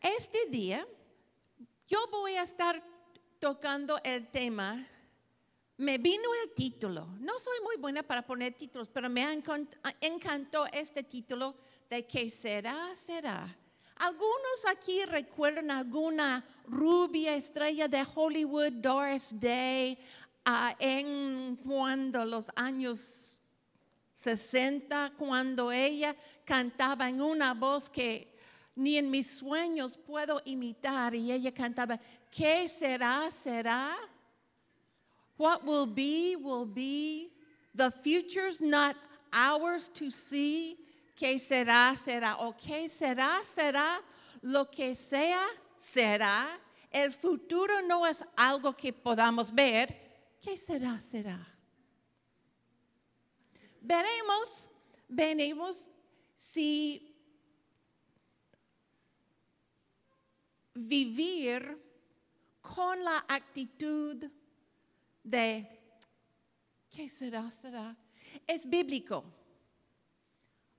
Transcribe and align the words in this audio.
este 0.00 0.46
día 0.48 0.86
yo 1.88 1.98
voy 2.10 2.36
a 2.36 2.42
estar 2.42 2.82
tocando 3.40 3.98
el 4.04 4.28
tema. 4.28 4.86
Me 5.76 5.98
vino 5.98 6.28
el 6.44 6.54
título. 6.54 7.06
No 7.18 7.38
soy 7.38 7.58
muy 7.64 7.76
buena 7.78 8.02
para 8.02 8.24
poner 8.24 8.54
títulos, 8.54 8.88
pero 8.88 9.10
me 9.10 9.24
encantó 10.00 10.66
este 10.72 11.02
título 11.02 11.56
de 11.88 12.06
que 12.06 12.30
será, 12.30 12.94
será. 12.94 13.56
Algunos 13.96 14.66
aquí 14.70 15.04
recuerdan 15.04 15.70
alguna 15.70 16.46
rubia 16.66 17.34
estrella 17.34 17.88
de 17.88 18.06
Hollywood, 18.14 18.72
Doris 18.72 19.34
Day, 19.38 19.98
ah, 20.44 20.76
en 20.78 21.56
cuando 21.56 22.24
los 22.24 22.50
años 22.54 23.38
60, 24.14 25.14
cuando 25.18 25.72
ella 25.72 26.14
cantaba 26.44 27.08
en 27.08 27.20
una 27.20 27.52
voz 27.52 27.90
que 27.90 28.29
ni 28.74 28.96
en 28.96 29.10
mis 29.10 29.38
sueños 29.38 29.96
puedo 29.96 30.40
imitar 30.44 31.14
y 31.14 31.32
ella 31.32 31.52
cantaba, 31.52 31.98
¿qué 32.30 32.68
será? 32.68 33.30
¿Será? 33.30 33.96
What 35.36 35.64
will 35.64 35.86
be, 35.86 36.36
will 36.36 36.66
be. 36.66 37.32
The 37.74 37.90
future's 37.90 38.60
not 38.60 38.96
ours 39.32 39.88
to 39.94 40.10
see. 40.10 40.78
¿Qué 41.16 41.38
será? 41.38 41.96
Será. 41.96 42.36
¿O 42.40 42.52
qué 42.52 42.88
será? 42.88 43.42
Será. 43.44 44.00
Lo 44.42 44.70
que 44.70 44.94
sea, 44.94 45.44
será. 45.76 46.58
El 46.90 47.12
futuro 47.12 47.82
no 47.82 48.06
es 48.06 48.24
algo 48.36 48.76
que 48.76 48.92
podamos 48.92 49.54
ver. 49.54 50.36
¿Qué 50.40 50.56
será? 50.56 50.98
Será. 51.00 51.38
Veremos, 53.80 54.68
veremos 55.08 55.90
si 56.36 57.09
vivir 60.74 61.78
con 62.60 63.02
la 63.02 63.24
actitud 63.28 64.24
de, 65.22 65.66
¿qué 66.88 67.08
será? 67.08 67.50
¿Será? 67.50 67.96
Es 68.46 68.68
bíblico 68.68 69.24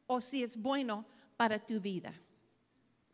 o 0.08 0.22
si 0.22 0.44
es 0.44 0.56
bueno 0.56 1.06
para 1.38 1.60
tu 1.60 1.80
vida. 1.80 2.14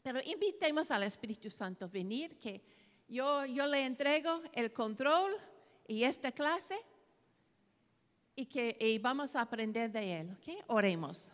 Pero 0.01 0.19
invitemos 0.23 0.89
al 0.91 1.03
Espíritu 1.03 1.49
Santo 1.49 1.85
a 1.85 1.87
venir, 1.87 2.37
que 2.37 2.61
yo, 3.07 3.45
yo 3.45 3.65
le 3.65 3.85
entrego 3.85 4.41
el 4.53 4.71
control 4.71 5.33
y 5.87 6.03
esta 6.03 6.31
clase 6.31 6.77
y 8.35 8.45
que 8.45 8.99
vamos 9.01 9.35
a 9.35 9.41
aprender 9.41 9.91
de 9.91 10.21
él. 10.21 10.37
Oremos. 10.67 11.31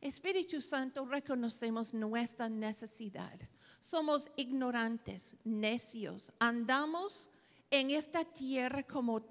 Espíritu 0.00 0.60
Santo, 0.60 1.04
reconocemos 1.04 1.92
nuestra 1.92 2.48
necesidad 2.48 3.38
somos 3.86 4.28
ignorantes, 4.34 5.36
necios, 5.44 6.32
andamos 6.40 7.30
en 7.70 7.90
esta 7.90 8.24
tierra 8.24 8.82
como 8.82 9.22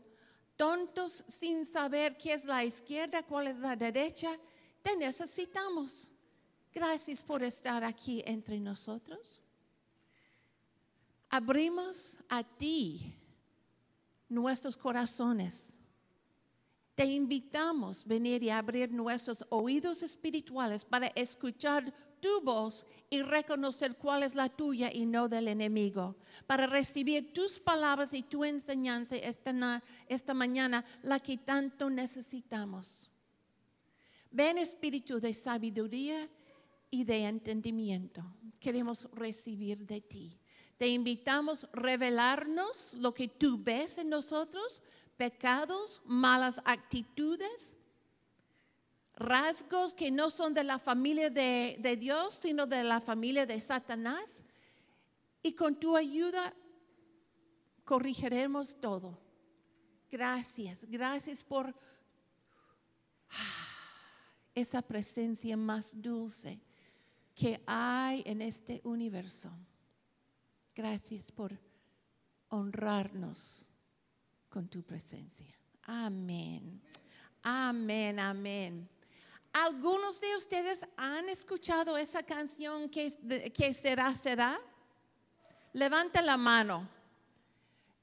tontos 0.55 1.25
sin 1.27 1.65
saber 1.65 2.15
qué 2.17 2.33
es 2.35 2.45
la 2.45 2.63
izquierda, 2.63 3.21
cuál 3.23 3.47
es 3.47 3.59
la 3.59 3.75
derecha. 3.75 4.39
Te 4.81 4.95
necesitamos. 4.95 6.09
Gracias 6.73 7.21
por 7.21 7.43
estar 7.43 7.83
aquí 7.83 8.23
entre 8.25 8.57
nosotros. 8.61 9.41
Abrimos 11.29 12.17
a 12.29 12.41
ti 12.41 13.13
nuestros 14.29 14.77
corazones. 14.77 15.74
Te 16.95 17.05
invitamos 17.05 18.05
a 18.05 18.07
venir 18.07 18.41
y 18.41 18.49
abrir 18.49 18.93
nuestros 18.93 19.45
oídos 19.49 20.01
espirituales 20.01 20.85
para 20.85 21.07
escuchar 21.07 21.93
tu 22.21 22.41
voz 22.41 22.85
y 23.09 23.21
reconocer 23.21 23.97
cuál 23.97 24.23
es 24.23 24.33
la 24.33 24.47
tuya 24.47 24.89
y 24.91 25.05
no 25.05 25.27
del 25.27 25.49
enemigo, 25.49 26.15
para 26.47 26.65
recibir 26.67 27.33
tus 27.33 27.59
palabras 27.59 28.13
y 28.13 28.23
tu 28.23 28.45
enseñanza 28.45 29.17
esta, 29.17 29.83
esta 30.07 30.33
mañana, 30.33 30.85
la 31.03 31.19
que 31.19 31.37
tanto 31.37 31.89
necesitamos. 31.89 33.11
Ven 34.31 34.57
espíritu 34.57 35.19
de 35.19 35.33
sabiduría 35.33 36.29
y 36.89 37.03
de 37.03 37.25
entendimiento. 37.25 38.23
Queremos 38.59 39.09
recibir 39.11 39.85
de 39.85 39.99
ti. 39.99 40.39
Te 40.77 40.87
invitamos 40.87 41.63
a 41.65 41.69
revelarnos 41.73 42.93
lo 42.95 43.13
que 43.13 43.27
tú 43.27 43.57
ves 43.61 43.97
en 43.97 44.09
nosotros, 44.09 44.81
pecados, 45.17 46.01
malas 46.05 46.61
actitudes, 46.65 47.75
rasgos 49.15 49.93
que 49.93 50.11
no 50.11 50.29
son 50.29 50.53
de 50.53 50.63
la 50.63 50.79
familia 50.79 51.29
de, 51.29 51.97
Dios, 51.99 52.33
sino 52.33 52.65
de 52.65 52.83
la 52.83 52.99
familia 52.99 53.45
de 53.45 53.59
Satanás. 53.59 54.41
Y 55.41 55.53
con 55.53 55.75
tu 55.75 55.95
ayuda 55.95 56.53
corrigiremos 57.83 58.75
todo. 58.79 59.19
Gracias, 60.09 60.85
gracias 60.85 61.43
por 61.43 61.73
esa 64.53 64.81
presencia 64.81 65.57
más 65.57 65.93
dulce 66.01 66.59
que 67.35 67.61
hay 67.65 68.23
en 68.25 68.41
este 68.41 68.81
universo. 68.83 69.51
Gracias 70.73 71.31
por 71.31 71.57
honrarnos 72.49 73.65
con 74.55 74.69
tu 74.69 74.81
presencia. 74.83 75.53
Amén. 75.83 76.81
Amén, 77.43 78.17
amén. 78.17 78.87
¿Algunos 79.51 80.21
de 80.21 80.33
ustedes 80.33 80.79
han 80.95 81.27
escuchado 81.27 81.97
esa 81.97 82.23
canción 82.23 82.87
que, 82.87 83.11
que 83.53 83.73
será, 83.73 84.15
será? 84.15 84.57
Levanta 85.73 86.21
la 86.21 86.37
mano. 86.37 86.87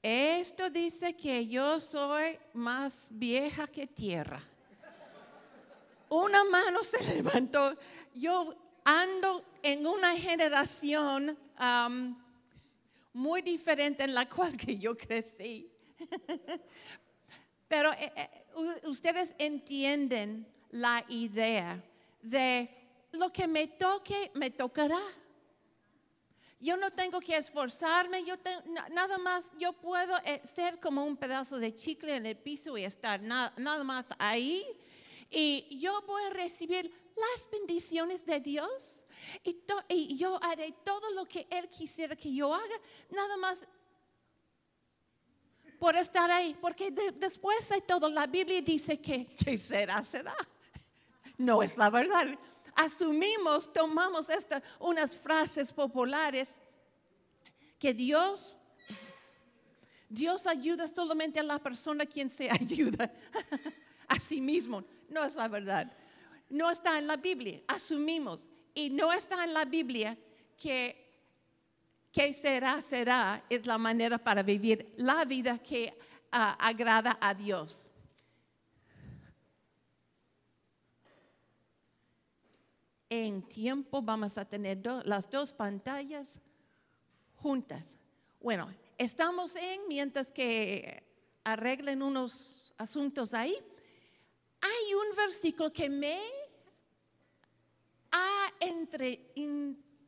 Esto 0.03 0.69
dice 0.69 1.17
que 1.17 1.47
yo 1.47 1.81
soy 1.81 2.39
más 2.53 3.09
vieja 3.11 3.67
que 3.67 3.87
tierra. 3.87 4.43
Una 6.11 6.45
mano 6.45 6.85
se 6.85 7.03
levantó. 7.15 7.79
Yo 8.15 8.55
ando 8.85 9.43
en 9.63 9.87
una 9.87 10.15
generación 10.19 11.35
muy 13.15 13.41
diferente 13.41 14.05
en 14.05 14.13
la 14.13 14.29
cual 14.29 14.55
que 14.55 14.79
yo 14.79 14.95
crecí. 14.95 15.72
Pero 17.69 17.93
eh, 17.93 18.13
eh, 18.17 18.29
ustedes 18.85 19.35
entienden 19.39 20.47
la 20.71 21.05
idea 21.09 21.83
de 22.21 22.69
lo 23.13 23.33
que 23.33 23.47
me 23.47 23.67
toque, 23.67 24.31
me 24.35 24.51
tocará. 24.51 25.01
Yo 26.61 26.77
no 26.77 26.91
tengo 26.93 27.19
que 27.21 27.37
esforzarme, 27.37 28.25
yo 28.25 28.37
nada 28.91 29.19
más, 29.19 29.51
yo 29.59 29.73
puedo 29.73 30.17
eh, 30.25 30.41
ser 30.45 30.79
como 30.81 31.05
un 31.05 31.17
pedazo 31.17 31.59
de 31.59 31.75
chicle 31.75 32.15
en 32.15 32.27
el 32.27 32.37
piso 32.37 32.77
y 32.77 32.85
estar 32.85 33.21
nada 33.21 33.85
más 33.85 34.09
ahí. 34.19 34.65
Y 35.31 35.79
yo 35.81 36.03
voy 36.07 36.23
a 36.25 36.31
recibir 36.31 36.93
las 37.17 37.51
bendiciones 37.51 38.25
de 38.27 38.39
Dios 38.41 39.05
y, 39.43 39.57
y 39.89 40.17
yo 40.17 40.39
haré 40.43 40.73
todo 40.85 41.11
lo 41.13 41.25
que 41.25 41.47
Él 41.51 41.69
quisiera 41.69 42.15
que 42.15 42.33
yo 42.33 42.55
haga, 42.55 42.81
nada 43.11 43.37
más 43.39 43.65
por 45.83 45.97
estar 45.97 46.31
ahí, 46.31 46.57
porque 46.61 46.93
después 46.93 47.69
de 47.69 47.81
todo 47.81 48.09
la 48.09 48.29
Biblia 48.29 48.63
dice 48.63 49.01
que, 49.01 49.27
que 49.45 49.59
será, 49.59 50.05
será 50.05 50.33
no 51.37 51.61
es 51.61 51.77
la 51.77 51.91
verdad. 51.91 52.39
Asumimos, 52.77 53.73
tomamos 53.73 54.29
estas 54.29 54.63
unas 54.79 55.17
frases 55.17 55.73
populares 55.73 56.51
que 57.81 57.93
Dios 57.93 58.55
Dios 60.09 60.47
ayuda 60.47 60.87
solamente 60.87 61.41
a 61.41 61.43
la 61.43 61.59
persona 61.59 62.07
quien 62.07 62.31
se 62.31 62.49
ayuda 62.61 63.13
a 64.07 64.21
sí 64.21 64.41
mismo. 64.41 64.85
No 65.09 65.25
es 65.25 65.35
la 65.35 65.49
verdad. 65.49 65.93
No 66.49 66.71
está 66.71 66.97
en 66.97 67.09
la 67.09 67.17
Biblia. 67.17 67.61
Asumimos. 67.67 68.47
Y 68.73 68.89
no 68.91 69.13
está 69.13 69.43
en 69.43 69.53
la 69.53 69.65
Biblia 69.65 70.17
que 70.57 71.02
que 72.13 72.33
será, 72.33 72.81
será, 72.81 73.43
es 73.49 73.67
la 73.67 73.79
manera 73.79 74.19
para 74.19 74.43
vivir 74.43 74.93
la 74.99 75.25
vida 75.25 75.59
que 75.59 75.99
ah, 76.31 76.57
agrada 76.61 77.19
a 77.21 77.35
Dios. 77.35 77.87
en 83.15 83.43
tiempo 83.43 84.01
vamos 84.01 84.39
a 84.39 84.45
tener 84.47 84.81
las 85.05 85.31
dos 85.31 85.53
pantallas 85.53 86.41
juntas. 87.35 87.99
Bueno, 88.41 88.75
estamos 88.97 89.55
en, 89.55 89.83
mientras 89.87 90.33
que 90.33 91.03
arreglen 91.45 92.03
unos 92.03 92.73
asuntos 92.79 93.35
ahí, 93.35 93.55
hay 94.63 94.95
un 94.95 95.15
versículo 95.15 95.71
que 95.71 95.91
me 95.91 96.19
ha 98.13 98.51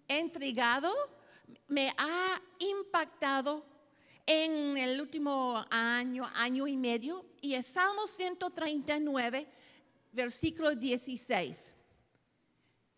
entregado, 0.08 0.90
me 1.68 1.92
ha 1.96 2.40
impactado 2.58 3.64
en 4.26 4.76
el 4.76 5.00
último 5.00 5.64
año, 5.70 6.28
año 6.34 6.66
y 6.66 6.76
medio, 6.76 7.26
y 7.40 7.54
es 7.54 7.66
Salmo 7.66 8.06
139, 8.06 9.46
versículo 10.12 10.74
16 10.74 11.74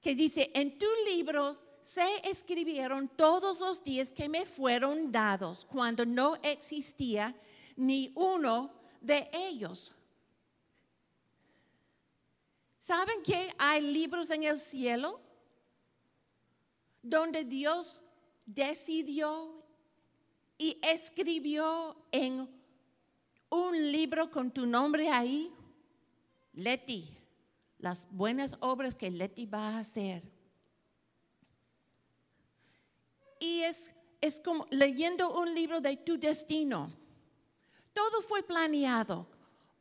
que 0.07 0.15
dice, 0.15 0.53
en 0.55 0.79
tu 0.79 0.87
libro 1.05 1.59
se 1.83 2.05
escribieron 2.23 3.09
todos 3.09 3.59
los 3.59 3.83
días 3.83 4.11
que 4.11 4.29
me 4.29 4.47
fueron 4.47 5.11
dados 5.11 5.65
cuando 5.65 6.07
no 6.07 6.37
existía 6.45 7.35
ni 7.75 8.13
uno 8.15 8.71
de 9.01 9.29
ellos. 9.33 9.93
¿Saben 12.79 13.21
que 13.25 13.53
hay 13.59 13.81
libros 13.93 14.31
en 14.31 14.45
el 14.45 14.61
cielo 14.61 15.21
donde 17.03 17.45
Dios 17.45 18.01
decidió 18.47 19.63
y 20.57 20.79
escribió 20.83 21.97
en 22.13 22.49
un 23.51 23.93
libro 23.93 24.31
con 24.31 24.51
tu 24.51 24.65
nombre 24.65 25.11
ahí? 25.11 25.53
Leti, 26.55 27.15
las 27.79 28.09
buenas 28.11 28.57
obras 28.61 28.97
que 28.97 29.11
Leti 29.11 29.45
va 29.45 29.69
a 29.69 29.79
hacer. 29.81 30.23
Y 33.39 33.61
es, 33.61 33.91
es 34.21 34.41
como 34.41 34.67
leyendo 34.71 35.39
un 35.39 35.55
libro 35.55 35.81
de 35.81 35.97
tu 35.97 36.19
destino. 36.19 36.91
Todo 37.93 38.23
fue 38.23 38.43
planeado, 38.43 39.27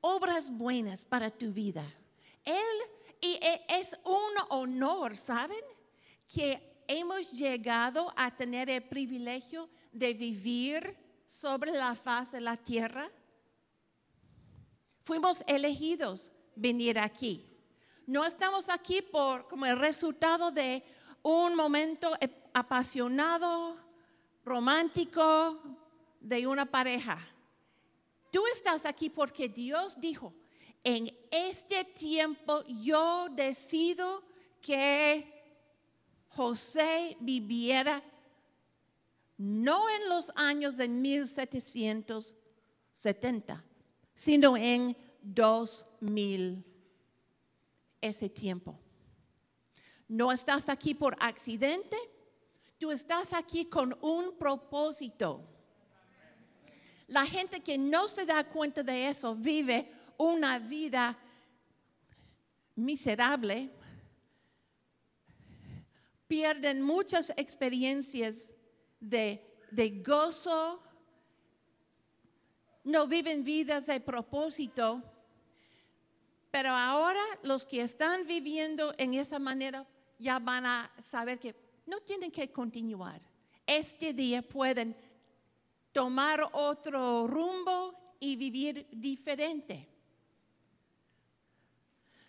obras 0.02 0.50
buenas 0.50 1.06
para 1.06 1.30
tu 1.32 1.52
vida. 1.54 1.86
Él, 2.44 2.78
y 3.22 3.34
e, 3.36 3.66
es 3.70 3.98
un 4.04 4.34
honor, 4.50 5.16
¿saben? 5.16 5.64
Que 6.28 6.65
hemos 6.88 7.32
llegado 7.32 8.14
a 8.16 8.36
tener 8.36 8.70
el 8.70 8.84
privilegio 8.84 9.70
de 9.92 10.14
vivir 10.14 10.96
sobre 11.28 11.72
la 11.72 11.96
faz 11.96 12.32
de 12.32 12.42
la 12.42 12.58
tierra. 12.58 13.10
Fuimos 15.04 15.44
elegidos 15.48 16.32
venir 16.56 17.00
aquí. 17.00 17.46
No 18.08 18.26
estamos 18.26 18.70
aquí 18.70 19.02
por 19.02 19.48
como 19.48 19.66
el 19.66 19.78
resultado 19.80 20.52
de 20.52 20.84
un 21.24 21.56
momento 21.56 22.16
apasionado, 22.54 23.76
romántico 24.44 25.60
de 26.20 26.46
una 26.46 26.66
pareja. 26.66 27.18
Tú 28.32 28.44
estás 28.48 28.86
aquí 28.86 29.10
porque 29.10 29.50
Dios 29.50 30.00
dijo, 30.00 30.34
en 30.84 31.12
este 31.32 31.84
tiempo 31.84 32.64
yo 32.68 33.28
decido 33.30 34.24
que 34.62 35.35
José 36.36 37.16
viviera 37.22 38.04
no 39.38 39.90
en 39.90 40.10
los 40.10 40.32
años 40.36 40.76
de 40.78 40.88
1770, 40.90 43.64
sino 44.14 44.58
en 44.58 44.98
2000, 45.22 46.66
ese 48.02 48.30
tiempo. 48.30 48.78
No 50.08 50.32
estás 50.32 50.70
aquí 50.70 50.94
por 50.94 51.18
accidente, 51.20 51.98
tú 52.78 52.92
estás 52.92 53.34
aquí 53.34 53.66
con 53.66 53.98
un 54.02 54.38
propósito. 54.38 55.44
La 57.08 57.26
gente 57.26 57.62
que 57.62 57.78
no 57.78 58.08
se 58.08 58.26
da 58.26 58.44
cuenta 58.44 58.84
de 58.84 59.10
eso 59.10 59.36
vive 59.36 59.90
una 60.18 60.60
vida 60.60 61.18
miserable, 62.76 63.72
pierden 66.28 66.82
muchas 66.82 67.32
experiencias 67.38 68.54
de, 69.00 69.42
gozo, 70.06 70.82
no 72.84 73.08
viven 73.08 73.44
vidas 73.44 73.88
de 73.88 74.00
propósito, 74.00 75.04
pero 76.52 76.70
ahora 76.70 77.22
los 77.44 77.66
que 77.66 77.82
están 77.82 78.26
viviendo 78.26 78.94
en 78.98 79.14
esa 79.14 79.40
manera 79.40 79.86
ya 80.18 80.40
van 80.40 80.66
a 80.66 80.92
saber 81.02 81.40
que 81.40 81.56
no 81.86 82.00
tienen 82.02 82.32
que 82.32 82.52
continuar. 82.52 83.22
Este 83.68 84.14
día 84.14 84.42
pueden 84.42 84.96
tomar 85.92 86.50
otro 86.54 87.28
rumbo 87.28 88.16
y 88.20 88.36
vivir 88.36 88.88
diferente. 88.92 89.90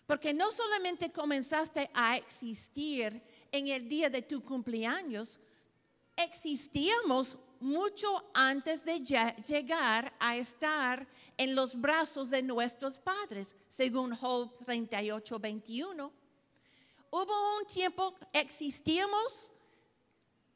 Porque 0.05 0.33
no 0.33 0.51
solamente 0.51 1.11
comenzaste 1.11 1.89
a 1.93 2.15
existir 2.15 3.21
en 3.51 3.67
el 3.67 3.87
día 3.87 4.09
de 4.09 4.21
tu 4.21 4.43
cumpleaños, 4.43 5.39
existíamos 6.15 7.37
mucho 7.59 8.23
antes 8.33 8.83
de 8.83 8.99
llegar 8.99 10.13
a 10.19 10.35
estar 10.37 11.07
en 11.37 11.55
los 11.55 11.79
brazos 11.79 12.29
de 12.29 12.41
nuestros 12.41 12.97
padres, 12.97 13.55
según 13.67 14.15
Job 14.15 14.51
38, 14.65 15.39
21. 15.39 16.11
Hubo 17.09 17.57
un 17.57 17.65
tiempo, 17.65 18.15
existíamos 18.33 19.51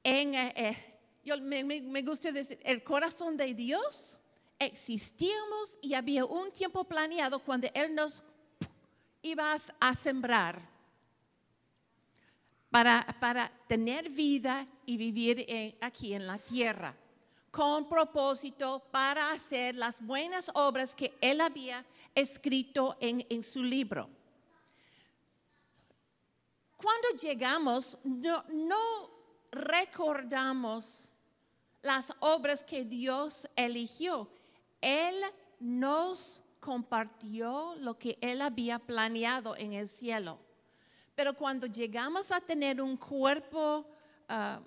en, 0.04 0.36
eh, 0.36 0.54
eh, 1.26 1.38
me, 1.42 2.02
gusta 2.02 2.32
decir, 2.32 2.60
el 2.64 2.84
corazón 2.84 3.38
de 3.38 3.54
Dios, 3.54 4.18
existíamos 4.60 5.78
y 5.82 5.94
había 5.94 6.26
un 6.26 6.52
tiempo 6.52 6.84
planeado 6.84 7.40
cuando 7.40 7.68
Él 7.74 7.96
nos 7.96 8.22
iba 9.22 9.56
a 9.80 9.96
sembrar 9.96 10.71
para, 12.72 13.52
tener 13.68 14.10
vida 14.10 14.66
y 14.86 14.98
vivir 14.98 15.78
aquí 15.82 16.14
en 16.14 16.26
la 16.26 16.38
tierra, 16.40 16.96
con 17.52 17.88
propósito 17.88 18.82
para 18.92 19.32
hacer 19.32 19.76
las 19.76 20.04
buenas 20.04 20.50
obras 20.56 20.96
que 20.96 21.16
él 21.22 21.42
había 21.42 21.86
escrito 22.16 22.98
en, 23.00 23.26
en 23.30 23.44
su 23.44 23.62
libro. 23.62 24.10
Cuando 26.78 27.10
llegamos, 27.22 27.98
no, 28.04 28.44
no 28.50 29.12
recordamos 29.52 31.12
las 31.82 32.14
obras 32.20 32.64
que 32.64 32.86
Dios 32.86 33.48
eligió. 33.56 34.30
Él 34.80 35.22
nos 35.60 36.42
compartió 36.60 37.76
lo 37.76 37.98
que 37.98 38.18
Él 38.22 38.42
había 38.42 38.80
planeado 38.80 39.56
en 39.58 39.74
el 39.74 39.88
cielo. 39.88 40.40
Pero 41.16 41.34
cuando 41.36 41.68
llegamos 41.68 42.32
a 42.32 42.40
tener 42.40 42.82
un 42.82 42.98
cuerpo 42.98 43.86
ah, 44.28 44.60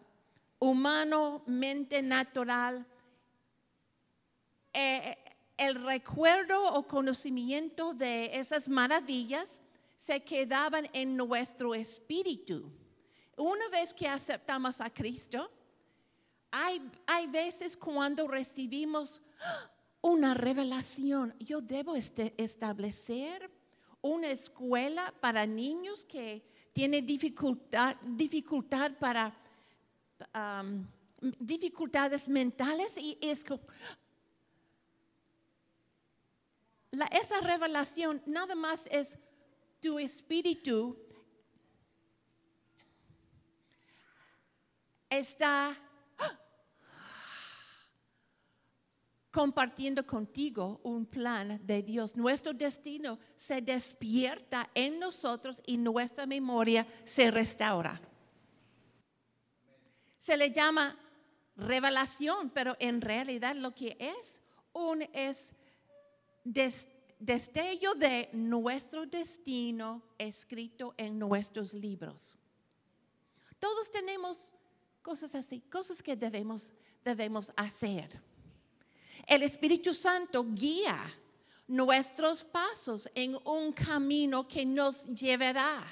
humano, 0.59 1.43
mente 1.47 2.03
natural, 2.03 2.87
eh, 4.73 5.17
el 5.57 5.77
recuerdo 5.85 6.75
o 6.75 6.87
conocimiento 6.87 7.95
de 7.95 8.37
esas 8.39 8.69
maravillas 8.69 9.61
se 9.97 10.23
quedaban 10.23 10.89
en 10.93 11.17
nuestro 11.17 11.75
espíritu. 11.75 12.71
Una 13.37 13.69
vez 13.69 13.95
que 13.95 14.09
aceptamos 14.09 14.81
a 14.81 14.91
Cristo, 14.91 15.51
hay, 16.51 16.81
hay 17.07 17.27
veces 17.27 17.77
cuando 17.77 18.29
recibimos 18.29 19.23
una 20.01 20.35
revelación. 20.35 21.35
Yo 21.41 21.61
debo 21.61 21.97
este, 21.97 22.35
establecer 22.37 23.51
una 24.05 24.31
escuela 24.31 25.15
para 25.19 25.47
niños 25.47 26.05
que 26.05 26.43
tiene 26.75 27.01
dificultad, 27.01 27.97
dificultad 28.03 28.93
para 28.99 29.35
dificultades 31.39 32.29
mentales 32.29 32.99
y 32.99 33.17
es 33.23 33.43
la, 36.91 37.07
esa 37.07 37.41
revelación 37.41 38.23
nada 38.27 38.55
más 38.55 38.87
es 38.93 39.17
tu 39.81 39.99
espíritu 39.99 40.99
está 45.09 45.75
compartiendo 49.35 50.07
contigo 50.07 50.81
un 50.85 51.07
plan 51.07 51.61
de 51.67 51.83
Dios. 51.83 52.15
Nuestro 52.15 52.55
destino 52.55 53.19
se 53.35 53.61
despierta 53.61 54.71
en 54.75 55.01
nosotros 55.01 55.61
y 55.67 55.77
nuestra 55.77 56.25
memoria 56.25 56.87
se 57.03 57.33
restaura. 57.33 58.01
Se 60.21 60.37
le 60.37 60.53
llama 60.53 60.97
revelación, 61.57 62.51
pero 62.51 62.77
en 62.79 63.01
realidad 63.01 63.57
lo 63.57 63.75
que 63.75 63.97
es 63.99 64.39
un 64.73 65.03
es 65.13 65.51
destello 67.19 67.95
de 67.97 68.29
nuestro 68.33 69.05
destino 69.05 70.01
escrito 70.17 70.95
en 70.97 71.19
nuestros 71.19 71.75
libros. 71.75 72.37
Todos 73.59 73.91
tenemos 73.91 74.53
cosas 75.03 75.35
así, 75.35 75.61
cosas 75.61 76.01
que 76.01 76.15
debemos, 76.15 76.73
debemos 77.05 77.53
hacer. 77.57 78.23
El 79.27 79.43
Espíritu 79.43 79.95
Santo 79.95 80.45
guía 80.51 80.99
nuestros 81.67 82.45
pasos 82.45 83.09
en 83.15 83.39
un 83.45 83.73
camino 83.73 84.47
que 84.47 84.67
nos 84.67 85.07
llevará 85.07 85.83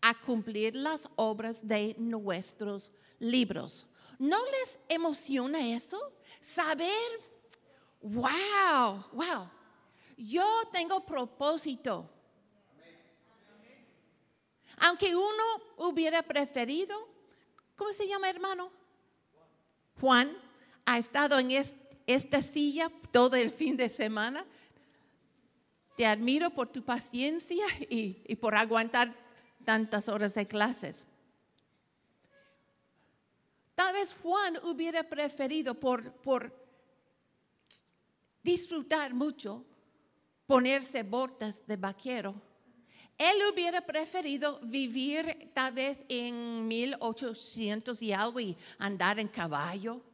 a 0.00 0.20
cumplir 0.20 0.76
las 0.76 1.08
obras 1.16 1.66
de 1.66 1.94
nuestros 1.98 2.90
libros. 3.18 3.86
¿No 4.18 4.38
les 4.44 4.78
emociona 4.88 5.66
eso? 5.74 6.12
Saber, 6.40 6.90
wow, 8.02 9.04
wow, 9.12 9.50
yo 10.16 10.44
tengo 10.72 11.04
propósito. 11.04 12.10
Aunque 14.80 15.16
uno 15.16 15.44
hubiera 15.78 16.22
preferido 16.22 17.08
¿cómo 17.78 17.92
se 17.92 18.06
llama 18.06 18.28
hermano? 18.28 18.70
Juan 20.00 20.36
ha 20.88 20.96
estado 20.96 21.38
en 21.38 21.50
esta 22.06 22.40
silla 22.40 22.90
todo 23.12 23.36
el 23.36 23.50
fin 23.50 23.76
de 23.76 23.90
semana. 23.90 24.46
Te 25.98 26.06
admiro 26.06 26.48
por 26.48 26.68
tu 26.68 26.82
paciencia 26.82 27.66
y, 27.90 28.34
por 28.36 28.54
aguantar 28.54 29.14
tantas 29.66 30.08
horas 30.08 30.34
de 30.34 30.46
clases. 30.46 31.04
Tal 33.74 33.92
vez 33.92 34.16
Juan 34.22 34.56
hubiera 34.64 35.02
preferido 35.02 35.74
por, 35.74 36.10
por 36.10 36.50
disfrutar 38.42 39.12
mucho 39.12 39.66
ponerse 40.46 41.02
botas 41.02 41.66
de 41.66 41.76
vaquero. 41.76 42.34
Él 43.18 43.36
hubiera 43.52 43.82
preferido 43.82 44.58
vivir 44.62 45.50
tal 45.52 45.74
vez 45.74 46.02
en 46.08 46.66
1800 46.66 48.00
y 48.00 48.12
algo 48.14 48.40
y 48.40 48.56
andar 48.78 49.18
en 49.18 49.28
caballo 49.28 50.07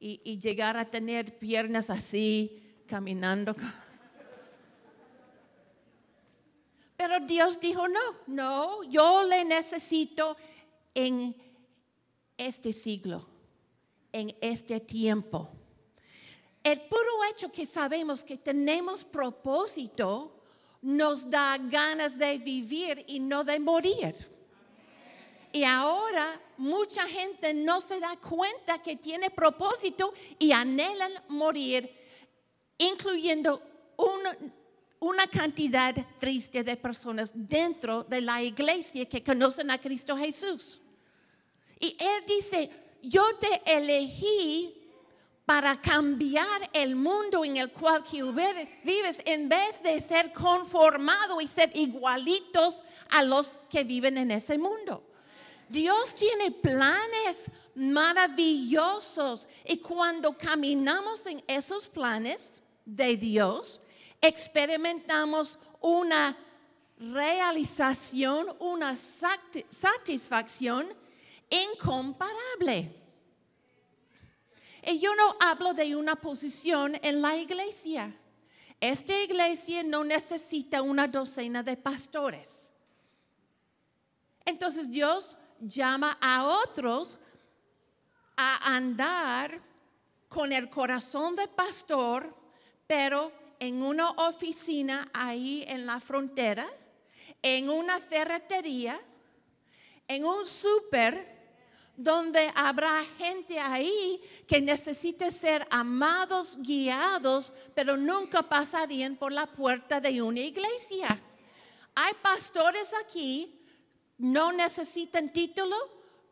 y, 0.00 0.38
llegar 0.40 0.78
a 0.78 0.90
tener 0.90 1.38
piernas 1.38 1.90
así, 1.90 2.62
caminando. 2.86 3.54
Pero 6.96 7.20
Dios 7.20 7.60
dijo, 7.60 7.86
no, 7.86 8.00
no, 8.26 8.82
yo 8.84 9.24
le 9.24 9.44
necesito 9.44 10.36
en 10.94 11.36
este 12.36 12.72
siglo, 12.72 13.26
en 14.12 14.34
este 14.40 14.80
tiempo. 14.80 15.50
El 16.64 16.80
puro 16.82 17.24
hecho 17.30 17.52
que 17.52 17.66
sabemos 17.66 18.24
que 18.24 18.38
tenemos 18.38 19.04
propósito 19.04 20.42
nos 20.82 21.28
da 21.28 21.58
ganas 21.58 22.16
de 22.16 22.38
vivir 22.38 23.04
y 23.06 23.20
no 23.20 23.44
de 23.44 23.60
morir. 23.60 24.29
Y 25.52 25.64
ahora 25.64 26.40
mucha 26.56 27.06
gente 27.08 27.52
no 27.54 27.80
se 27.80 27.98
da 27.98 28.16
cuenta 28.16 28.80
que 28.82 28.96
tiene 28.96 29.30
propósito 29.30 30.12
y 30.38 30.52
anhelan 30.52 31.12
morir, 31.28 31.90
incluyendo 32.78 33.62
una, 35.00 35.26
cantidad 35.26 35.94
triste 36.18 36.62
de 36.62 36.76
personas 36.76 37.32
dentro 37.34 38.04
de 38.04 38.20
la 38.20 38.42
iglesia 38.42 39.08
que 39.08 39.24
conocen 39.24 39.70
a 39.70 39.78
Cristo 39.78 40.16
Jesús. 40.16 40.80
Y 41.80 41.96
Él 41.98 42.24
dice, 42.26 42.70
yo 43.02 43.24
te 43.38 43.62
elegí 43.64 44.76
para 45.46 45.80
cambiar 45.80 46.70
el 46.72 46.94
mundo 46.94 47.44
en 47.44 47.56
el 47.56 47.72
cual 47.72 48.04
vives 48.84 49.20
en 49.24 49.48
vez 49.48 49.82
de 49.82 50.00
ser 50.00 50.32
conformado 50.32 51.40
y 51.40 51.48
ser 51.48 51.72
igualitos 51.74 52.82
a 53.10 53.24
los 53.24 53.58
que 53.68 53.82
viven 53.82 54.16
en 54.18 54.30
ese 54.30 54.58
mundo. 54.58 55.09
Dios 55.70 56.16
tiene 56.16 56.50
planes 56.50 57.48
maravillosos 57.76 59.46
y 59.64 59.78
cuando 59.78 60.36
caminamos 60.36 61.24
en 61.26 61.44
esos 61.46 61.86
planes 61.86 62.60
de 62.84 63.16
Dios, 63.16 63.80
experimentamos 64.20 65.60
una 65.80 66.36
realización, 66.98 68.56
una 68.58 68.96
satisfacción 68.96 70.88
incomparable. 71.48 72.92
Y 74.82 74.98
yo 74.98 75.14
no 75.14 75.36
hablo 75.38 75.72
de 75.72 75.94
una 75.94 76.16
posición 76.16 76.98
en 77.00 77.22
la 77.22 77.36
iglesia. 77.36 78.12
Esta 78.80 79.22
iglesia 79.22 79.84
no 79.84 80.02
necesita 80.02 80.82
una 80.82 81.06
docena 81.06 81.62
de 81.62 81.76
pastores. 81.76 82.72
Entonces 84.44 84.90
Dios 84.90 85.36
llama 85.60 86.18
a 86.20 86.44
otros 86.44 87.18
a 88.36 88.74
andar 88.74 89.60
con 90.28 90.52
el 90.52 90.70
corazón 90.70 91.36
de 91.36 91.48
pastor, 91.48 92.34
pero 92.86 93.32
en 93.58 93.82
una 93.82 94.10
oficina 94.10 95.08
ahí 95.12 95.64
en 95.68 95.86
la 95.86 96.00
frontera, 96.00 96.66
en 97.42 97.68
una 97.68 97.98
ferretería, 97.98 99.00
en 100.08 100.24
un 100.24 100.46
súper 100.46 101.38
donde 101.96 102.50
habrá 102.54 103.04
gente 103.18 103.60
ahí 103.60 104.22
que 104.46 104.60
necesite 104.60 105.30
ser 105.30 105.66
amados, 105.70 106.56
guiados, 106.58 107.52
pero 107.74 107.96
nunca 107.96 108.42
pasarían 108.42 109.16
por 109.16 109.32
la 109.32 109.46
puerta 109.46 110.00
de 110.00 110.22
una 110.22 110.40
iglesia. 110.40 111.20
Hay 111.94 112.14
pastores 112.22 112.92
aquí, 113.04 113.59
no 114.20 114.52
necesitan 114.52 115.32
título, 115.32 115.76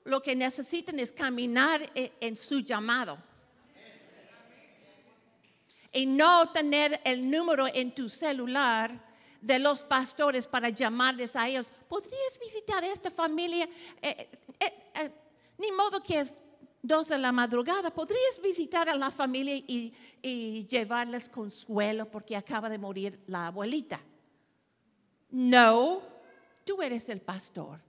lo 0.04 0.22
que 0.22 0.36
necesitan 0.36 0.98
es 1.00 1.10
caminar 1.10 1.90
e, 1.94 2.12
en 2.20 2.36
su 2.36 2.60
llamado. 2.60 3.18
Y 5.92 6.04
no 6.04 6.50
tener 6.52 7.00
el 7.04 7.30
número 7.30 7.66
en 7.66 7.94
tu 7.94 8.10
celular 8.10 8.90
de 9.40 9.58
los 9.58 9.84
pastores 9.84 10.46
para 10.46 10.68
llamarles 10.68 11.34
a 11.34 11.48
ellos. 11.48 11.68
¿Podrías 11.88 12.38
visitar 12.38 12.84
esta 12.84 13.10
familia? 13.10 13.66
Eh, 14.02 14.28
eh, 14.60 14.74
eh, 14.94 15.10
ni 15.56 15.72
modo 15.72 16.02
que 16.02 16.20
es 16.20 16.34
dos 16.82 17.08
de 17.08 17.16
la 17.16 17.32
madrugada. 17.32 17.90
¿Podrías 17.90 18.38
visitar 18.42 18.88
a 18.90 18.94
la 18.94 19.10
familia 19.10 19.54
y 19.56 20.66
llevarles 20.66 21.30
consuelo 21.30 22.10
porque 22.10 22.36
acaba 22.36 22.68
de 22.68 22.78
morir 22.78 23.18
la 23.26 23.46
abuelita? 23.46 23.98
No, 25.30 26.17
tú 26.68 26.82
eres 26.82 27.08
el 27.08 27.22
pastor 27.22 27.80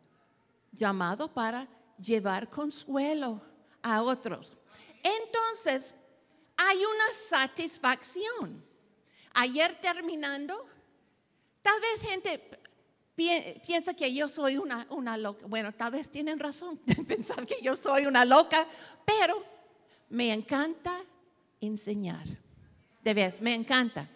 llamado 0.72 1.34
para 1.34 1.68
llevar 2.02 2.50
consuelo 2.50 3.42
a 3.84 4.02
otros. 4.02 4.58
Entonces, 5.04 5.94
hay 6.56 6.78
una 6.78 7.12
satisfacción. 7.28 8.64
Ayer 9.34 9.78
terminando, 9.82 10.66
Tal 11.62 11.80
vez 11.82 12.02
gente 12.02 12.42
piensa 13.66 13.94
que 13.94 14.14
yo 14.14 14.30
soy 14.30 14.58
una, 14.58 14.88
una 14.92 15.18
loca. 15.18 15.46
Bueno, 15.46 15.74
tal 15.74 15.92
vez 15.92 16.10
tienen 16.10 16.40
razón 16.40 16.80
de 16.86 16.96
pensar 17.04 17.46
que 17.46 17.58
yo 17.62 17.76
soy 17.76 18.06
una 18.06 18.24
loca, 18.24 18.66
pero 19.06 19.44
me 20.10 20.32
encanta 20.34 21.04
enseñar. 21.60 22.26
De 23.04 23.14
ver, 23.14 23.38
me 23.42 23.54
encanta. 23.54 24.08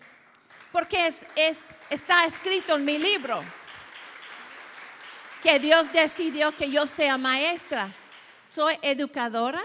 Porque 0.72 1.08
es, 1.08 1.22
es, 1.36 1.60
está 1.90 2.26
escrito 2.26 2.76
en 2.76 2.86
mi 2.86 2.98
libro 2.98 3.44
que 5.44 5.60
Dios 5.60 5.92
decidió 5.92 6.56
que 6.56 6.72
yo 6.72 6.88
sea 6.88 7.18
maestra. 7.18 7.94
Soy 8.50 8.76
educadora. 8.82 9.62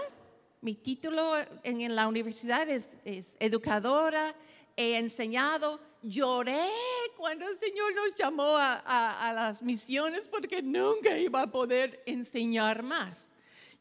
Mi 0.59 0.75
título 0.75 1.35
en, 1.63 1.95
la 1.95 2.09
universidad 2.09 2.67
es, 2.67 2.89
es 3.05 3.33
educadora. 3.39 4.35
He 4.75 4.97
enseñado 4.97 5.79
lloré 6.01 6.67
cuando 7.15 7.47
el 7.47 7.57
Señor 7.57 7.93
nos 7.95 8.13
llamó 8.15 8.57
a, 8.57 9.31
las 9.33 9.61
misiones 9.61 10.27
porque 10.27 10.61
nunca 10.61 11.17
iba 11.17 11.43
a 11.43 11.47
poder 11.47 12.03
enseñar 12.05 12.83
más. 12.83 13.31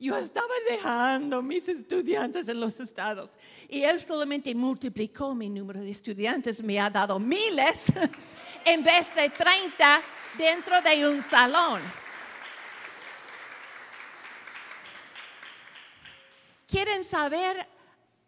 Yo 0.00 0.16
estaba 0.16 0.54
dejando 0.70 1.42
mis 1.42 1.66
estudiantes 1.68 2.48
en 2.48 2.60
los 2.60 2.78
estados 2.78 3.32
y 3.68 3.82
Él 3.82 3.98
solamente 3.98 4.54
multiplicó 4.54 5.34
mi 5.34 5.50
número 5.50 5.80
de 5.80 5.90
estudiantes, 5.90 6.62
me 6.62 6.78
ha 6.78 6.88
dado 6.88 7.18
miles 7.18 7.86
en 8.64 8.84
vez 8.84 9.12
de 9.16 9.28
30 9.30 10.00
dentro 10.38 10.80
de 10.80 11.06
un 11.08 11.22
salón. 11.22 11.82
¿Quieren 16.66 17.04
saber 17.04 17.66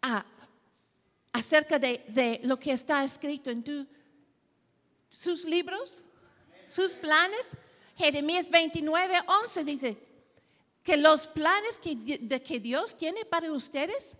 a 0.01 0.25
acerca 1.33 1.79
de, 1.79 2.39
lo 2.43 2.59
que 2.59 2.71
está 2.71 3.03
escrito 3.03 3.49
en 3.49 3.63
tu, 3.63 3.87
sus 5.09 5.45
libros, 5.45 6.03
sus 6.67 6.93
planes. 6.93 7.51
Jeremías 7.97 8.49
29, 8.49 9.21
11 9.43 9.63
dice 9.63 9.97
que 10.83 10.97
los 10.97 11.27
planes 11.27 11.79
que 11.79 12.59
Dios 12.59 12.97
tiene 12.97 13.25
para 13.25 13.51
ustedes 13.51 14.17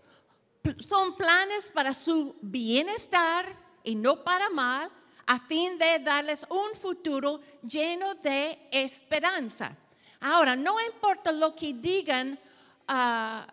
son 0.78 1.16
planes 1.16 1.68
para 1.74 1.92
su 1.92 2.36
bienestar 2.40 3.56
y 3.82 3.96
no 3.96 4.22
para 4.22 4.48
mal, 4.50 4.90
a 5.32 5.38
fin 5.38 5.78
de 5.78 5.98
darles 5.98 6.44
un 6.50 6.74
futuro 6.74 7.40
lleno 7.62 8.14
de 8.16 8.68
esperanza. 8.70 9.74
Ahora, 10.20 10.54
no 10.54 10.78
importa 10.78 11.32
lo 11.32 11.56
que 11.56 11.72
digan 11.72 12.38
ah, 12.86 13.46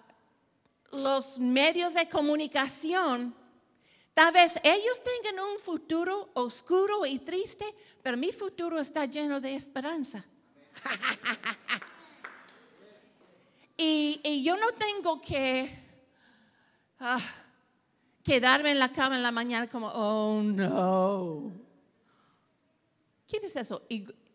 los 0.92 1.40
medios 1.40 1.94
de 1.94 2.10
comunicación, 2.10 3.36
Tal 4.12 4.34
vez 4.34 4.60
ellos 4.64 5.02
tengan 5.02 5.46
un 5.46 5.60
futuro 5.60 6.30
oscuro 6.34 7.06
y 7.06 7.20
triste, 7.20 7.64
pero 8.04 8.18
mi 8.18 8.34
futuro 8.34 8.78
está 8.78 9.06
lleno 9.06 9.40
de 9.40 9.56
esperanza. 9.56 10.26
y, 13.78 14.44
yo 14.44 14.58
no 14.58 14.74
tengo 14.74 15.22
que 15.22 15.72
ah, 17.00 17.22
quedarme 18.22 18.72
en 18.72 18.80
la 18.80 18.92
cama 18.92 19.16
en 19.16 19.24
la 19.24 19.32
mañana 19.32 19.70
como, 19.70 19.88
oh 19.88 20.42
no. 20.44 21.69
¿Quién 23.30 23.46
es 23.46 23.56
eso? 23.56 23.84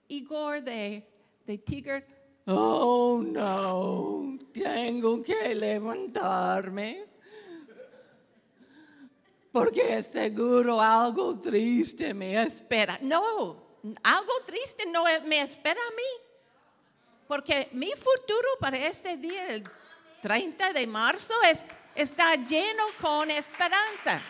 Igor 0.06 0.62
de, 0.62 1.04
de 1.44 1.58
Tigre. 1.58 2.06
oh 2.46 3.20
no, 3.26 4.38
tengo 4.52 5.20
que 5.20 5.52
levantarme. 5.52 7.04
Porque 9.50 10.00
seguro 10.02 10.80
algo 10.80 11.36
triste 11.40 12.14
me 12.14 12.40
espera. 12.40 12.98
No, 13.02 13.80
algo 14.02 14.32
triste 14.46 14.86
no 14.86 15.04
me 15.26 15.40
espera 15.40 15.80
a 15.80 15.94
mí. 15.94 16.24
Porque 17.26 17.68
mi 17.72 17.90
futuro 17.96 18.48
para 18.60 18.76
este 18.76 19.16
día, 19.16 19.54
el 19.54 19.64
30 20.22 20.72
de 20.72 20.86
marzo, 20.86 21.34
es, 21.50 21.66
está 21.96 22.36
lleno 22.36 22.84
con 23.00 23.28
esperanza. 23.30 24.20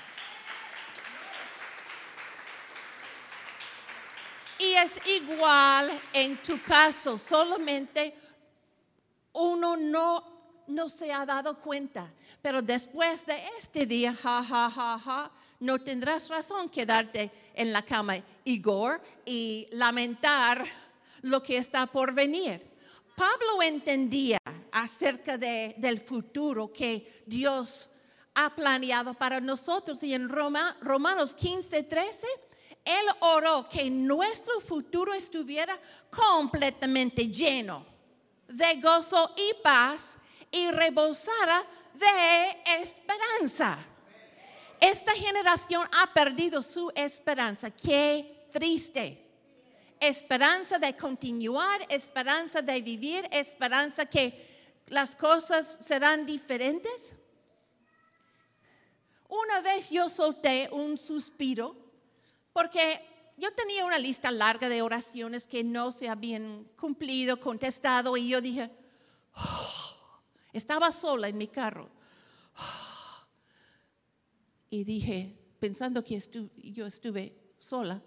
Y 4.64 4.74
es 4.74 4.92
igual 5.06 5.90
en 6.12 6.42
tu 6.42 6.62
caso, 6.62 7.18
solamente 7.18 8.14
uno 9.34 9.76
no, 9.76 10.62
no 10.68 10.88
se 10.88 11.12
ha 11.12 11.26
dado 11.26 11.58
cuenta. 11.58 12.10
Pero 12.40 12.62
después 12.62 13.26
de 13.26 13.42
este 13.58 13.84
día, 13.84 14.14
ja, 14.14 14.42
ja, 14.42 14.70
ja, 14.70 14.98
ja, 14.98 15.30
no 15.60 15.78
tendrás 15.80 16.28
razón 16.30 16.70
quedarte 16.70 17.30
en 17.54 17.72
la 17.72 17.82
cama, 17.82 18.16
Igor, 18.44 19.02
y 19.26 19.68
lamentar 19.72 20.64
lo 21.22 21.42
que 21.42 21.58
está 21.58 21.86
por 21.86 22.14
venir. 22.14 22.62
Pablo 23.16 23.62
entendía 23.62 24.38
acerca 24.72 25.36
de, 25.36 25.74
del 25.76 26.00
futuro 26.00 26.72
que 26.72 27.22
Dios 27.26 27.90
ha 28.34 28.54
planeado 28.54 29.12
para 29.12 29.40
nosotros 29.40 30.02
y 30.02 30.14
en 30.14 30.28
Roma, 30.28 30.76
Romanos 30.80 31.36
15, 31.36 31.82
13, 31.82 32.26
él 32.84 33.06
oró 33.20 33.68
que 33.68 33.88
nuestro 33.90 34.60
futuro 34.60 35.14
estuviera 35.14 35.78
completamente 36.10 37.28
lleno 37.28 37.86
de 38.48 38.74
gozo 38.80 39.32
y 39.36 39.62
paz 39.62 40.18
y 40.50 40.70
rebosara 40.70 41.64
de 41.94 42.80
esperanza. 42.80 43.78
Esta 44.80 45.12
generación 45.12 45.88
ha 45.98 46.12
perdido 46.12 46.62
su 46.62 46.92
esperanza. 46.94 47.70
Qué 47.70 48.48
triste 48.52 49.24
esperanza 49.98 50.78
de 50.78 50.94
continuar, 50.94 51.86
esperanza 51.88 52.60
de 52.60 52.80
vivir, 52.82 53.26
esperanza 53.30 54.04
que 54.04 54.82
las 54.88 55.16
cosas 55.16 55.78
serán 55.80 56.26
diferentes. 56.26 57.14
Una 59.28 59.60
vez 59.60 59.90
yo 59.90 60.08
solté 60.08 60.68
un 60.70 60.98
suspiro 60.98 61.83
porque 62.54 63.04
yo 63.36 63.52
tenía 63.52 63.84
una 63.84 63.98
lista 63.98 64.30
larga 64.30 64.68
de 64.68 64.80
oraciones 64.80 65.46
que 65.46 65.64
no 65.64 65.90
se 65.90 66.08
habían 66.08 66.64
cumplido, 66.78 67.38
contestado 67.40 68.16
y 68.16 68.28
yo 68.28 68.40
dije, 68.40 68.70
estaba 70.52 70.92
sola 70.92 71.28
en 71.28 71.36
mi 71.36 71.48
carro. 71.48 71.90
y 74.70 74.84
dije, 74.84 75.36
pensando 75.58 76.04
que 76.04 76.22
yo 76.62 76.86
estuve 76.86 77.36
sola, 77.58 78.00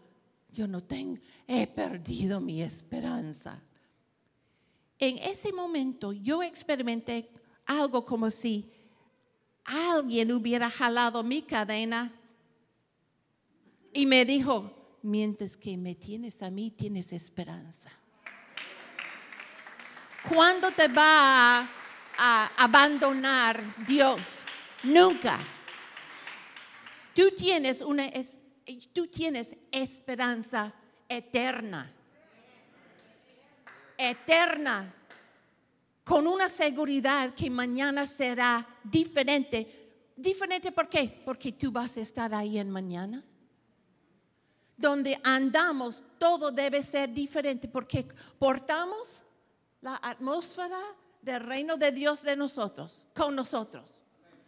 yo 0.49 0.65
no 0.65 0.81
tengo, 0.81 1.19
he 1.45 1.67
perdido 1.67 2.39
mi 2.39 2.61
esperanza. 2.61 3.61
En 4.97 5.17
ese 5.17 5.51
momento 5.51 6.13
yo 6.13 6.41
experimenté 6.41 7.29
algo 7.65 8.05
como 8.05 8.31
si 8.31 8.71
alguien 9.65 10.31
hubiera 10.31 10.69
jalado 10.69 11.21
mi 11.21 11.41
cadena 11.41 12.16
y 13.97 14.05
me 14.05 14.25
dijo, 14.25 14.99
mientras 15.01 15.57
que 15.57 15.75
me 15.75 15.95
tienes 15.95 16.43
a 16.43 16.51
mí, 16.51 16.69
tienes 16.69 17.13
esperanza. 17.13 17.89
¿Cuándo 20.29 20.69
te 20.69 20.87
va 20.87 21.67
a, 22.15 22.51
abandonar 22.57 23.59
Dios? 23.87 24.19
Nunca. 24.83 25.39
Tú 27.15 27.31
tienes 27.35 27.81
una, 27.81 28.07
tú 28.93 29.07
tienes 29.07 29.55
esperanza 29.71 30.71
eterna. 31.09 31.91
Eterna. 33.97 34.93
Con 36.03 36.27
una 36.27 36.47
seguridad 36.47 37.33
que 37.33 37.49
mañana 37.49 38.05
será 38.05 38.63
diferente. 38.83 40.11
¿Diferente 40.15 40.71
por 40.71 40.87
qué? 40.87 41.19
Porque 41.25 41.53
tú 41.53 41.71
vas 41.71 41.97
a 41.97 42.01
estar 42.01 42.31
ahí 42.35 42.59
en 42.59 42.69
mañana. 42.69 43.23
Donde 44.77 45.19
andamos, 45.23 46.03
todo 46.17 46.51
debe 46.51 46.81
ser 46.83 47.11
diferente 47.11 47.67
porque 47.67 48.07
portamos 48.39 49.23
la 49.81 49.99
atmósfera 50.01 50.79
del 51.21 51.41
reino 51.41 51.75
de 51.75 51.91
Dios 51.91 52.21
de 52.21 52.35
nosotros, 52.35 53.05
con 53.15 53.35
nosotros. 53.35 53.89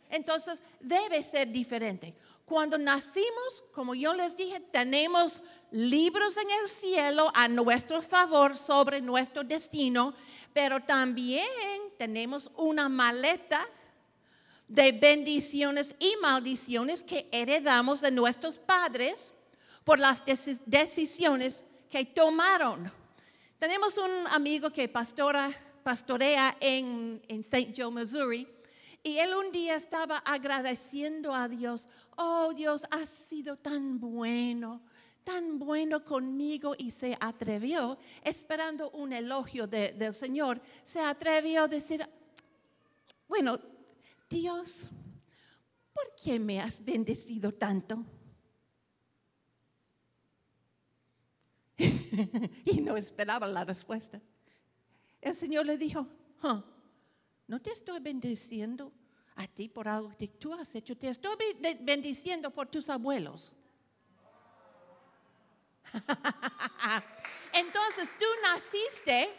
Entonces, 0.09 0.61
debe 0.79 1.21
ser 1.23 1.51
diferente. 1.51 2.15
Cuando 2.45 2.79
nacimos, 2.79 3.63
como 3.73 3.93
yo 3.93 4.13
les 4.13 4.35
dije, 4.35 4.59
tenemos 4.59 5.39
libros 5.69 6.35
en 6.37 6.49
el 6.49 6.67
cielo 6.67 7.31
a 7.35 7.47
nuestro 7.47 8.01
favor 8.01 8.55
sobre 8.55 9.01
nuestro 9.01 9.43
destino, 9.43 10.15
pero 10.51 10.83
también 10.83 11.47
tenemos 11.97 12.49
una 12.55 12.89
maleta 12.89 13.67
de 14.67 14.91
bendiciones 14.91 15.93
y 15.99 16.15
maldiciones 16.21 17.03
que 17.03 17.29
heredamos 17.31 18.01
de 18.01 18.11
nuestros 18.11 18.57
padres 18.57 19.33
por 19.89 19.97
las 19.97 20.23
decisiones 20.67 21.65
que 21.89 22.05
tomaron. 22.05 22.91
Tenemos 23.57 23.97
un 23.97 24.27
amigo 24.27 24.69
que 24.69 24.87
pastora, 24.87 25.49
pastorea 25.81 26.55
en, 26.59 27.19
en 27.27 27.39
St. 27.39 27.73
Joe, 27.75 27.91
Missouri, 27.91 28.47
y 29.01 29.17
él 29.17 29.33
un 29.33 29.51
día 29.51 29.73
estaba 29.73 30.17
agradeciendo 30.17 31.33
a 31.33 31.47
Dios, 31.47 31.87
oh 32.17 32.53
Dios, 32.53 32.83
has 32.91 33.09
sido 33.09 33.57
tan 33.57 33.99
bueno, 33.99 34.83
tan 35.23 35.57
bueno 35.57 36.05
conmigo 36.05 36.75
y 36.77 36.91
se 36.91 37.17
atrevió, 37.19 37.97
esperando 38.23 38.91
un 38.91 39.11
elogio 39.11 39.65
del 39.65 40.13
Señor, 40.13 40.61
se 40.83 40.99
atrevió 40.99 41.63
a 41.63 41.67
decir, 41.67 42.07
bueno, 43.27 43.59
Dios, 44.29 44.91
¿por 45.91 46.13
qué 46.23 46.37
me 46.37 46.61
has 46.61 46.85
bendecido 46.85 47.51
tanto? 47.51 48.05
y 52.65 52.81
no 52.81 52.97
esperaba 52.97 53.47
la 53.47 53.65
respuesta. 53.65 54.21
El 55.21 55.35
Señor 55.35 55.65
le 55.65 55.77
dijo, 55.77 56.07
no 57.47 57.61
te 57.61 57.71
estoy 57.71 57.99
bendiciendo 57.99 58.91
a 59.35 59.47
ti 59.47 59.69
por 59.69 59.87
algo 59.87 60.15
que 60.17 60.27
tú 60.27 60.53
has 60.53 60.75
hecho, 60.75 60.97
te 60.97 61.09
estoy 61.09 61.35
bendiciendo 61.81 62.51
por 62.51 62.67
tus 62.67 62.89
abuelos. 62.89 63.53
Entonces 67.53 68.09
tú 68.19 68.25
naciste 68.43 69.29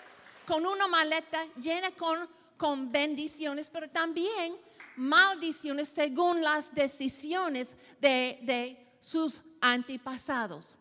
con 0.47 0.67
una 0.67 0.89
maleta 0.89 1.45
llena 1.57 1.91
con, 1.93 2.91
bendiciones, 2.91 3.71
pero 3.71 3.89
también 3.89 4.59
maldiciones 4.97 5.89
según 5.89 6.43
las 6.43 6.75
decisiones 6.75 7.77
de, 8.01 8.39
de 8.43 8.99
sus 9.01 9.41
antepasados. 9.61 10.80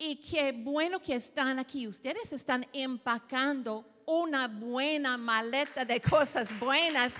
Y 0.00 0.14
qué 0.16 0.52
bueno 0.52 1.02
que 1.02 1.16
están 1.16 1.58
aquí. 1.58 1.88
Ustedes 1.88 2.32
están 2.32 2.64
empacando 2.72 3.84
una 4.06 4.46
buena 4.46 5.16
maleta 5.16 5.84
de 5.84 6.00
cosas 6.00 6.56
buenas 6.60 7.14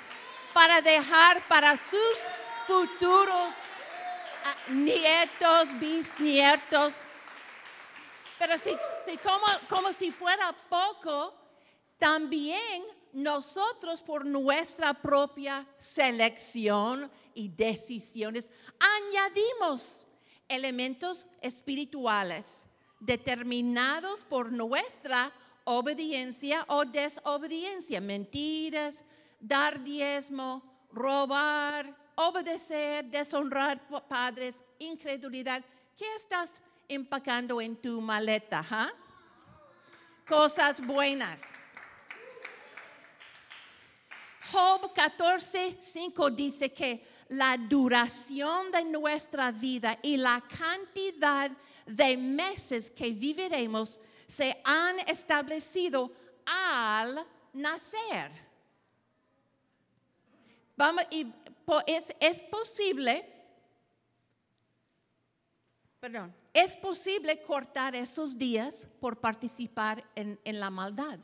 para 0.55 0.81
dejar 0.81 1.43
para 1.49 1.77
sus 1.77 2.19
futuros 2.69 3.53
ah, 4.45 4.71
nietos, 4.71 5.77
bisnietos. 5.81 6.95
Pero 8.39 8.57
si, 8.57 8.71
si 9.05 9.17
como, 9.19 9.47
como 9.69 9.93
si 9.93 10.13
fuera 10.13 10.55
poco, 10.71 11.35
también 11.99 12.85
nosotros 13.13 14.01
por 14.03 14.25
nuestra 14.25 14.95
propia 14.95 15.67
selección 15.79 17.11
y 17.35 17.49
decisiones 17.49 18.49
añadimos 18.79 20.07
elementos 20.47 21.27
espirituales 21.41 22.63
determinados 23.01 24.25
por 24.25 24.51
nuestra 24.53 25.33
obediencia 25.65 26.65
o 26.69 26.85
desobediencia, 26.85 28.01
mentiras, 28.01 29.05
dar 29.39 29.83
diezmo, 29.83 30.63
robar, 30.91 31.95
obedecer, 32.15 33.05
deshonrar 33.05 33.81
padres, 34.09 34.59
incredulidad. 34.79 35.63
¿Qué 35.97 36.07
estás 36.15 36.63
empacando 36.89 37.61
en 37.61 37.77
tu 37.77 38.01
maleta? 38.01 38.65
Cosas 40.27 40.85
buenas. 40.85 41.43
Job 44.51 44.93
14, 44.95 45.77
5 45.79 46.31
dice 46.31 46.73
que 46.73 47.07
la 47.29 47.59
duración 47.59 48.71
de 48.71 48.85
nuestra 48.85 49.53
vida 49.53 49.99
y 50.03 50.17
la 50.17 50.41
cantidad 50.41 51.51
de 51.87 52.17
meses 52.17 52.91
que 52.91 53.11
viviremos 53.11 53.99
se 54.27 54.61
han 54.65 54.99
establecido 55.01 56.13
al 56.47 57.27
nacer. 57.53 58.31
Vamos, 60.77 61.05
es, 61.87 62.15
es 62.21 62.43
posible, 62.45 63.29
perdón, 66.01 66.35
es 66.55 66.77
posible 66.77 67.43
cortar 67.43 67.95
esos 67.95 68.39
días 68.39 68.87
por 69.01 69.19
participar 69.19 70.05
en, 70.15 70.39
en 70.45 70.61
la 70.61 70.71
maldad. 70.71 71.19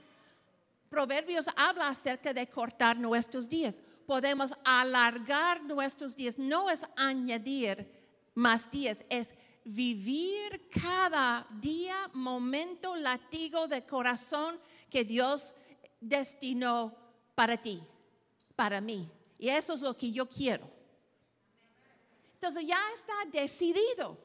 Proverbios 0.91 1.47
habla 1.57 1.89
acerca 1.89 2.33
de 2.35 2.49
cortar 2.49 2.97
nuestros 2.97 3.49
días. 3.49 3.81
Podemos 4.07 4.53
alargar 4.65 5.63
nuestros 5.63 6.15
días, 6.15 6.39
no 6.39 6.71
es 6.71 6.85
añadir 6.97 7.91
más 8.35 8.71
días, 8.71 9.05
es 9.09 9.33
vivir 9.65 10.69
cada 10.69 11.47
día, 11.61 12.11
momento, 12.13 12.97
latigo 12.97 13.67
de 13.67 13.85
corazón 13.87 14.61
que 14.91 15.05
Dios 15.05 15.55
destinó 16.01 16.95
para 17.35 17.57
ti, 17.57 17.83
para 18.55 18.81
mí. 18.81 19.11
Y 19.39 19.49
eso 19.49 19.75
es 19.75 19.81
lo 19.81 19.97
que 19.97 20.13
yo 20.13 20.29
quiero. 20.29 20.71
Entonces 22.35 22.67
ya 22.67 22.81
está 22.95 23.15
decidido. 23.33 24.19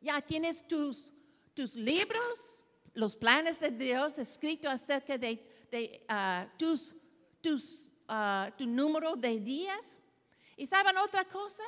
Ya 0.00 0.20
tienes 0.20 0.66
tus, 0.66 1.12
tus 1.54 1.74
libros, 1.74 2.64
los 2.94 3.16
planes 3.16 3.60
de 3.60 3.70
Dios 3.70 4.18
escritos 4.18 4.72
acerca 4.72 5.18
de, 5.18 6.04
ah, 6.08 6.46
tus, 6.58 6.94
tus, 7.40 7.85
ah, 8.08 8.50
tu 8.56 8.66
número 8.66 9.16
de 9.16 9.40
días. 9.40 9.96
¿Y 10.56 10.66
saben 10.66 10.96
otra 10.98 11.24
cosa? 11.24 11.62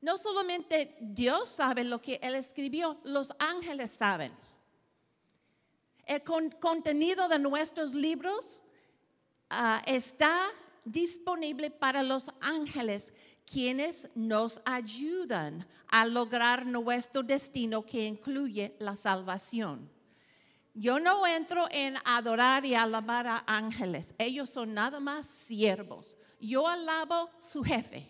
No 0.00 0.18
solamente 0.18 0.96
Dios 1.00 1.48
sabe 1.50 1.84
lo 1.84 2.00
que 2.02 2.18
Él 2.22 2.34
escribió, 2.34 2.98
los 3.04 3.32
ángeles 3.38 3.90
saben. 3.90 4.32
El 6.04 6.22
con- 6.24 6.50
contenido 6.50 7.28
de 7.28 7.38
nuestros 7.38 7.94
libros 7.94 8.62
ah, 9.50 9.82
está 9.86 10.50
disponible 10.84 11.70
para 11.70 12.02
los 12.02 12.30
ángeles, 12.40 13.12
quienes 13.46 14.08
nos 14.14 14.60
ayudan 14.64 15.66
a 15.88 16.06
lograr 16.06 16.66
nuestro 16.66 17.22
destino 17.22 17.84
que 17.86 18.04
incluye 18.04 18.74
la 18.80 18.96
salvación. 18.96 19.88
Yo 20.74 20.98
no 20.98 21.26
entro 21.26 21.66
en 21.70 21.96
adorar 22.04 22.64
y 22.64 22.74
alabar 22.74 23.26
a 23.26 23.44
ángeles, 23.46 24.14
ellos 24.18 24.48
son 24.48 24.72
nada 24.72 25.00
más 25.00 25.26
siervos. 25.26 26.16
Yo 26.40 26.66
alabo 26.66 27.30
su 27.40 27.62
jefe. 27.62 28.08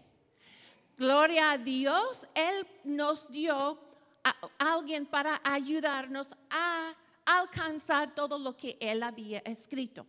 Gloria 0.96 1.52
a 1.52 1.58
Dios, 1.58 2.28
Él 2.34 2.66
nos 2.84 3.30
dio 3.30 3.78
a 4.22 4.34
alguien 4.58 5.06
para 5.06 5.40
ayudarnos 5.42 6.36
a 6.50 6.94
alcanzar 7.24 8.14
todo 8.14 8.38
lo 8.38 8.56
que 8.56 8.76
Él 8.80 9.02
había 9.02 9.40
escrito. 9.40 10.06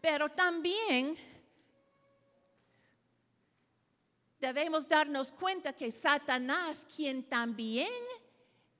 Pero 0.00 0.28
también 0.28 1.16
debemos 4.38 4.86
darnos 4.86 5.32
cuenta 5.32 5.72
que 5.72 5.90
Satanás, 5.90 6.86
quien 6.94 7.22
también 7.22 7.88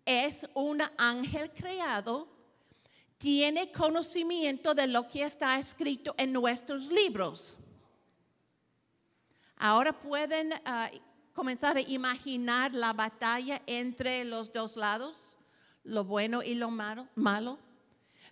es 0.05 0.47
un 0.55 0.83
ángel 0.99 1.51
creado, 1.53 2.36
tiene 3.19 3.73
conocimiento 3.73 4.75
de 4.75 4.87
lo 4.87 5.09
que 5.09 5.25
está 5.25 5.59
escrito 5.59 6.15
en 6.19 6.33
nuestros 6.33 6.87
libros. 6.87 7.57
Ahora 9.57 9.93
pueden 9.99 10.53
ah, 10.65 10.91
comenzar 11.33 11.77
a 11.77 11.81
imaginar 11.81 12.75
la 12.75 12.93
batalla 12.93 13.63
entre 13.67 14.25
los 14.25 14.53
dos 14.53 14.77
lados, 14.77 15.37
lo 15.85 16.05
bueno 16.05 16.43
y 16.43 16.55
lo 16.55 16.71
malo, 16.71 17.09
malo. 17.15 17.59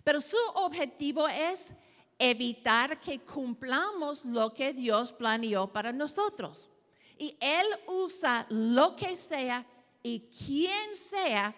Pero 0.03 0.21
su 0.21 0.37
objetivo 0.53 1.27
es 1.27 1.71
evitar 2.19 2.99
que 2.99 3.19
cumplamos 3.19 4.23
lo 4.23 4.53
que 4.53 4.73
Dios 4.73 5.11
planeó 5.11 5.67
para 5.67 5.91
nosotros. 5.91 6.69
Y 7.17 7.35
Él 7.39 7.65
usa 7.87 8.45
lo 8.49 8.95
que 8.95 9.15
sea 9.15 9.65
y 10.03 10.19
quien 10.27 10.95
sea, 10.95 11.55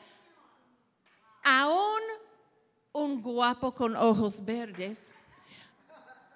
aún 1.44 2.02
un 2.98 3.22
guapo 3.22 3.74
con 3.74 3.96
ojos 3.96 4.44
verdes, 4.44 5.12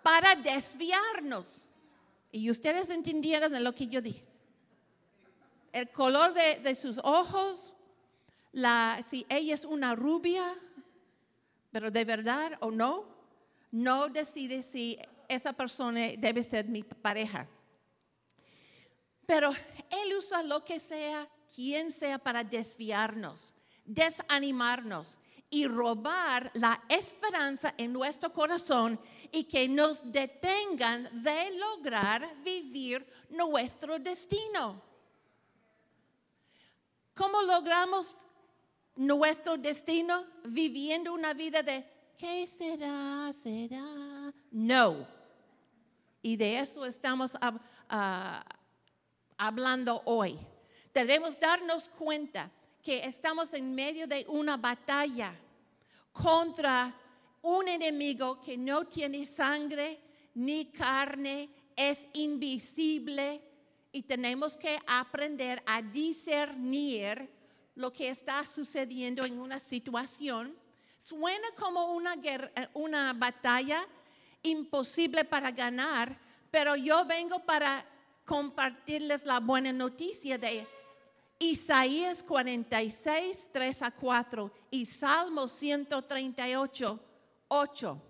para 0.03 0.35
desviarnos. 0.35 1.59
Y 2.31 2.49
ustedes 2.49 2.89
entendieron 2.89 3.51
de 3.51 3.59
lo 3.59 3.73
que 3.73 3.87
yo 3.87 4.01
dije. 4.01 4.23
El 5.73 5.89
color 5.89 6.33
de, 6.33 6.75
sus 6.75 6.99
ojos, 6.99 7.73
si 9.09 9.25
ella 9.29 9.53
es 9.53 9.65
una 9.65 9.95
rubia, 9.95 10.55
pero 11.71 11.89
de 11.89 12.05
verdad 12.05 12.53
o 12.59 12.71
no, 12.71 13.05
no 13.71 14.09
decide 14.09 14.61
si 14.61 14.99
esa 15.27 15.53
persona 15.53 16.09
debe 16.17 16.43
ser 16.43 16.67
mi 16.67 16.83
pareja. 16.83 17.47
Pero 19.25 19.51
Él 19.89 20.13
usa 20.17 20.43
lo 20.43 20.63
que 20.63 20.77
sea, 20.77 21.27
quien 21.55 21.89
sea, 21.89 22.17
para 22.17 22.43
desviarnos, 22.43 23.53
desanimarnos 23.85 25.17
y 25.53 25.67
robar 25.67 26.49
la 26.53 26.81
esperanza 26.87 27.75
en 27.77 27.91
nuestro 27.91 28.31
corazón 28.31 28.97
y 29.31 29.43
que 29.43 29.67
nos 29.67 30.09
detengan 30.09 31.09
de 31.21 31.51
lograr 31.57 32.35
vivir 32.41 33.05
nuestro 33.29 33.99
destino. 33.99 34.81
¿Cómo 37.13 37.41
logramos 37.41 38.15
nuestro 38.95 39.57
destino 39.57 40.25
viviendo 40.45 41.13
una 41.13 41.33
vida 41.33 41.61
de 41.61 41.85
¿qué 42.17 42.47
será? 42.47 43.29
¿Será? 43.33 44.33
No. 44.51 45.05
Y 46.21 46.37
de 46.37 46.59
eso 46.59 46.85
estamos 46.85 47.37
ah, 47.89 48.45
hablando 49.37 50.01
hoy. 50.05 50.39
Debemos 50.93 51.37
darnos 51.37 51.89
cuenta 51.89 52.49
que 52.81 53.05
estamos 53.05 53.53
en 53.53 53.73
medio 53.75 54.07
de 54.07 54.25
una 54.27 54.57
batalla 54.57 55.33
contra 56.11 56.93
un 57.41 57.67
enemigo 57.67 58.39
que 58.41 58.57
no 58.57 58.85
tiene 58.85 59.25
sangre 59.25 59.99
ni 60.35 60.65
carne, 60.71 61.49
es 61.75 62.07
invisible 62.13 63.41
y 63.91 64.03
tenemos 64.03 64.57
que 64.57 64.79
aprender 64.87 65.61
a 65.65 65.81
discernir 65.81 67.29
lo 67.75 67.91
que 67.91 68.09
está 68.09 68.45
sucediendo 68.45 69.25
en 69.25 69.39
una 69.39 69.59
situación. 69.59 70.55
Suena 70.97 71.47
como 71.57 71.93
una, 71.93 72.15
guerra- 72.15 72.51
eh, 72.55 72.67
una 72.73 73.13
batalla 73.13 73.85
imposible 74.43 75.25
para 75.25 75.51
ganar, 75.51 76.17
pero 76.51 76.75
yo 76.75 77.05
vengo 77.05 77.39
para 77.39 77.85
compartirles 78.25 79.25
la 79.25 79.39
buena 79.39 79.73
noticia 79.73 80.37
de 80.37 80.67
Isaías 81.41 82.21
46, 82.21 83.49
3 83.51 83.81
a 83.81 83.89
4 83.89 84.51
y 84.69 84.85
Salmo 84.85 85.47
138, 85.47 86.99
8, 87.47 88.01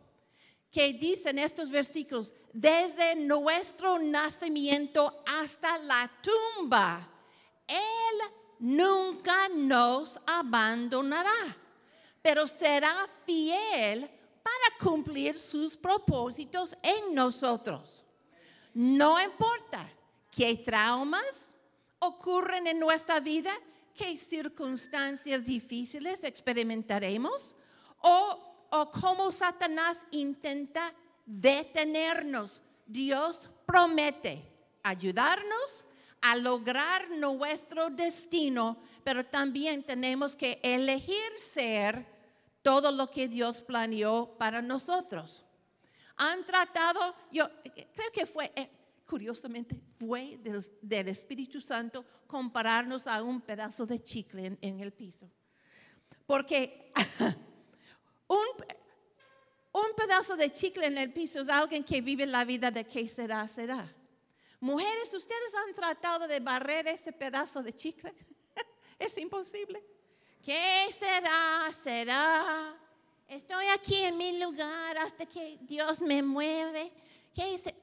que 0.70 0.92
dicen 0.92 1.40
estos 1.40 1.72
versículos, 1.72 2.34
desde 2.52 3.16
nuestro 3.16 3.98
nacimiento 4.00 5.24
hasta 5.26 5.78
la 5.78 6.12
tumba, 6.22 7.08
Él 7.66 8.34
nunca 8.60 9.48
nos 9.48 10.20
abandonará, 10.28 11.56
pero 12.22 12.46
será 12.48 13.08
fiel 13.26 14.10
para 14.44 14.78
cumplir 14.92 15.40
sus 15.40 15.78
propósitos 15.78 16.76
en 16.84 17.16
nosotros. 17.16 18.04
No 18.74 19.22
importa 19.22 19.90
qué 20.30 20.58
traumas 20.58 21.51
ocurren 22.02 22.68
en 22.68 22.80
nuestra 22.80 23.20
vida, 23.20 23.52
qué 23.96 24.18
circunstancias 24.18 25.46
difíciles 25.46 26.24
experimentaremos 26.24 27.56
o, 28.02 28.68
o 28.72 28.92
cómo 28.92 29.32
Satanás 29.32 30.06
intenta 30.12 30.94
detenernos. 31.26 32.62
Dios 32.88 33.50
promete 33.66 34.44
ayudarnos 34.84 35.86
a 36.22 36.36
lograr 36.36 37.10
nuestro 37.12 37.90
destino, 37.90 38.78
pero 39.04 39.26
también 39.26 39.84
tenemos 39.84 40.36
que 40.36 40.60
elegir 40.64 41.38
ser 41.38 42.06
todo 42.64 42.92
lo 42.92 43.10
que 43.12 43.28
Dios 43.28 43.62
planeó 43.62 44.36
para 44.38 44.62
nosotros. 44.62 45.44
Han 46.18 46.46
tratado, 46.46 47.16
yo 47.32 47.50
creo 47.94 48.12
que 48.12 48.26
fue, 48.26 48.52
eh, 48.56 48.70
curiosamente, 49.12 49.76
fue 50.00 50.40
del, 50.40 51.08
Espíritu 51.10 51.60
Santo 51.60 52.06
compararnos 52.28 53.08
a 53.08 53.22
un 53.22 53.42
pedazo 53.42 53.86
de 53.86 54.02
chicle 54.02 54.58
en, 54.62 54.80
el 54.80 54.94
piso. 54.94 55.30
Porque 56.26 56.94
un, 58.30 58.48
un 59.74 59.96
pedazo 59.98 60.38
de 60.38 60.50
chicle 60.54 60.86
en 60.86 60.98
el 60.98 61.12
piso 61.12 61.42
es 61.42 61.50
alguien 61.50 61.84
que 61.84 62.00
vive 62.00 62.26
la 62.26 62.46
vida 62.46 62.72
de 62.72 62.86
qué 62.86 63.06
será, 63.06 63.46
será. 63.50 63.86
Mujeres, 64.62 65.14
¿ustedes 65.14 65.54
han 65.56 65.74
tratado 65.74 66.26
de 66.26 66.40
barrer 66.40 66.88
ese 66.88 67.12
pedazo 67.12 67.62
de 67.62 67.74
chicle? 67.74 68.14
es 68.98 69.18
imposible. 69.18 69.84
¿Qué 70.42 70.88
será? 70.98 71.70
¿Será? 71.74 72.78
Estoy 73.28 73.66
aquí 73.68 73.98
en 74.04 74.16
mi 74.16 74.40
lugar 74.40 74.98
hasta 75.00 75.26
que 75.26 75.58
Dios 75.64 76.00
me 76.00 76.24
mueve. 76.24 76.94
¿qué 77.34 77.48
dice? 77.48 77.74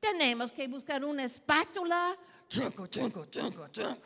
Tenemos 0.00 0.52
que 0.52 0.68
buscar 0.68 1.04
una 1.04 1.24
espátula 1.24 2.16
chunco, 2.48 2.86
chunco, 2.86 3.26
chunco, 3.26 3.68
chunco, 3.68 4.02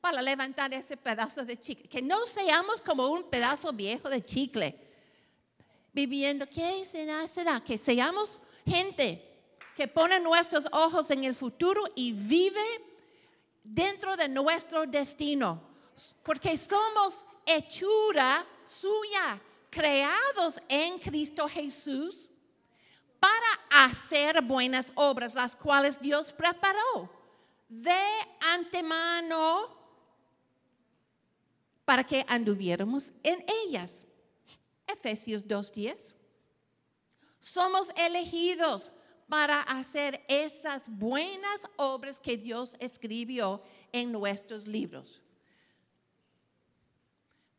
para 0.00 0.22
levantar 0.22 0.72
ese 0.72 0.96
pedazo 0.96 1.44
de 1.44 1.58
chicle. 1.58 1.88
Que 1.88 2.02
no 2.02 2.26
seamos 2.26 2.80
como 2.80 3.08
un 3.08 3.24
pedazo 3.24 3.72
viejo 3.72 4.08
de 4.08 4.24
chicle 4.24 4.78
viviendo. 5.92 6.46
¿Qué 6.46 6.84
será? 6.84 7.26
será? 7.26 7.62
Que 7.62 7.78
seamos 7.78 8.38
gente 8.66 9.22
que 9.76 9.88
pone 9.88 10.20
nuestros 10.20 10.66
ojos 10.72 11.10
en 11.10 11.24
el 11.24 11.34
futuro 11.34 11.82
y 11.94 12.12
vive 12.12 12.64
dentro 13.62 14.16
de 14.16 14.28
nuestro 14.28 14.86
destino. 14.86 15.62
Porque 16.22 16.56
somos 16.56 17.24
hechura 17.46 18.46
suya, 18.64 19.40
creados 19.70 20.60
en 20.68 20.98
Cristo 20.98 21.48
Jesús 21.48 22.28
para 23.24 23.86
hacer 23.86 24.42
buenas 24.42 24.92
obras, 24.96 25.34
las 25.34 25.56
cuales 25.56 25.98
Dios 25.98 26.30
preparó 26.30 27.10
de 27.70 28.02
antemano 28.52 29.74
para 31.86 32.04
que 32.04 32.22
anduviéramos 32.28 33.14
en 33.22 33.42
ellas. 33.64 34.04
Efesios 34.86 35.46
2.10. 35.46 36.14
Somos 37.40 37.88
elegidos 37.96 38.92
para 39.26 39.62
hacer 39.62 40.22
esas 40.28 40.82
buenas 40.86 41.66
obras 41.76 42.20
que 42.20 42.36
Dios 42.36 42.76
escribió 42.78 43.62
en 43.90 44.12
nuestros 44.12 44.66
libros. 44.68 45.22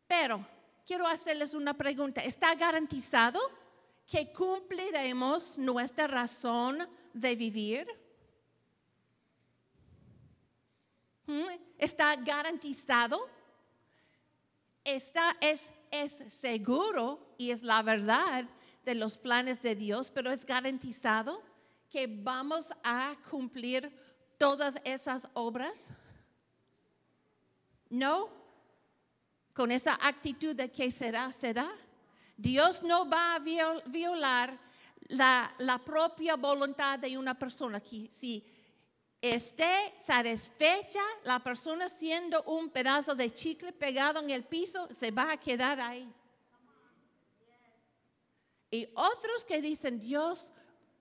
Pero 0.06 0.46
quiero 0.86 1.08
hacerles 1.08 1.56
una 1.56 1.74
pregunta. 1.74 2.22
¿Está 2.22 2.54
garantizado 2.54 3.40
que 4.08 4.32
cumpliremos 4.32 5.58
nuestra 5.58 6.08
razón 6.08 6.88
de 7.14 7.36
vivir? 7.36 7.88
¿Mm? 11.26 11.44
¿Está 11.78 12.16
garantizado? 12.16 13.28
Está, 14.84 15.36
es, 15.42 15.70
es 15.90 16.24
seguro 16.28 17.36
y 17.38 17.52
es 17.52 17.64
la 17.64 17.82
verdad 17.82 18.46
de 18.84 18.96
los 18.96 19.18
planes 19.18 19.62
de 19.62 19.76
Dios, 19.76 20.12
pero 20.12 20.32
es 20.32 20.46
garantizado 20.46 21.42
que 21.90 22.08
vamos 22.08 22.70
a 22.84 23.16
cumplir 23.30 23.92
todas 24.38 24.76
esas 24.84 25.28
obras? 25.34 25.88
No, 27.90 28.30
con 29.54 29.72
esa 29.72 29.98
actitud 30.06 30.56
de 30.56 30.72
que 30.72 30.92
será, 30.92 31.32
será. 31.32 31.72
Dios 32.38 32.84
no 32.84 33.10
va 33.10 33.36
a 33.36 33.40
violar 33.40 34.60
la, 35.10 35.82
propia 35.84 36.36
voluntad 36.36 37.00
de 37.00 37.18
una 37.18 37.38
persona. 37.38 37.80
Si 37.80 38.44
esté 39.22 39.94
satisfecha, 40.00 41.02
la 41.24 41.40
persona 41.40 41.90
siendo 41.90 42.44
un 42.44 42.70
pedazo 42.70 43.16
de 43.16 43.34
chicle 43.34 43.72
pegado 43.72 44.20
en 44.20 44.30
el 44.30 44.44
piso, 44.44 44.88
se 44.92 45.12
va 45.12 45.32
a 45.32 45.38
quedar 45.38 45.80
ahí. 45.80 46.12
Y 48.72 48.88
otros 48.94 49.46
que 49.46 49.62
dicen, 49.62 50.00
Dios, 50.00 50.52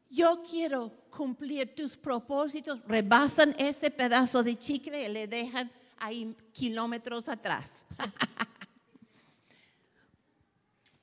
yo 0.09 0.43
quiero 0.49 0.93
cumplir 1.11 1.75
tus 1.75 1.97
propósitos, 1.97 2.81
rebasan 2.87 3.55
ese 3.59 3.91
pedazo 3.91 4.43
de 4.43 4.57
chicle 4.57 5.05
y 5.05 5.09
le 5.09 5.27
dejan 5.27 5.71
ahí 5.99 6.37
kilómetros 6.53 7.29
atrás. 7.29 7.71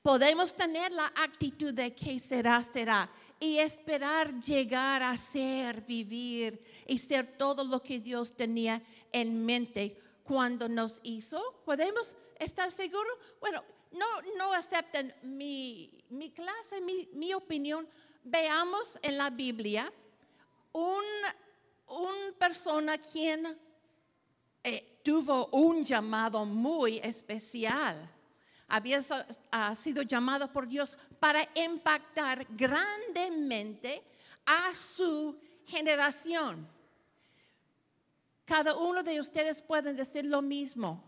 Podemos 0.02 0.54
tener 0.54 0.92
la 0.92 1.06
actitud 1.06 1.72
de 1.72 1.94
que 1.94 2.18
será, 2.18 2.62
será 2.64 3.08
y 3.38 3.58
esperar 3.58 4.40
llegar 4.40 5.02
a 5.02 5.16
ser, 5.16 5.82
vivir 5.82 6.64
y 6.86 6.98
ser 6.98 7.38
todo 7.38 7.62
lo 7.62 7.82
que 7.82 8.00
Dios 8.00 8.36
tenía 8.36 8.82
en 9.12 9.44
mente 9.44 9.96
cuando 10.24 10.68
nos 10.68 11.00
hizo. 11.04 11.62
¿Podemos 11.64 12.16
estar 12.38 12.70
seguros? 12.72 13.16
Bueno, 13.40 13.62
no, 13.92 14.06
no 14.36 14.52
acepten 14.52 15.14
mi, 15.22 16.04
mi 16.10 16.30
clase, 16.30 16.80
mi, 16.80 17.08
mi 17.12 17.32
opinión, 17.32 17.86
veamos 18.24 18.98
en 19.02 19.16
la 19.18 19.30
Biblia 19.30 19.92
una 20.72 21.36
un 21.92 22.34
persona 22.38 22.98
quien 22.98 23.46
eh, 24.64 25.00
tuvo 25.04 25.48
un 25.48 25.84
llamado 25.84 26.44
muy 26.44 26.98
especial. 26.98 28.10
Había 28.68 29.00
sido 29.74 30.02
llamado 30.02 30.52
por 30.52 30.66
Dios 30.66 30.96
para 31.20 31.48
impactar 31.54 32.46
grandemente 32.50 34.02
a 34.46 34.74
su 34.74 35.38
generación. 35.66 36.66
Cada 38.44 38.74
uno 38.76 39.02
de 39.02 39.20
ustedes 39.20 39.62
pueden 39.62 39.96
decir 39.96 40.24
lo 40.24 40.42
mismo. 40.42 41.02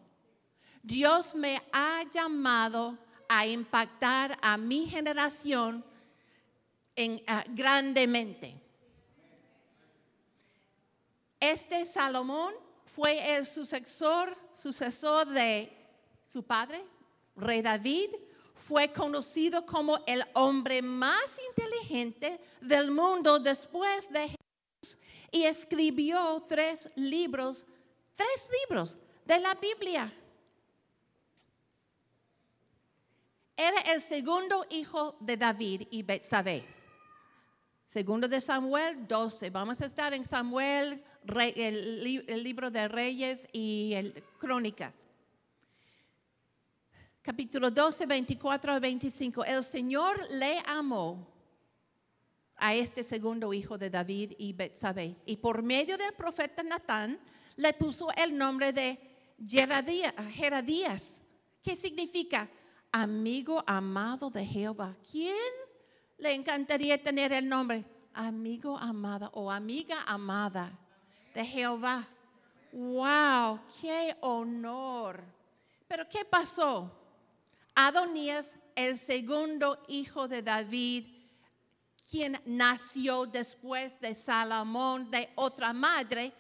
Dios 0.83 1.35
me 1.35 1.63
ha 1.73 2.05
llamado 2.13 2.99
a 3.29 3.47
impactar 3.47 4.39
a 4.43 4.57
mi 4.57 4.87
generación 4.87 5.85
Ah, 7.27 7.45
grandemente. 7.49 8.55
Este 11.41 11.85
Salomón 11.85 12.55
fue 12.85 13.37
el 13.37 13.45
sucesor, 13.47 14.37
sucesor 14.53 15.27
de 15.27 15.73
su 16.29 16.45
padre, 16.45 16.85
rey 17.37 17.63
David. 17.63 18.11
Fue 18.55 18.93
conocido 18.93 19.67
como 19.67 19.99
el 20.07 20.25
hombre 20.33 20.81
más 20.81 21.39
inteligente 21.51 22.41
del 22.61 22.91
mundo 22.91 23.39
después 23.39 24.09
de 24.11 24.29
Jesús 24.29 24.99
y 25.31 25.45
escribió 25.45 26.43
tres 26.49 26.89
libros, 26.97 27.67
tres 28.15 28.51
libros 28.63 28.97
de 29.27 29.39
la 29.39 29.55
Biblia. 29.55 30.13
Era 33.57 33.81
el 33.93 34.01
segundo 34.01 34.67
hijo 34.71 35.17
de 35.21 35.37
David 35.37 35.83
y 35.91 36.03
Betsabé. 36.03 36.65
Segundo 37.87 38.27
de 38.27 38.41
Samuel 38.41 39.07
12. 39.07 39.51
Vamos 39.51 39.81
a 39.81 39.87
estar 39.87 40.13
en 40.15 40.25
Samuel, 40.25 41.05
el, 41.27 42.43
libro 42.43 42.71
de 42.71 42.89
Reyes 42.89 43.47
y 43.53 43.93
el, 43.95 44.23
Crónicas. 44.39 45.04
Capítulo 47.25 47.71
12, 47.71 48.05
24 48.05 48.75
a 48.75 48.79
25. 48.79 49.45
El 49.47 49.65
Señor 49.65 50.27
le 50.29 50.63
amó 50.67 51.27
a 52.57 52.75
este 52.75 53.03
segundo 53.03 53.55
hijo 53.55 53.79
de 53.79 53.89
David 53.89 54.33
y 54.37 54.53
Betsabé. 54.53 55.17
Y 55.25 55.39
por 55.39 55.63
medio 55.63 55.97
del 55.97 56.13
profeta 56.13 56.63
Natán 56.63 57.19
le 57.57 57.73
puso 57.73 58.13
el 58.13 58.37
nombre 58.37 58.75
de 58.75 58.99
Jeradías, 59.43 61.19
que 61.63 61.75
significa 61.75 62.51
amigo 62.93 63.65
amado 63.67 64.29
de 64.29 64.45
Jehová. 64.45 64.95
¿Quién 65.11 65.35
le 66.19 66.35
encantaría 66.35 67.03
tener 67.03 67.33
el 67.33 67.49
nombre 67.49 67.87
amigo 68.13 68.77
amada 68.77 69.31
o 69.33 69.51
amiga 69.51 70.03
amada 70.07 70.79
de 71.33 71.43
Jehová. 71.43 72.07
¡Wow! 72.71 73.61
¡Qué 73.81 74.15
honor! 74.21 75.25
Pero 75.89 76.07
¿qué 76.07 76.23
pasó? 76.27 77.04
Adonías, 77.75 78.57
el 78.77 78.97
segundo 78.99 79.83
hijo 79.89 80.29
de 80.29 80.43
David, 80.43 81.07
quien 82.09 82.41
nació 82.45 83.27
después 83.27 83.99
de 84.01 84.15
Salomón, 84.15 85.11
de 85.11 85.31
otra 85.35 85.73
madre, 85.73 86.33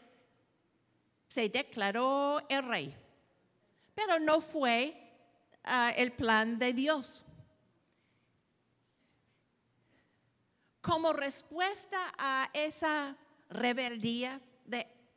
se 1.28 1.48
declaró 1.48 2.40
el 2.48 2.62
rey. 2.64 2.96
Pero 3.94 4.20
no 4.20 4.40
fue 4.40 4.96
ah, 5.64 5.92
el 5.96 6.12
plan 6.12 6.58
de 6.58 6.72
Dios. 6.72 7.24
Como 10.80 11.12
respuesta 11.12 12.12
a 12.18 12.50
esa 12.52 13.16
rebeldía 13.48 14.40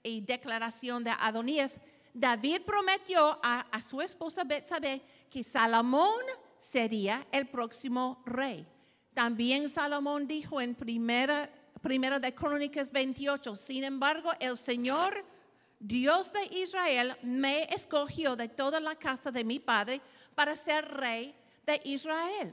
y 0.02 0.22
declaración 0.22 1.04
de 1.04 1.12
Adonías, 1.12 1.80
David 2.20 2.62
prometió 2.66 3.40
a, 3.44 3.82
su 3.82 4.02
esposa 4.02 4.44
Betsabé 4.44 5.02
que 5.30 5.44
Salomón 5.44 6.24
sería 6.58 7.28
el 7.32 7.48
próximo 7.48 8.24
rey. 8.26 8.66
También 9.14 9.70
Salomón 9.70 10.28
dijo 10.28 10.60
en 10.60 10.74
primera, 10.74 11.48
primera 11.82 12.20
de 12.20 12.34
Crónicas 12.34 12.92
28, 12.92 13.56
sin 13.56 13.84
embargo, 13.84 14.32
el 14.40 14.58
Señor, 14.58 15.24
Dios 15.80 16.34
de 16.34 16.46
Israel, 16.58 17.16
me 17.22 17.64
escogió 17.66 18.36
de 18.36 18.50
toda 18.50 18.80
la 18.80 18.96
casa 18.96 19.32
de 19.32 19.44
mi 19.44 19.60
padre 19.60 20.02
para 20.34 20.56
ser 20.56 20.88
rey 20.88 21.36
de 21.68 21.80
Israel. 21.84 22.52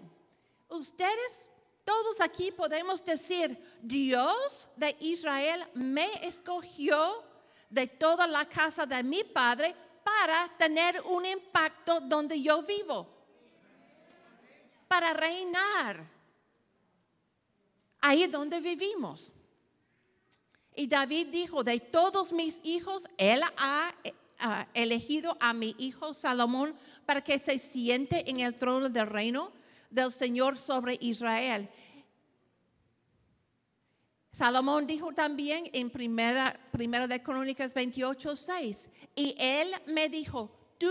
Ustedes 0.69 1.51
todos 1.85 2.21
aquí 2.21 2.51
podemos 2.51 3.05
decir, 3.05 3.59
Dios 3.83 4.69
de 4.77 4.97
Israel 5.01 5.67
me 5.75 6.27
escogió 6.27 7.23
de 7.71 7.87
toda 7.87 8.27
la 8.27 8.49
casa 8.49 8.87
de 8.87 9.03
mi 9.03 9.25
padre 9.25 9.75
para 10.05 10.49
tener 10.59 11.01
un 11.03 11.25
impacto 11.25 12.01
donde 12.01 12.41
yo 12.41 12.63
vivo, 12.63 13.09
para 14.89 15.13
reinar. 15.13 16.13
ahí 18.01 18.27
donde 18.27 18.61
vivimos. 18.61 19.33
Y 20.77 20.87
David 20.87 21.29
dijo, 21.29 21.65
de 21.65 21.81
todos 21.81 22.35
mis 22.35 22.61
hijos, 22.63 23.09
él 23.17 23.41
ha 23.57 23.95
elegido 24.75 25.37
a 25.41 25.55
mi 25.55 25.75
hijo 25.79 26.13
Salomón 26.13 26.75
para 27.07 27.23
que 27.23 27.39
se 27.39 27.59
siente 27.59 28.29
en 28.29 28.41
el 28.41 28.55
trono 28.55 28.91
del 28.91 29.07
reino 29.07 29.53
del 29.89 30.11
Señor 30.13 30.59
sobre 30.59 30.99
Israel. 31.01 31.71
Salomón 34.35 34.85
dijo 34.85 35.13
también 35.13 35.71
en 35.73 35.91
primera, 35.91 36.59
primera 36.73 37.07
de 37.07 37.23
Crónicas 37.23 37.73
28, 37.73 38.35
6, 38.35 38.91
y 39.15 39.37
él 39.39 39.71
me 39.87 40.09
dijo, 40.09 40.51
tú, 40.77 40.91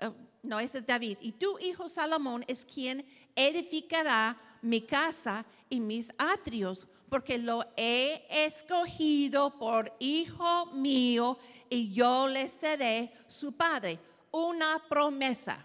oh, 0.00 0.12
no, 0.42 0.58
ese 0.58 0.78
es 0.78 0.86
David, 0.86 1.18
y 1.20 1.30
tu 1.30 1.56
hijo 1.60 1.88
Salomón 1.88 2.44
es 2.48 2.64
quien 2.64 3.06
edificará 3.36 4.36
mi 4.60 4.80
casa 4.80 5.46
y 5.70 5.78
mis 5.78 6.08
atrios, 6.18 6.88
porque 7.08 7.38
lo 7.38 7.64
he 7.76 8.26
escogido 8.28 9.56
por 9.56 9.94
hijo 10.00 10.66
mío 10.72 11.38
y 11.70 11.92
yo 11.92 12.26
le 12.26 12.48
seré 12.48 13.12
su 13.28 13.52
padre. 13.52 14.00
Una 14.32 14.82
promesa, 14.88 15.64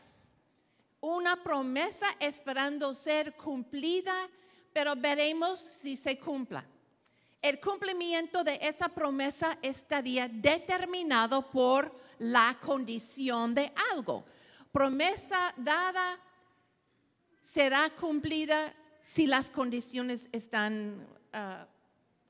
una 0.99 1.41
promesa 1.41 2.05
esperando 2.19 2.93
ser 2.93 3.33
cumplida, 3.33 4.29
pero 4.73 4.95
veremos 4.95 5.59
si 5.59 5.95
se 5.95 6.17
cumpla. 6.17 6.65
El 7.41 7.59
cumplimiento 7.59 8.43
de 8.43 8.59
esa 8.61 8.89
promesa 8.89 9.57
estaría 9.61 10.27
determinado 10.27 11.49
por 11.49 11.91
la 12.19 12.57
condición 12.61 13.55
de 13.55 13.71
algo. 13.91 14.23
Promesa 14.71 15.53
dada 15.57 16.19
será 17.41 17.89
cumplida 17.89 18.73
si 19.01 19.25
las 19.25 19.49
condiciones 19.49 20.29
están 20.31 21.07
ah, 21.33 21.65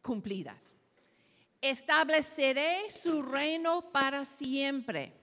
cumplidas. 0.01 0.57
Estableceré 1.61 2.89
su 2.89 3.21
reino 3.21 3.91
para 3.91 4.23
siempre. 4.25 5.13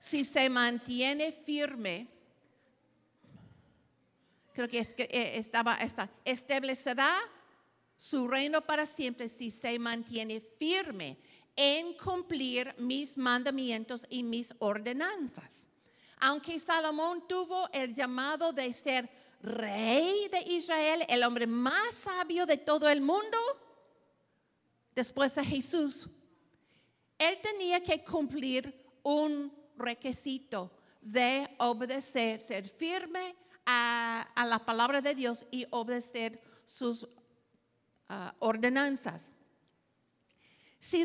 Si 0.00 0.24
se 0.24 0.48
mantiene 0.48 1.32
firme, 1.32 2.08
creo 4.66 4.68
que, 4.96 5.04
eh, 5.04 5.38
estaba, 5.38 5.76
esta, 5.76 6.10
establecerá 6.24 7.16
su 7.96 8.26
reino 8.26 8.60
para 8.60 8.86
siempre 8.86 9.28
si 9.28 9.52
se 9.52 9.78
mantiene 9.78 10.40
firme 10.40 11.16
en 11.54 11.94
cumplir 11.94 12.74
mis 12.78 13.16
mandamientos 13.16 14.04
y 14.10 14.24
mis 14.24 14.52
ordenanzas. 14.58 15.68
Aunque 16.20 16.58
Salomón 16.58 17.28
tuvo 17.28 17.68
el 17.72 17.94
llamado 17.94 18.52
de 18.52 18.72
ser 18.72 19.08
rey 19.40 20.26
de 20.28 20.40
Israel, 20.40 21.04
el 21.08 21.22
hombre 21.22 21.46
más 21.46 21.94
sabio 21.94 22.44
de 22.44 22.56
todo 22.56 22.88
el 22.88 23.00
mundo, 23.00 23.38
después 24.92 25.36
de 25.36 25.44
Jesús, 25.44 26.08
él 27.16 27.38
tenía 27.40 27.80
que 27.80 28.02
cumplir 28.02 28.74
un 29.04 29.52
requisito 29.76 30.72
de 31.00 31.48
obedecer, 31.58 32.40
ser 32.40 32.68
firme 32.68 33.36
a, 33.70 34.46
la 34.46 34.58
palabra 34.64 35.02
de 35.02 35.14
Dios 35.14 35.44
y 35.50 35.66
obedecer 35.70 36.40
sus 36.64 37.06
ah, 38.08 38.34
ordenanzas. 38.38 39.30
Si 40.80 41.04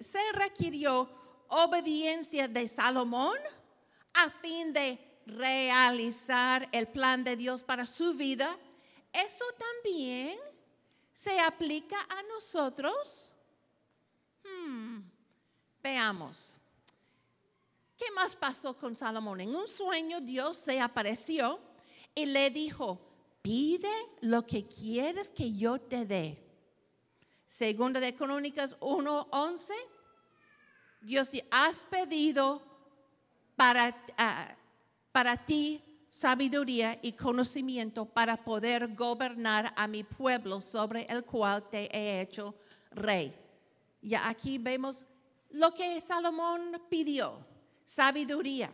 se 0.00 0.32
requirió 0.34 1.08
obediencia 1.48 2.46
de 2.46 2.68
Salomón 2.68 3.38
a 4.12 4.28
fin 4.28 4.72
de 4.74 4.98
realizar 5.24 6.68
el 6.72 6.88
plan 6.88 7.24
de 7.24 7.36
Dios 7.36 7.62
para 7.62 7.86
su 7.86 8.12
vida, 8.12 8.54
eso 9.10 9.44
también 9.58 10.38
se 11.14 11.40
aplica 11.40 11.96
a 12.06 12.22
nosotros. 12.24 13.32
Hmm, 14.44 15.00
veamos. 15.82 16.58
¿Qué 18.04 18.10
más 18.10 18.34
pasó 18.34 18.76
con 18.76 18.96
Salomón? 18.96 19.40
En 19.42 19.54
un 19.54 19.68
sueño 19.68 20.20
Dios 20.20 20.56
se 20.56 20.80
apareció 20.80 21.60
y 22.12 22.26
le 22.26 22.50
dijo, 22.50 22.98
pide 23.42 23.92
lo 24.22 24.44
que 24.44 24.66
quieres 24.66 25.28
que 25.28 25.52
yo 25.52 25.80
te 25.80 26.04
dé. 26.04 26.36
Segunda 27.46 28.00
de 28.00 28.12
Crónicas 28.12 28.76
1.11, 28.80 29.72
Dios, 31.00 31.30
has 31.52 31.78
pedido 31.82 32.60
para, 33.54 33.96
ah, 34.18 34.52
para 35.12 35.36
ti 35.36 35.80
sabiduría 36.08 36.98
y 37.02 37.12
conocimiento 37.12 38.04
para 38.04 38.36
poder 38.36 38.96
gobernar 38.96 39.72
a 39.76 39.86
mi 39.86 40.02
pueblo 40.02 40.60
sobre 40.60 41.04
el 41.04 41.24
cual 41.24 41.70
te 41.70 41.84
he 41.96 42.20
hecho 42.20 42.56
rey. 42.90 43.32
Ya 44.00 44.28
aquí 44.28 44.58
vemos 44.58 45.06
lo 45.50 45.72
que 45.72 46.00
Salomón 46.00 46.82
pidió, 46.88 47.51
sabiduría. 47.84 48.72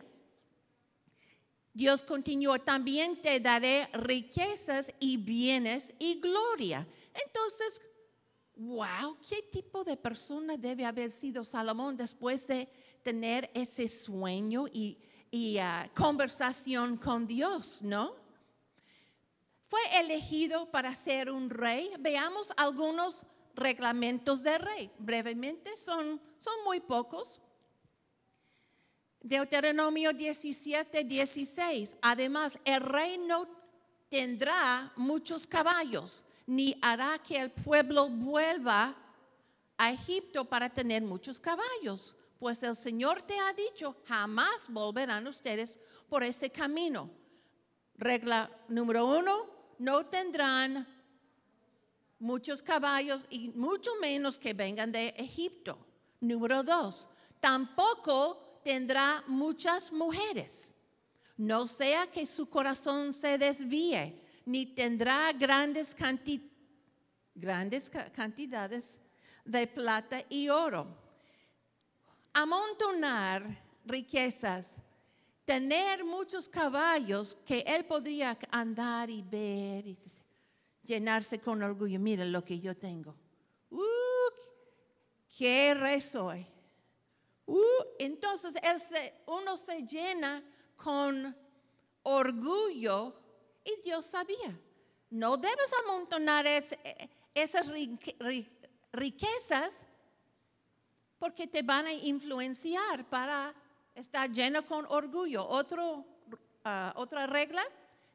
Dios 1.73 2.03
continuó, 2.03 2.59
también 2.59 3.21
te 3.21 3.39
daré 3.39 3.87
riquezas 3.93 4.91
y 4.99 5.17
bienes 5.17 5.93
y 5.99 6.19
gloria. 6.19 6.87
Entonces, 7.25 7.81
wow, 8.55 9.17
¿qué 9.27 9.43
tipo 9.43 9.83
de 9.83 9.95
persona 9.95 10.57
debe 10.57 10.85
haber 10.85 11.11
sido 11.11 11.43
Salomón 11.43 11.95
después 11.95 12.47
de 12.47 12.67
tener 13.03 13.49
ese 13.53 13.87
sueño 13.87 14.65
y 14.71 15.57
ah, 15.59 15.89
conversación 15.95 16.97
con 16.97 17.25
Dios, 17.25 17.81
¿no? 17.81 18.15
Fue 19.69 19.79
elegido 19.99 20.71
para 20.71 20.95
ser 20.95 21.29
un 21.29 21.47
rey. 21.49 21.91
Veamos 21.99 22.51
algunos 22.57 23.23
reglamentos 23.53 24.41
de 24.41 24.57
rey. 24.57 24.91
Brevemente, 24.97 25.75
son, 25.75 26.19
son 26.39 26.63
muy 26.65 26.79
pocos. 26.79 27.39
Deuteronomio 29.21 30.13
17, 30.13 31.03
16. 31.03 31.95
Además, 32.01 32.57
el 32.63 32.81
rey 32.81 33.17
no 33.17 33.47
tendrá 34.09 34.91
muchos 34.95 35.45
caballos, 35.45 36.23
ni 36.47 36.77
hará 36.81 37.19
que 37.19 37.37
el 37.37 37.51
pueblo 37.51 38.09
vuelva 38.09 38.95
a 39.77 39.91
Egipto 39.91 40.45
para 40.45 40.69
tener 40.69 41.01
muchos 41.01 41.39
caballos 41.39 42.15
pues 42.39 42.63
el 42.63 42.75
Señor 42.75 43.21
te 43.21 43.37
ha 43.37 43.51
dicho, 43.53 43.97
jamás 44.05 44.69
volverán 44.69 45.27
ustedes 45.27 45.77
por 46.07 46.23
ese 46.23 46.49
camino. 46.49 47.09
Regla 47.95 48.49
número 48.69 49.05
uno, 49.05 49.45
no 49.77 50.05
tendrán 50.05 50.87
muchos 52.17 52.63
caballos 52.63 53.25
y 53.29 53.49
mucho 53.49 53.91
menos 53.99 54.39
que 54.39 54.53
vengan 54.53 54.91
de 54.91 55.09
Egipto. 55.17 55.77
Número 56.21 56.63
dos, 56.63 57.09
tampoco 57.41 58.48
tendrá 58.63 59.23
muchas 59.27 59.91
mujeres. 59.91 60.73
No 61.37 61.67
sea 61.67 62.07
que 62.07 62.25
su 62.25 62.49
corazón 62.49 63.13
se 63.13 63.37
desvíe, 63.37 64.21
ni 64.45 64.65
tendrá 64.65 65.31
grandes, 65.33 65.95
cantidades 68.13 68.97
de 69.45 69.67
plata 69.67 70.23
y 70.29 70.49
oro 70.49 71.09
amontonar 72.33 73.43
riquezas, 73.85 74.79
tener 75.45 76.03
muchos 76.05 76.47
caballos 76.47 77.37
que 77.45 77.63
él 77.65 77.85
podía 77.85 78.37
andar 78.51 79.09
y 79.09 79.21
ver 79.21 79.87
y 79.87 79.97
llenarse 80.83 81.39
con 81.39 81.61
orgullo. 81.61 81.99
Mira 81.99 82.25
lo 82.25 82.43
que 82.43 82.59
yo 82.59 82.75
tengo. 82.75 83.15
Uh, 83.71 83.79
¡Qué 85.37 85.73
rey 85.73 86.01
soy! 86.01 86.45
Uh, 87.49 87.83
entonces 87.97 88.53
uno 89.25 89.57
se 89.57 89.81
llena 89.81 90.43
con 90.77 91.35
orgullo 92.03 93.15
y 93.65 93.81
Dios 93.83 94.05
sabía. 94.05 94.55
No 95.09 95.35
debes 95.35 95.71
amontonar 95.83 96.45
esas 97.33 97.71
riquezas 98.93 99.83
porque 101.17 101.47
te 101.47 101.63
van 101.63 101.87
a 101.87 101.93
influenciar 101.93 103.09
para 103.09 103.55
estar 103.95 104.29
lleno 104.31 104.63
con 104.63 104.85
orgullo. 104.87 105.49
Uh, 105.49 106.03
otra 106.93 107.25
regla, 107.25 107.63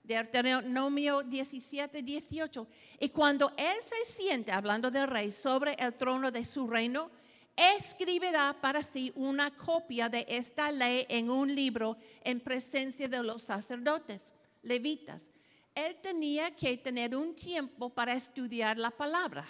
Deuteronomio 0.04 1.24
17, 1.24 2.02
18. 2.02 2.68
Y 3.00 3.08
cuando 3.08 3.52
él 3.56 3.78
se 3.82 4.04
siente, 4.12 4.52
hablando 4.52 4.92
del 4.92 5.08
rey, 5.08 5.32
sobre 5.32 5.74
el 5.74 5.92
trono 5.94 6.30
de 6.30 6.44
su 6.44 6.68
reino, 6.68 7.10
escribirá 7.56 8.56
para 8.60 8.82
sí 8.82 9.12
una 9.14 9.50
copia 9.50 10.08
de 10.08 10.26
esta 10.28 10.70
ley 10.70 11.06
en 11.08 11.30
un 11.30 11.54
libro 11.54 11.96
en 12.22 12.40
presencia 12.40 13.08
de 13.08 13.22
los 13.22 13.42
sacerdotes, 13.42 14.32
levitas. 14.62 15.28
Él 15.74 15.96
tenía 16.00 16.54
que 16.54 16.76
tener 16.76 17.16
un 17.16 17.34
tiempo 17.34 17.90
para 17.90 18.14
estudiar 18.14 18.78
la 18.78 18.90
palabra. 18.90 19.46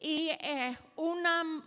Y 0.00 0.28
eh, 0.40 0.76
una 0.96 1.64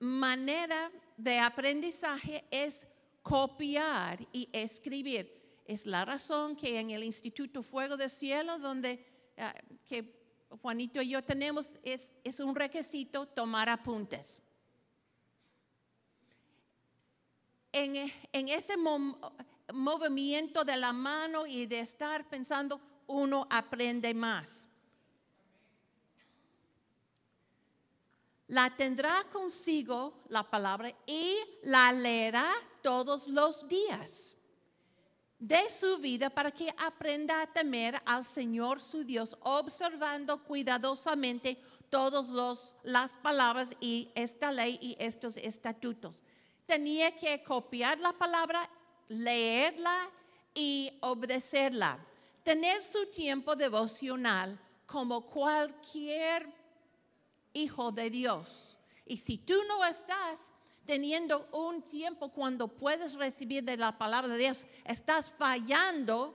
manera 0.00 0.90
de 1.16 1.38
aprendizaje 1.38 2.44
es 2.50 2.86
copiar 3.22 4.26
y 4.32 4.48
escribir. 4.52 5.40
Es 5.66 5.86
la 5.86 6.04
razón 6.04 6.56
que 6.56 6.80
en 6.80 6.90
el 6.90 7.04
Instituto 7.04 7.62
Fuego 7.62 7.96
del 7.96 8.10
Cielo, 8.10 8.58
donde 8.58 9.06
ah, 9.36 9.54
que 9.86 10.19
Juanito 10.62 11.00
y 11.00 11.10
yo 11.10 11.22
tenemos 11.22 11.74
es, 11.82 12.10
es 12.24 12.40
un 12.40 12.54
requisito 12.54 13.26
tomar 13.26 13.68
apuntes. 13.68 14.40
En, 17.72 18.12
en 18.32 18.48
ese 18.48 18.74
movimiento 19.72 20.64
de 20.64 20.76
la 20.76 20.92
mano 20.92 21.46
y 21.46 21.66
de 21.66 21.80
estar 21.80 22.28
pensando, 22.28 22.80
uno 23.06 23.46
aprende 23.48 24.12
más. 24.12 24.64
La 28.48 28.76
tendrá 28.76 29.24
consigo 29.30 30.24
la 30.28 30.50
palabra 30.50 30.92
y 31.06 31.36
la 31.62 31.92
leerá 31.92 32.50
todos 32.82 33.28
los 33.28 33.68
días 33.68 34.34
de 35.40 35.70
su 35.70 35.96
vida 35.98 36.28
para 36.28 36.50
que 36.50 36.72
aprenda 36.76 37.42
a 37.42 37.46
temer 37.46 38.00
al 38.04 38.24
Señor 38.24 38.78
su 38.78 39.02
Dios, 39.02 39.36
observando 39.40 40.42
cuidadosamente 40.44 41.58
todas 41.88 42.74
las 42.84 43.12
palabras 43.12 43.70
y 43.80 44.10
esta 44.14 44.52
ley 44.52 44.78
y 44.82 44.96
estos 45.00 45.38
estatutos. 45.38 46.22
Tenía 46.66 47.16
que 47.16 47.42
copiar 47.42 47.98
la 47.98 48.12
palabra, 48.12 48.68
leerla 49.08 50.10
y 50.54 50.92
obedecerla. 51.00 51.98
Tener 52.44 52.82
su 52.82 53.06
tiempo 53.06 53.56
devocional 53.56 54.60
como 54.86 55.24
cualquier 55.24 56.46
hijo 57.54 57.90
de 57.92 58.10
Dios. 58.10 58.76
Y 59.06 59.16
si 59.16 59.38
tú 59.38 59.54
no 59.66 59.84
estás 59.84 60.49
teniendo 60.90 61.48
un 61.52 61.82
tiempo 61.82 62.30
cuando 62.30 62.66
puedes 62.66 63.14
recibir 63.14 63.62
de 63.62 63.76
la 63.76 63.96
palabra 63.96 64.32
de 64.32 64.38
Dios, 64.38 64.66
estás 64.84 65.30
fallando 65.30 66.34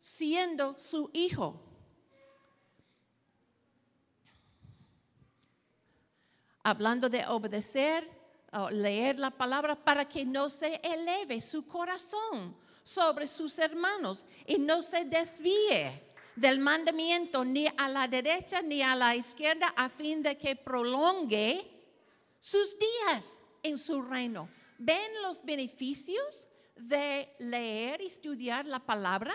siendo 0.00 0.78
su 0.78 1.10
hijo. 1.12 1.60
Hablando 6.62 7.10
de 7.10 7.26
obedecer, 7.26 8.10
o 8.50 8.70
leer 8.70 9.18
la 9.18 9.30
palabra 9.30 9.76
para 9.76 10.08
que 10.08 10.24
no 10.24 10.48
se 10.48 10.80
eleve 10.82 11.38
su 11.38 11.66
corazón 11.66 12.56
sobre 12.82 13.28
sus 13.28 13.58
hermanos 13.58 14.24
y 14.46 14.56
no 14.56 14.80
se 14.80 15.04
desvíe 15.04 16.02
del 16.34 16.60
mandamiento 16.60 17.44
ni 17.44 17.66
a 17.66 17.88
la 17.88 18.08
derecha 18.08 18.62
ni 18.62 18.80
a 18.80 18.96
la 18.96 19.14
izquierda 19.14 19.74
a 19.76 19.90
fin 19.90 20.22
de 20.22 20.38
que 20.38 20.56
prolongue 20.56 21.73
sus 22.44 22.76
días 22.78 23.40
en 23.62 23.78
su 23.78 24.02
reino. 24.02 24.50
¿Ven 24.76 25.22
los 25.22 25.42
beneficios 25.42 26.46
de 26.76 27.34
leer 27.38 28.02
y 28.02 28.06
estudiar 28.06 28.66
la 28.66 28.80
palabra? 28.80 29.34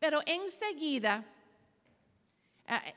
Pero 0.00 0.20
enseguida, 0.26 1.24
eh, 2.66 2.94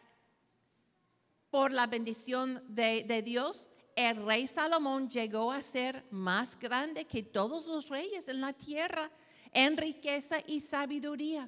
por 1.51 1.71
la 1.71 1.86
bendición 1.86 2.63
de, 2.67 3.21
Dios, 3.23 3.69
el 3.95 4.26
rey 4.26 4.47
Salomón 4.47 5.07
llegó 5.07 5.51
a 5.51 5.61
ser 5.61 6.03
más 6.09 6.57
grande 6.57 7.05
que 7.05 7.21
todos 7.21 7.67
los 7.67 7.89
reyes 7.89 8.28
en 8.28 8.41
la 8.41 8.53
tierra 8.53 9.11
en 9.51 9.78
riqueza 9.78 10.38
y 10.47 10.61
sabiduría. 10.61 11.47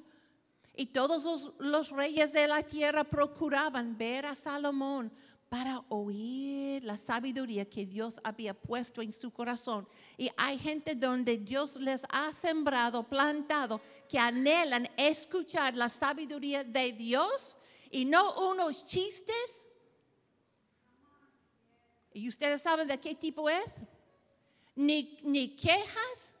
Y 0.76 0.86
todos 0.86 1.52
los 1.58 1.90
reyes 1.90 2.32
de 2.32 2.46
la 2.46 2.62
tierra 2.62 3.02
procuraban 3.02 3.98
ver 3.98 4.26
a 4.26 4.36
Salomón 4.36 5.10
para 5.48 5.82
oír 5.88 6.84
la 6.84 6.96
sabiduría 6.96 7.68
que 7.68 7.86
Dios 7.86 8.20
había 8.22 8.52
puesto 8.52 9.00
en 9.00 9.12
su 9.12 9.30
corazón. 9.30 9.88
Y 10.16 10.30
hay 10.36 10.58
gente 10.58 10.94
donde 10.94 11.38
Dios 11.38 11.76
les 11.76 12.02
ha 12.10 12.32
sembrado, 12.32 13.02
plantado, 13.02 13.80
que 14.08 14.18
anhelan 14.18 14.88
escuchar 14.96 15.74
la 15.74 15.88
sabiduría 15.88 16.64
de 16.64 16.92
Dios 16.92 17.56
y 17.90 18.04
no 18.04 18.50
unos 18.50 18.86
chistes. 18.86 19.66
¿Y 22.12 22.28
ustedes 22.28 22.60
saben 22.60 22.86
de 22.86 22.98
qué 22.98 23.14
tipo 23.14 23.48
es? 23.48 23.76
Ni, 24.74 25.18
ni 25.22 25.56
quejas, 25.56 26.34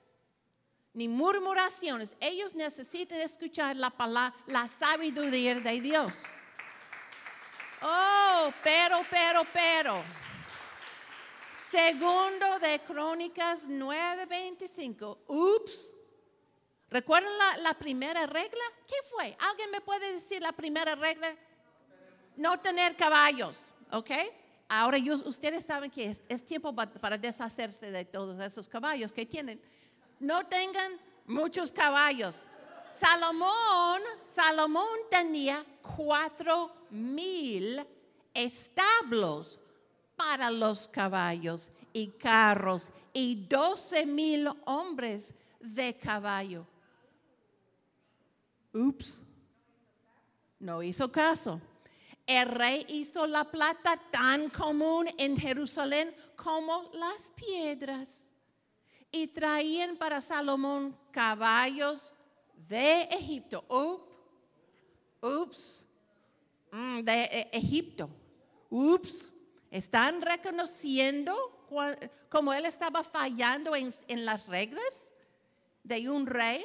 ni 0.92 1.08
murmuraciones. 1.08 2.14
Ellos 2.20 2.54
necesitan 2.54 3.20
escuchar 3.20 3.74
la 3.76 3.90
palabra, 3.90 4.36
la 4.46 4.68
sabiduría 4.68 5.54
de 5.60 5.80
Dios. 5.80 6.12
Oh, 7.82 8.52
pero, 8.62 9.02
pero, 9.10 9.42
pero. 9.52 10.02
Segundo 11.52 12.58
de 12.60 12.80
Crónicas 12.80 13.68
9:25. 13.68 15.18
Ups. 15.26 15.94
¿Recuerdan 16.90 17.30
la, 17.62 17.74
primera 17.74 18.26
regla? 18.26 18.62
¿Qué 18.86 18.96
fue? 19.10 19.36
¿Alguien 19.50 19.70
me 19.70 19.82
puede 19.82 20.14
decir 20.14 20.40
la 20.40 20.52
primera 20.52 20.94
regla? 20.94 21.36
No 22.36 22.58
tener 22.60 22.96
caballos, 22.96 23.72
¿ok? 23.90 24.10
Ahora 24.70 24.98
ustedes 25.26 25.64
saben 25.64 25.90
que 25.90 26.16
es, 26.28 26.46
tiempo 26.46 26.74
para 26.74 27.18
deshacerse 27.18 27.90
de 27.90 28.06
todos 28.06 28.40
esos 28.40 28.68
caballos 28.68 29.12
que 29.12 29.26
tienen. 29.26 29.60
No 30.18 30.46
tengan 30.46 30.98
muchos 31.26 31.72
caballos. 31.72 32.44
Salomón, 32.92 34.02
Salomón 34.26 34.98
tenía 35.10 35.64
cuatro 35.82 36.70
mil 36.90 37.84
establos 38.34 39.58
para 40.16 40.50
los 40.50 40.88
caballos 40.88 41.70
y 41.92 42.08
carros 42.08 42.90
y 43.12 43.46
doce 43.46 44.06
mil 44.06 44.48
hombres 44.66 45.34
de 45.60 45.96
caballo. 45.96 46.66
Ups, 48.72 49.18
no 50.58 50.82
hizo 50.82 51.10
caso. 51.10 51.60
El 52.26 52.48
rey 52.48 52.84
hizo 52.88 53.26
la 53.26 53.44
plata 53.44 53.96
tan 54.10 54.50
común 54.50 55.08
en 55.16 55.36
Jerusalén 55.36 56.14
como 56.36 56.90
las 56.92 57.30
piedras 57.30 58.30
y 59.10 59.28
traían 59.28 59.96
para 59.96 60.20
Salomón 60.20 60.94
caballos 61.10 62.12
de 62.66 63.02
Egipto. 63.10 63.64
Ups, 65.20 65.86
mm, 66.72 67.00
de 67.00 67.22
e 67.24 67.48
Egipto. 67.52 68.08
Ups, 68.70 69.32
están 69.70 70.22
reconociendo 70.22 71.66
como 72.28 72.52
él 72.52 72.64
estaba 72.64 73.04
fallando 73.04 73.76
en, 73.76 73.92
en 74.08 74.24
las 74.24 74.46
reglas 74.46 75.12
de 75.82 76.08
un 76.08 76.26
rey. 76.26 76.64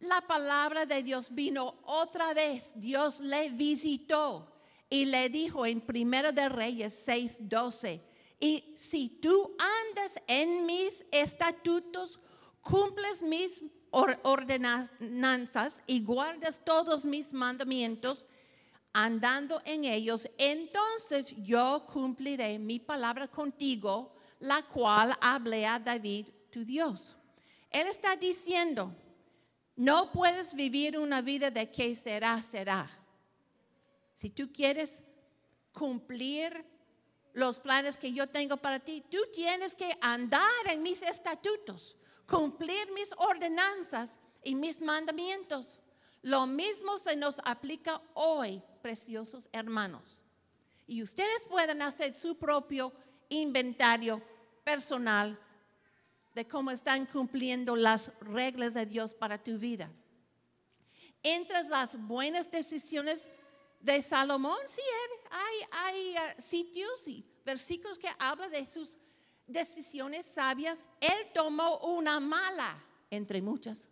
La 0.00 0.20
palabra 0.20 0.84
de 0.84 1.02
Dios 1.02 1.34
vino 1.34 1.76
otra 1.84 2.34
vez. 2.34 2.72
Dios 2.74 3.18
le 3.20 3.50
visitó 3.50 4.52
y 4.90 5.06
le 5.06 5.28
dijo 5.30 5.64
en 5.64 5.80
Primero 5.80 6.32
de 6.32 6.48
Reyes 6.48 7.06
6:12. 7.06 8.00
Y 8.38 8.74
si 8.76 9.08
tú 9.08 9.56
andas 9.58 10.20
en 10.26 10.66
mis 10.66 11.04
estatutos, 11.10 12.20
cumples 12.60 13.22
mis 13.22 13.62
ordenanzas 14.22 15.82
y 15.86 16.02
guardas 16.04 16.60
todos 16.64 17.04
mis 17.04 17.32
mandamientos, 17.32 18.26
andando 18.92 19.60
en 19.64 19.84
ellos, 19.84 20.28
entonces 20.38 21.34
yo 21.38 21.86
cumpliré 21.92 22.58
mi 22.58 22.78
palabra 22.78 23.28
contigo, 23.28 24.14
la 24.40 24.62
cual 24.62 25.14
hablé 25.20 25.66
a 25.66 25.78
David, 25.78 26.28
tu 26.50 26.64
Dios. 26.64 27.16
Él 27.70 27.86
está 27.88 28.16
diciendo, 28.16 28.94
no 29.76 30.10
puedes 30.12 30.54
vivir 30.54 30.98
una 30.98 31.20
vida 31.20 31.50
de 31.50 31.70
que 31.70 31.94
será, 31.94 32.40
será. 32.40 32.88
Si 34.14 34.30
tú 34.30 34.50
quieres 34.52 35.02
cumplir 35.72 36.64
los 37.34 37.60
planes 37.60 37.98
que 37.98 38.12
yo 38.12 38.26
tengo 38.26 38.56
para 38.56 38.80
ti, 38.80 39.04
tú 39.10 39.18
tienes 39.34 39.74
que 39.74 39.90
andar 40.00 40.42
en 40.70 40.82
mis 40.82 41.02
estatutos, 41.02 41.96
cumplir 42.28 42.90
mis 42.92 43.10
ordenanzas 43.16 44.18
y 44.42 44.54
mis 44.54 44.80
mandamientos. 44.80 45.80
Lo 46.22 46.46
mismo 46.46 46.98
se 46.98 47.16
nos 47.16 47.38
aplica 47.44 48.00
hoy, 48.14 48.62
preciosos 48.82 49.48
hermanos. 49.52 50.22
Y 50.86 51.02
ustedes 51.02 51.44
pueden 51.48 51.82
hacer 51.82 52.14
su 52.14 52.36
propio 52.36 52.92
inventario 53.28 54.22
personal 54.64 55.38
de 56.34 56.46
cómo 56.46 56.70
están 56.70 57.06
cumpliendo 57.06 57.74
las 57.76 58.12
reglas 58.20 58.74
de 58.74 58.86
Dios 58.86 59.14
para 59.14 59.42
tu 59.42 59.58
vida. 59.58 59.90
Entre 61.22 61.62
las 61.64 61.96
buenas 62.06 62.50
decisiones 62.50 63.30
de 63.80 64.02
Salomón, 64.02 64.58
sí, 64.66 64.82
hay, 65.30 65.56
hay 65.72 66.14
uh, 66.14 66.42
sitios 66.42 67.08
y 67.08 67.24
versículos 67.44 67.98
que 67.98 68.10
hablan 68.18 68.50
de 68.50 68.66
sus 68.66 68.98
decisiones 69.46 70.26
sabias. 70.26 70.84
Él 71.00 71.30
tomó 71.32 71.78
una 71.78 72.20
mala, 72.20 72.82
entre 73.10 73.40
muchas. 73.40 73.88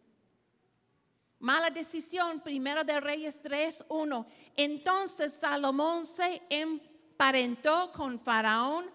Mala 1.39 1.71
decisión, 1.71 2.41
primero 2.41 2.85
de 2.85 3.01
Reyes 3.01 3.41
3, 3.43 3.85
1. 3.89 4.27
Entonces 4.57 5.33
Salomón 5.35 6.07
se 6.07 6.43
emparentó 6.49 7.93
con 7.93 8.19
Faraón, 8.19 8.91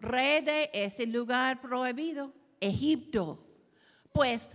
rey 0.00 0.42
de 0.42 0.70
ese 0.72 1.06
lugar 1.06 1.60
prohibido, 1.60 2.32
Egipto. 2.60 3.38
Pues 4.12 4.48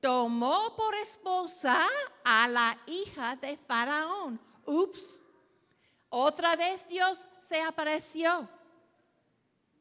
tomó 0.00 0.74
por 0.74 0.94
esposa 0.94 1.86
a 2.24 2.48
la 2.48 2.78
hija 2.86 3.36
de 3.36 3.56
Faraón. 3.56 4.40
Ups. 4.64 5.20
Otra 6.08 6.56
vez 6.56 6.86
Dios 6.88 7.26
se 7.40 7.60
apareció. 7.60 8.48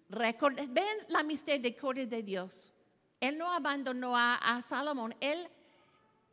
Ven 0.10 0.98
la 1.10 1.24
misericordia 1.24 2.06
de 2.06 2.24
Dios. 2.24 2.72
Él 3.20 3.38
no 3.38 3.52
abandonó 3.52 4.16
a, 4.16 4.36
a 4.36 4.62
Salomón. 4.62 5.16
Él 5.20 5.48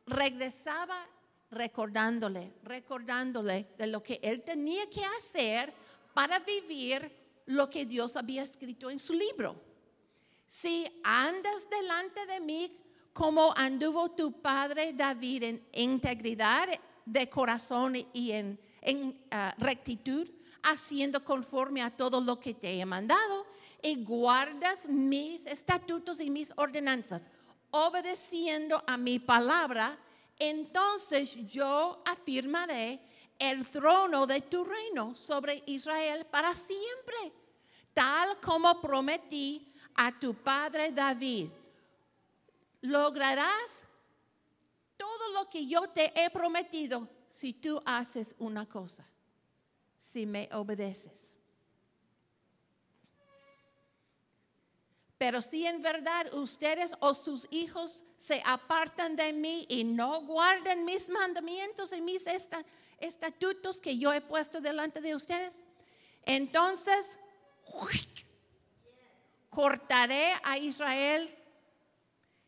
regresaba 0.07 1.07
recordándole, 1.51 2.53
recordándole 2.65 3.69
de 3.77 3.87
lo 3.87 4.03
que 4.03 4.19
él 4.23 4.43
tenía 4.43 4.89
que 4.89 5.05
hacer 5.05 5.73
para 6.15 6.39
vivir 6.41 7.11
lo 7.47 7.69
que 7.69 7.85
Dios 7.85 8.17
había 8.17 8.43
escrito 8.43 8.91
en 8.91 8.99
su 8.99 9.13
libro. 9.13 9.57
Si 10.47 10.87
andas 11.03 11.67
delante 11.71 12.27
de 12.27 12.41
mí 12.41 12.77
como 13.13 13.53
anduvo 13.57 14.11
tu 14.11 14.33
padre 14.33 14.93
David 14.93 15.43
en 15.43 15.67
integridad 15.73 16.69
de 17.05 17.29
corazón 17.29 17.97
y 18.13 18.33
en, 18.33 18.59
ah, 19.31 19.55
rectitud, 19.59 20.29
haciendo 20.63 21.25
conforme 21.25 21.83
a 21.83 21.91
todo 21.91 22.21
lo 22.21 22.39
que 22.39 22.55
te 22.55 22.79
he 22.79 22.87
mandado, 22.87 23.47
y 23.83 24.05
guardas 24.05 24.89
mis 24.89 25.45
estatutos 25.47 26.21
y 26.21 26.31
mis 26.31 26.53
ordenanzas, 26.57 27.29
obedeciendo 27.71 28.83
a 28.87 28.97
mi 28.97 29.19
palabra, 29.19 29.99
entonces 30.39 31.37
yo 31.49 32.01
afirmaré 32.07 33.01
el 33.39 33.69
trono 33.69 34.27
de 34.27 34.41
tu 34.43 34.65
reino 34.65 35.17
sobre 35.17 35.65
Israel 35.67 36.25
para 36.27 36.55
siempre, 36.55 37.33
tal 37.93 38.39
como 38.41 38.81
prometí 38.81 39.75
a 39.97 40.17
tu 40.19 40.35
padre 40.35 40.93
David. 40.93 41.51
Lograrás 42.83 43.83
todo 44.97 45.33
lo 45.33 45.51
que 45.51 45.67
yo 45.67 45.89
te 45.89 46.13
he 46.15 46.31
prometido 46.31 47.09
si 47.31 47.53
tú 47.53 47.83
haces 47.85 48.35
una 48.39 48.69
cosa, 48.69 49.05
si 50.03 50.25
me 50.27 50.49
obedeces. 50.53 51.32
Pero 55.23 55.41
si 55.41 55.65
en 55.65 55.81
verdad 55.83 56.35
ustedes 56.35 56.97
o 56.99 57.15
sus 57.15 57.47
hijos 57.53 58.03
se 58.17 58.43
apartan 58.45 59.15
de 59.15 59.33
mí 59.33 59.67
y 59.69 59.85
no 59.85 60.23
guardan 60.23 60.85
mis 60.85 61.09
mandamientos 61.09 61.93
y 61.93 62.01
mis 62.01 62.25
estatutos 62.99 63.81
que 63.81 63.97
yo 63.97 64.13
he 64.13 64.21
puesto 64.21 64.61
delante 64.61 65.01
de 65.01 65.15
ustedes, 65.15 65.63
entonces 66.25 67.17
cortaré 69.49 70.35
a 70.43 70.59
Israel. 70.59 71.33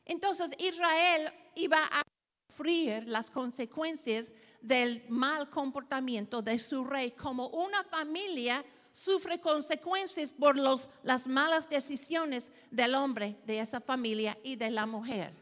Entonces 0.05 0.51
Israel 0.59 1.33
iba 1.55 1.79
a 1.79 2.03
sufrir 2.49 3.07
las 3.07 3.31
consecuencias 3.31 4.33
del 4.61 5.05
mal 5.09 5.49
comportamiento 5.49 6.43
de 6.43 6.59
su 6.59 6.85
rey 6.85 7.12
como 7.12 7.47
una 7.51 7.85
familia 7.85 8.64
sufre 8.95 9.40
consecuencias 9.40 10.30
por 10.30 10.57
los, 10.57 10.88
las 11.03 11.26
malas 11.26 11.68
decisiones 11.68 12.53
del 12.70 12.95
hombre, 12.95 13.36
de 13.45 13.59
esa 13.59 13.80
familia 13.80 14.38
y 14.45 14.55
de 14.55 14.70
la 14.70 14.86
mujer. 14.86 15.34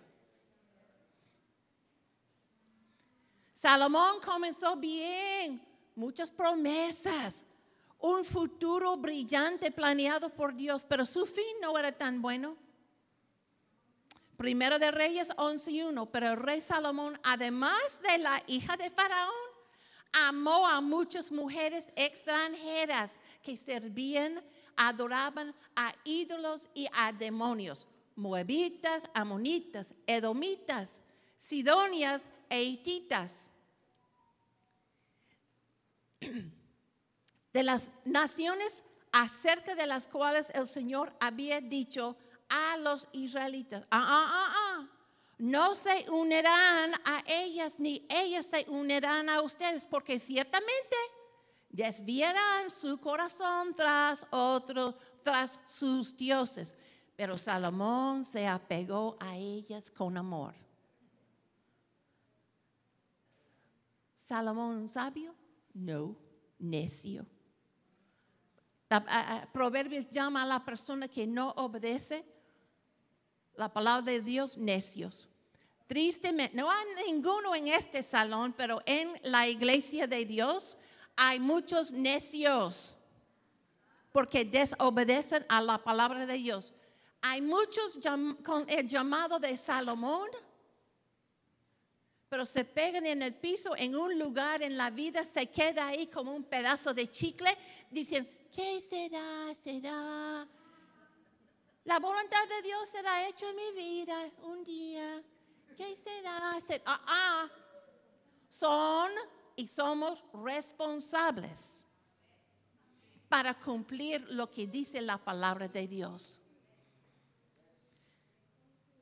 Salomón 3.52 4.20
comenzó 4.24 4.74
bien, 4.76 5.62
muchas 5.94 6.30
promesas, 6.30 7.44
un 7.98 8.24
futuro 8.24 8.96
brillante 8.96 9.70
planeado 9.70 10.30
por 10.30 10.54
Dios, 10.54 10.86
pero 10.88 11.04
su 11.04 11.26
fin 11.26 11.44
no 11.60 11.78
era 11.78 11.92
tan 11.92 12.22
bueno. 12.22 12.56
Primero 14.38 14.78
de 14.78 14.90
Reyes 14.90 15.28
11 15.36 15.70
y 15.70 15.82
1, 15.82 16.06
pero 16.06 16.28
el 16.30 16.36
rey 16.38 16.62
Salomón, 16.62 17.20
además 17.22 18.00
de 18.08 18.16
la 18.16 18.42
hija 18.46 18.78
de 18.78 18.88
Faraón, 18.88 19.51
amó 20.12 20.66
a 20.66 20.80
muchas 20.80 21.32
mujeres 21.32 21.90
extranjeras 21.96 23.16
que 23.42 23.56
servían, 23.56 24.42
adoraban 24.76 25.54
a 25.74 25.94
ídolos 26.04 26.68
y 26.74 26.86
a 26.92 27.12
demonios, 27.12 27.86
moabitas, 28.14 29.04
amonitas, 29.14 29.94
edomitas, 30.06 31.00
sidonias 31.36 32.26
e 32.48 32.62
hititas. 32.62 33.44
De 37.52 37.62
las 37.62 37.90
naciones 38.04 38.82
acerca 39.10 39.74
de 39.74 39.86
las 39.86 40.06
cuales 40.06 40.50
el 40.54 40.66
Señor 40.66 41.12
había 41.20 41.60
dicho 41.60 42.16
a 42.48 42.78
los 42.78 43.06
israelitas, 43.12 43.84
ah, 43.90 44.06
ah, 44.06 44.30
ah, 44.30 44.54
ah 44.54 45.01
no 45.42 45.74
se 45.74 46.08
unirán 46.08 46.94
a 47.04 47.24
ellas 47.26 47.80
ni 47.80 48.06
ellas 48.08 48.46
se 48.46 48.64
unirán 48.68 49.28
a 49.28 49.42
ustedes, 49.42 49.84
porque 49.84 50.16
ciertamente 50.16 50.96
desviarán 51.68 52.70
su 52.70 53.00
corazón 53.00 53.74
tras 53.74 54.24
otro, 54.30 54.94
tras 55.24 55.58
sus 55.66 56.16
dioses. 56.16 56.76
Pero 57.16 57.36
Salomón 57.36 58.24
se 58.24 58.46
apegó 58.46 59.16
a 59.18 59.36
ellas 59.36 59.90
con 59.90 60.16
amor. 60.16 60.54
Salomón 64.20 64.88
sabio? 64.88 65.34
No, 65.74 66.16
necio. 66.60 67.26
Proverbios 69.52 70.08
llama 70.08 70.44
a 70.44 70.46
la 70.46 70.64
persona 70.64 71.08
que 71.08 71.26
no 71.26 71.50
obedece 71.56 72.24
la 73.56 73.72
palabra 73.72 74.02
de 74.02 74.20
Dios 74.20 74.56
necios. 74.56 75.28
Tristemente, 75.86 76.56
no 76.56 76.70
hay 76.70 76.84
ninguno 77.06 77.54
en 77.54 77.68
este 77.68 78.02
salón, 78.02 78.54
pero 78.56 78.82
en 78.86 79.12
la 79.22 79.48
iglesia 79.48 80.06
de 80.06 80.24
Dios 80.24 80.78
hay 81.16 81.38
muchos 81.38 81.92
necios 81.92 82.96
porque 84.12 84.44
desobedecen 84.44 85.44
a 85.48 85.60
la 85.60 85.78
palabra 85.82 86.26
de 86.26 86.34
Dios. 86.34 86.74
Hay 87.22 87.40
muchos 87.40 87.98
con 88.44 88.68
el 88.68 88.86
llamado 88.86 89.38
de 89.38 89.56
Salomón, 89.56 90.28
pero 92.28 92.44
se 92.44 92.64
pegan 92.64 93.06
en 93.06 93.22
el 93.22 93.34
piso 93.34 93.74
en 93.76 93.94
un 93.94 94.18
lugar 94.18 94.62
en 94.62 94.76
la 94.76 94.90
vida, 94.90 95.24
se 95.24 95.46
queda 95.46 95.88
ahí 95.88 96.06
como 96.06 96.32
un 96.34 96.44
pedazo 96.44 96.92
de 96.92 97.10
chicle, 97.10 97.56
dicen, 97.90 98.28
¿qué 98.50 98.80
será? 98.80 99.52
¿Será? 99.54 100.46
La 101.84 101.98
voluntad 101.98 102.48
de 102.48 102.62
Dios 102.62 102.88
será 102.88 103.26
hecho 103.28 103.48
en 103.48 103.56
mi 103.56 103.72
vida 103.82 104.30
un 104.42 104.62
día. 104.64 105.22
¿Qué 105.76 105.96
será? 105.96 106.58
Ah, 106.86 107.00
ah, 107.06 107.48
son 108.50 109.10
y 109.56 109.66
somos 109.66 110.22
responsables 110.32 111.84
para 113.28 113.54
cumplir 113.54 114.20
lo 114.30 114.50
que 114.50 114.66
dice 114.66 115.00
la 115.00 115.18
palabra 115.18 115.68
de 115.68 115.88
Dios. 115.88 116.38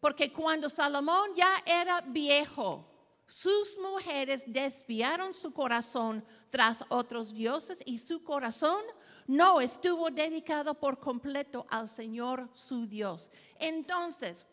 Porque 0.01 0.33
cuando 0.33 0.69
Salomón 0.69 1.35
ya 1.35 1.63
era 1.67 2.01
viejo, 2.01 2.87
sus 3.27 3.79
mujeres 3.79 4.45
desviaron 4.47 5.35
su 5.35 5.53
corazón 5.53 6.25
tras 6.49 6.85
otros 6.89 7.33
dioses 7.33 7.81
y 7.85 7.99
su 7.99 8.25
corazón 8.25 8.83
no 9.27 9.61
estuvo 9.61 10.11
dedicado 10.11 10.75
por 10.75 10.99
completo 10.99 11.67
al 11.71 11.89
Señor 11.89 12.49
su 12.55 12.87
Dios. 12.87 13.31
Entonces, 13.59 14.47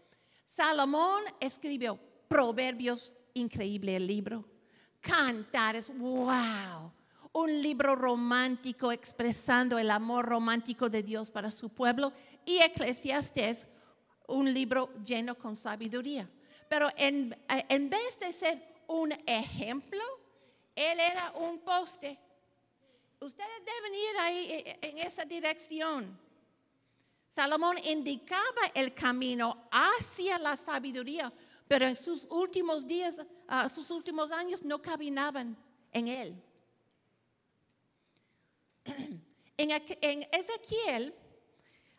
Salomón 0.57 1.23
escribió 1.39 1.99
Proverbios, 2.27 3.13
increíble 3.35 3.95
el 3.95 4.07
libro. 4.07 4.43
Cantares, 4.99 5.87
wow. 5.95 6.91
Un 7.33 7.61
libro 7.61 7.95
romántico 7.95 8.91
expresando 8.91 9.77
el 9.77 9.91
amor 9.91 10.25
romántico 10.25 10.89
de 10.89 11.03
Dios 11.03 11.29
para 11.29 11.51
su 11.51 11.69
pueblo. 11.69 12.11
Y 12.43 12.57
Eclesiastes, 12.57 13.67
un 14.27 14.51
libro 14.51 14.89
lleno 15.03 15.35
con 15.35 15.55
sabiduría. 15.55 16.27
Pero 16.67 16.89
en, 16.97 17.37
en 17.47 17.89
vez 17.91 18.19
de 18.19 18.33
ser 18.33 18.83
un 18.87 19.11
ejemplo, 19.27 20.01
él 20.75 20.99
era 20.99 21.33
un 21.35 21.59
poste. 21.59 22.17
Ustedes 23.19 23.63
deben 23.63 23.93
ir 23.93 24.17
ahí 24.21 24.37
e, 24.49 24.79
e, 24.81 24.89
en 24.89 24.97
esa 24.97 25.23
dirección. 25.23 26.19
Salomón 27.37 27.77
indicaba 27.83 28.71
el 28.73 28.95
camino 28.95 29.69
hacia 29.69 30.39
la 30.39 30.55
sabiduría, 30.55 31.31
pero 31.67 31.85
en 31.85 31.95
sus 31.95 32.25
últimos 32.31 32.87
días, 32.87 33.19
uh, 33.19 33.69
sus 33.69 33.91
últimos 33.91 34.31
años 34.31 34.63
no 34.63 34.81
caminaban 34.81 35.55
en 35.91 36.07
él. 36.07 36.43
En, 39.59 40.27
Ezequiel 40.31 41.15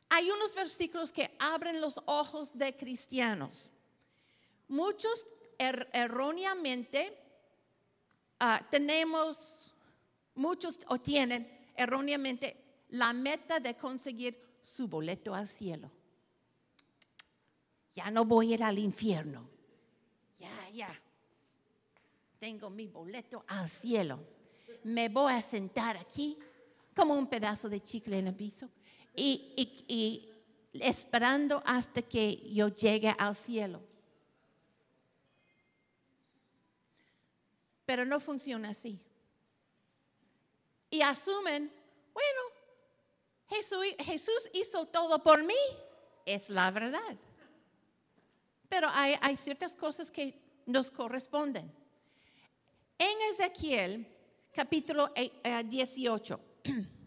hay 0.09 0.30
unos 0.30 0.55
versículos 0.55 1.11
que 1.12 1.34
abren 1.41 1.80
los 1.80 2.01
ojos 2.07 2.57
de 2.57 2.76
cristianos. 2.76 3.68
Muchos 4.68 5.26
er, 5.59 5.89
erróneamente 5.93 7.16
uh, 8.41 8.64
tenemos, 8.70 9.72
muchos 10.36 10.78
o 10.86 10.99
tienen 10.99 11.70
erróneamente 11.76 12.84
la 12.91 13.12
meta 13.12 13.59
de 13.59 13.76
conseguir 13.76 14.47
su 14.69 14.87
boleto 14.87 15.35
al 15.35 15.49
cielo. 15.49 15.91
Ya 17.95 18.11
no 18.11 18.25
voy 18.25 18.53
a 18.53 18.55
ir 18.55 18.62
al 18.62 18.79
infierno 18.79 19.49
ya, 20.39 20.71
ya. 20.73 21.03
tengo 22.39 22.71
mi 22.71 22.87
boleto 22.87 23.45
al 23.49 23.69
cielo. 23.69 24.21
Me 24.85 25.09
voy 25.09 25.33
a 25.33 25.43
sentar 25.43 25.97
aquí 25.97 26.39
como 26.95 27.14
un 27.14 27.27
pedazo 27.27 27.69
de 27.69 27.83
chicle 27.83 28.19
en 28.19 28.29
el 28.29 28.35
piso 28.35 28.69
y, 29.16 29.53
y- 29.57 29.85
y 29.93 30.81
esperando 30.81 31.61
hasta 31.66 32.03
que 32.03 32.37
yo 32.53 32.69
llegue 32.69 33.12
al 33.19 33.35
cielo. 33.35 33.81
Pero 37.85 38.05
no 38.05 38.21
funciona 38.21 38.69
así. 38.71 39.01
Y 40.91 41.01
asumen, 41.03 41.73
bueno, 42.12 42.41
Jesús, 43.49 44.51
hizo 44.53 44.86
todo 44.86 45.22
por 45.22 45.42
mí. 45.42 45.55
Es 46.26 46.51
la 46.51 46.70
verdad. 46.70 47.16
Pero 48.68 48.88
hay, 48.90 49.16
hay 49.20 49.36
ciertas 49.36 49.74
cosas 49.74 50.11
que 50.11 50.38
nos 50.66 50.90
corresponden. 50.90 51.72
En 52.99 53.22
Ezequiel, 53.30 54.07
capítulo 54.53 55.11
eh, 55.14 55.32
eh, 55.42 55.64
18. 55.64 56.40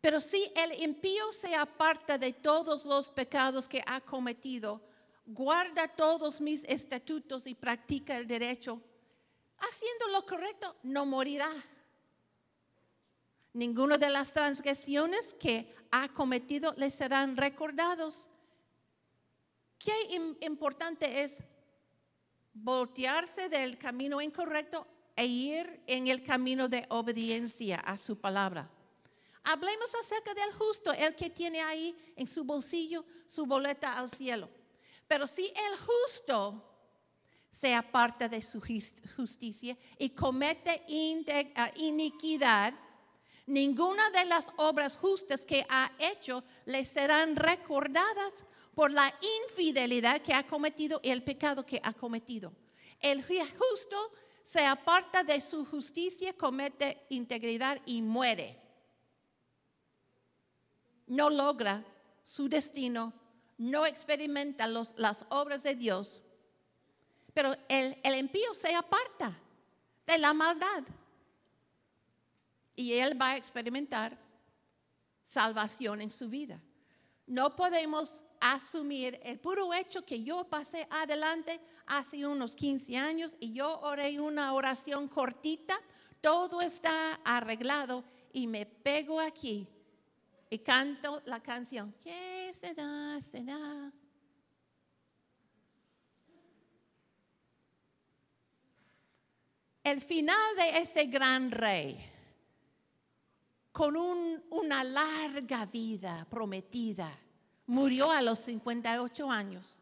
Pero 0.00 0.20
si 0.20 0.50
el 0.56 0.82
impío 0.82 1.30
se 1.32 1.54
aparta 1.54 2.16
de 2.16 2.32
todos 2.32 2.86
los 2.86 3.10
pecados 3.10 3.68
que 3.68 3.84
ha 3.86 4.00
cometido, 4.00 4.80
guarda 5.26 5.88
todos 5.88 6.40
mis 6.40 6.64
estatutos 6.64 7.46
y 7.46 7.54
practica 7.54 8.16
el 8.16 8.26
derecho, 8.26 8.80
haciendo 9.58 10.08
lo 10.08 10.24
correcto, 10.24 10.74
no 10.82 11.04
morirá. 11.04 11.52
Ninguna 13.52 13.98
de 13.98 14.08
las 14.10 14.32
transgresiones 14.32 15.34
que 15.34 15.74
ha 15.90 16.08
cometido 16.08 16.72
le 16.76 16.88
serán 16.90 17.36
recordados. 17.36 18.28
Qué 19.78 19.92
im- 20.10 20.36
importante 20.40 21.22
es 21.22 21.42
voltearse 22.52 23.48
del 23.48 23.76
camino 23.78 24.20
incorrecto 24.20 24.86
e 25.16 25.26
ir 25.26 25.82
en 25.86 26.06
el 26.08 26.22
camino 26.22 26.68
de 26.68 26.86
obediencia 26.90 27.76
a 27.80 27.96
su 27.96 28.16
palabra. 28.18 28.70
Hablemos 29.42 29.90
acerca 29.94 30.34
del 30.34 30.52
justo, 30.52 30.92
el 30.92 31.16
que 31.16 31.30
tiene 31.30 31.60
ahí 31.60 31.96
en 32.16 32.28
su 32.28 32.44
bolsillo 32.44 33.04
su 33.26 33.46
boleta 33.46 33.98
al 33.98 34.10
cielo. 34.10 34.48
Pero 35.08 35.26
si 35.26 35.46
el 35.46 35.76
justo 35.78 36.66
se 37.50 37.74
aparta 37.74 38.28
de 38.28 38.42
su 38.42 38.60
jus- 38.60 39.02
justicia 39.16 39.76
y 39.98 40.10
comete 40.10 40.82
ah, 41.56 41.70
iniquidad, 41.76 42.74
ninguna 43.46 44.10
de 44.10 44.24
las 44.24 44.52
obras 44.56 44.96
justas 44.96 45.44
que 45.44 45.66
ha 45.68 45.90
hecho 45.98 46.44
le 46.66 46.84
serán 46.84 47.36
recordadas 47.36 48.44
por 48.74 48.90
la 48.90 49.12
infidelidad 49.44 50.22
que 50.22 50.32
ha 50.34 50.46
cometido 50.46 51.00
y 51.02 51.10
el 51.10 51.22
pecado 51.22 51.66
que 51.66 51.80
ha 51.82 51.92
cometido. 51.92 52.52
El 53.00 53.26
ju- 53.26 53.46
justo 53.58 54.12
se 54.42 54.64
aparta 54.66 55.22
de 55.22 55.40
su 55.40 55.64
justicia, 55.64 56.32
comete 56.32 57.06
integridad 57.10 57.80
y 57.86 58.02
muere. 58.02 58.58
No 61.06 61.28
logra 61.30 61.84
su 62.24 62.48
destino, 62.48 63.12
no 63.58 63.84
experimenta 63.84 64.66
las 64.66 65.26
obras 65.28 65.62
de 65.62 65.74
Dios, 65.74 66.22
pero 67.34 67.54
el, 67.68 67.98
el 68.02 68.14
impío 68.18 68.54
se 68.54 68.74
aparta 68.74 69.36
de 70.06 70.18
la 70.18 70.32
maldad 70.32 70.84
y 72.80 72.94
él 72.94 73.20
va 73.20 73.32
a 73.32 73.36
experimentar 73.36 74.16
salvación 75.26 76.00
en 76.00 76.10
su 76.10 76.30
vida. 76.30 76.58
No 77.26 77.54
podemos 77.54 78.24
asumir 78.40 79.20
el 79.22 79.38
puro 79.38 79.74
hecho 79.74 80.04
que 80.04 80.22
yo 80.24 80.44
pasé 80.44 80.88
adelante 80.90 81.60
hace 81.86 82.26
unos 82.26 82.56
15 82.56 82.96
años 82.96 83.36
y 83.38 83.52
yo 83.52 83.80
oré 83.80 84.18
una 84.18 84.54
oración 84.54 85.08
cortita, 85.08 85.78
todo 86.22 86.62
está 86.62 87.20
arreglado 87.22 88.02
y 88.32 88.46
me 88.46 88.64
pego 88.64 89.20
aquí 89.20 89.68
y 90.48 90.58
canto 90.60 91.20
la 91.26 91.40
canción. 91.40 91.94
¿Qué 92.02 92.50
será? 92.58 93.20
Será. 93.20 93.92
El 99.84 100.00
final 100.00 100.56
de 100.56 100.78
este 100.78 101.04
gran 101.06 101.50
rey, 101.50 101.98
con 103.72 103.96
un- 103.96 104.42
una 104.50 104.82
larga 104.84 105.66
vida 105.66 106.26
prometida, 106.28 107.16
murió 107.66 108.10
a 108.10 108.20
los 108.20 108.40
58 108.40 109.30
años. 109.30 109.80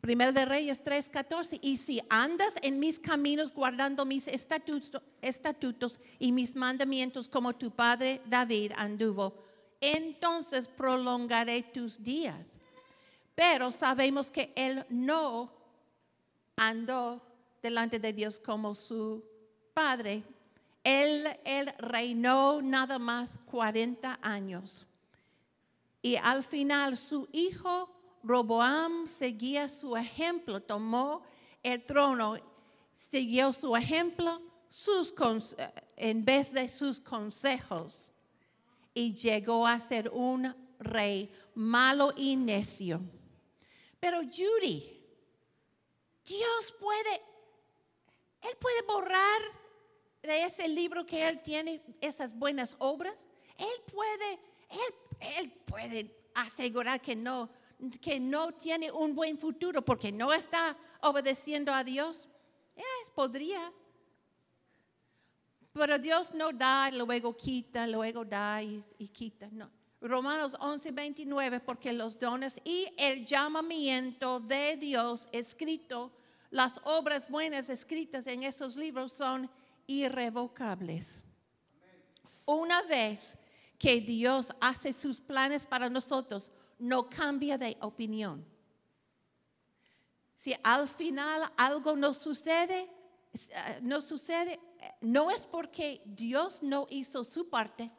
Primero 0.00 0.32
de 0.32 0.46
Reyes 0.46 0.82
3:14, 0.82 1.58
y 1.60 1.76
si 1.76 2.00
andas 2.08 2.54
en 2.62 2.78
mis 2.78 2.98
caminos 2.98 3.52
guardando 3.52 4.06
mis 4.06 4.28
estatutos, 4.28 5.02
estatutos 5.20 6.00
y 6.18 6.32
mis 6.32 6.56
mandamientos 6.56 7.28
como 7.28 7.54
tu 7.54 7.70
padre 7.70 8.22
David 8.24 8.72
anduvo, 8.76 9.34
entonces 9.78 10.68
prolongaré 10.68 11.62
tus 11.64 12.02
días. 12.02 12.58
Pero 13.34 13.70
sabemos 13.72 14.30
que 14.30 14.52
él 14.56 14.86
no 14.88 15.52
andó 16.56 17.20
delante 17.62 17.98
de 17.98 18.14
Dios 18.14 18.40
como 18.40 18.74
su 18.74 19.22
padre. 19.72 20.22
Él, 20.82 21.28
reinó 21.78 22.62
nada 22.62 22.98
más 22.98 23.38
40 23.46 24.18
años. 24.22 24.86
Y 26.02 26.16
al 26.16 26.42
final 26.42 26.96
su 26.96 27.28
hijo 27.32 27.90
Roboam 28.22 29.06
seguía 29.06 29.68
su 29.68 29.96
ejemplo, 29.96 30.62
tomó 30.62 31.22
el 31.62 31.84
trono, 31.84 32.36
siguió 32.94 33.52
su 33.52 33.76
ejemplo 33.76 34.40
eh, 35.58 35.72
en 35.96 36.24
vez 36.24 36.52
de 36.52 36.68
sus 36.68 37.00
consejos 37.00 38.12
y 38.94 39.14
llegó 39.14 39.66
a 39.66 39.78
ser 39.78 40.08
un 40.10 40.54
rey 40.78 41.30
malo 41.54 42.12
y 42.16 42.36
necio. 42.36 43.00
Pero 43.98 44.20
Judy, 44.20 45.00
Dios 46.24 46.74
puede, 46.78 47.22
Él 48.42 48.56
puede 48.58 48.82
borrar 48.82 49.59
de 50.22 50.44
ese 50.44 50.68
libro 50.68 51.06
que 51.06 51.28
Él 51.28 51.40
tiene 51.42 51.82
esas 52.00 52.36
buenas 52.36 52.76
obras. 52.78 53.26
Él 53.56 53.66
puede, 53.92 54.40
Él, 54.68 54.94
Él 55.38 55.52
puede 55.66 56.16
asegurar 56.34 57.00
que 57.00 57.16
no, 57.16 57.50
que 58.00 58.20
no 58.20 58.52
tiene 58.52 58.90
un 58.90 59.14
buen 59.14 59.38
futuro 59.38 59.82
porque 59.82 60.12
no 60.12 60.32
está 60.32 60.76
obedeciendo 61.00 61.72
a 61.72 61.84
Dios. 61.84 62.28
Eh, 62.76 62.82
podría. 63.14 63.72
Pero 65.72 65.98
Dios 65.98 66.34
no 66.34 66.52
da, 66.52 66.90
luego 66.90 67.36
quita, 67.36 67.86
luego 67.86 68.24
da 68.24 68.62
y, 68.62 68.80
quita. 69.08 69.48
No. 69.52 69.70
Romanos 70.00 70.56
11, 70.58 70.90
29, 70.92 71.60
porque 71.60 71.92
los 71.92 72.18
dones 72.18 72.60
y 72.64 72.88
el 72.96 73.24
llamamiento 73.24 74.40
de 74.40 74.76
Dios 74.76 75.28
escrito, 75.30 76.12
las 76.50 76.80
obras 76.84 77.28
buenas 77.28 77.68
escritas 77.68 78.26
en 78.26 78.42
esos 78.42 78.76
libros 78.76 79.12
son 79.12 79.50
irrevocables. 79.90 81.20
Una 82.46 82.82
vez 82.82 83.36
que 83.78 84.00
Dios 84.00 84.52
hace 84.60 84.92
sus 84.92 85.20
planes 85.20 85.66
para 85.66 85.90
nosotros, 85.90 86.50
no 86.78 87.10
cambia 87.10 87.58
de 87.58 87.76
opinión. 87.80 88.46
Si 90.36 90.54
al 90.62 90.88
final 90.88 91.52
algo 91.56 91.96
no 91.96 92.14
sucede, 92.14 92.88
eh, 93.32 93.80
no 93.82 94.00
sucede, 94.00 94.54
eh, 94.78 94.94
no 95.00 95.30
es 95.30 95.44
porque 95.44 96.02
Dios 96.06 96.62
no 96.62 96.86
hizo 96.88 97.24
su 97.24 97.48
parte. 97.50 97.90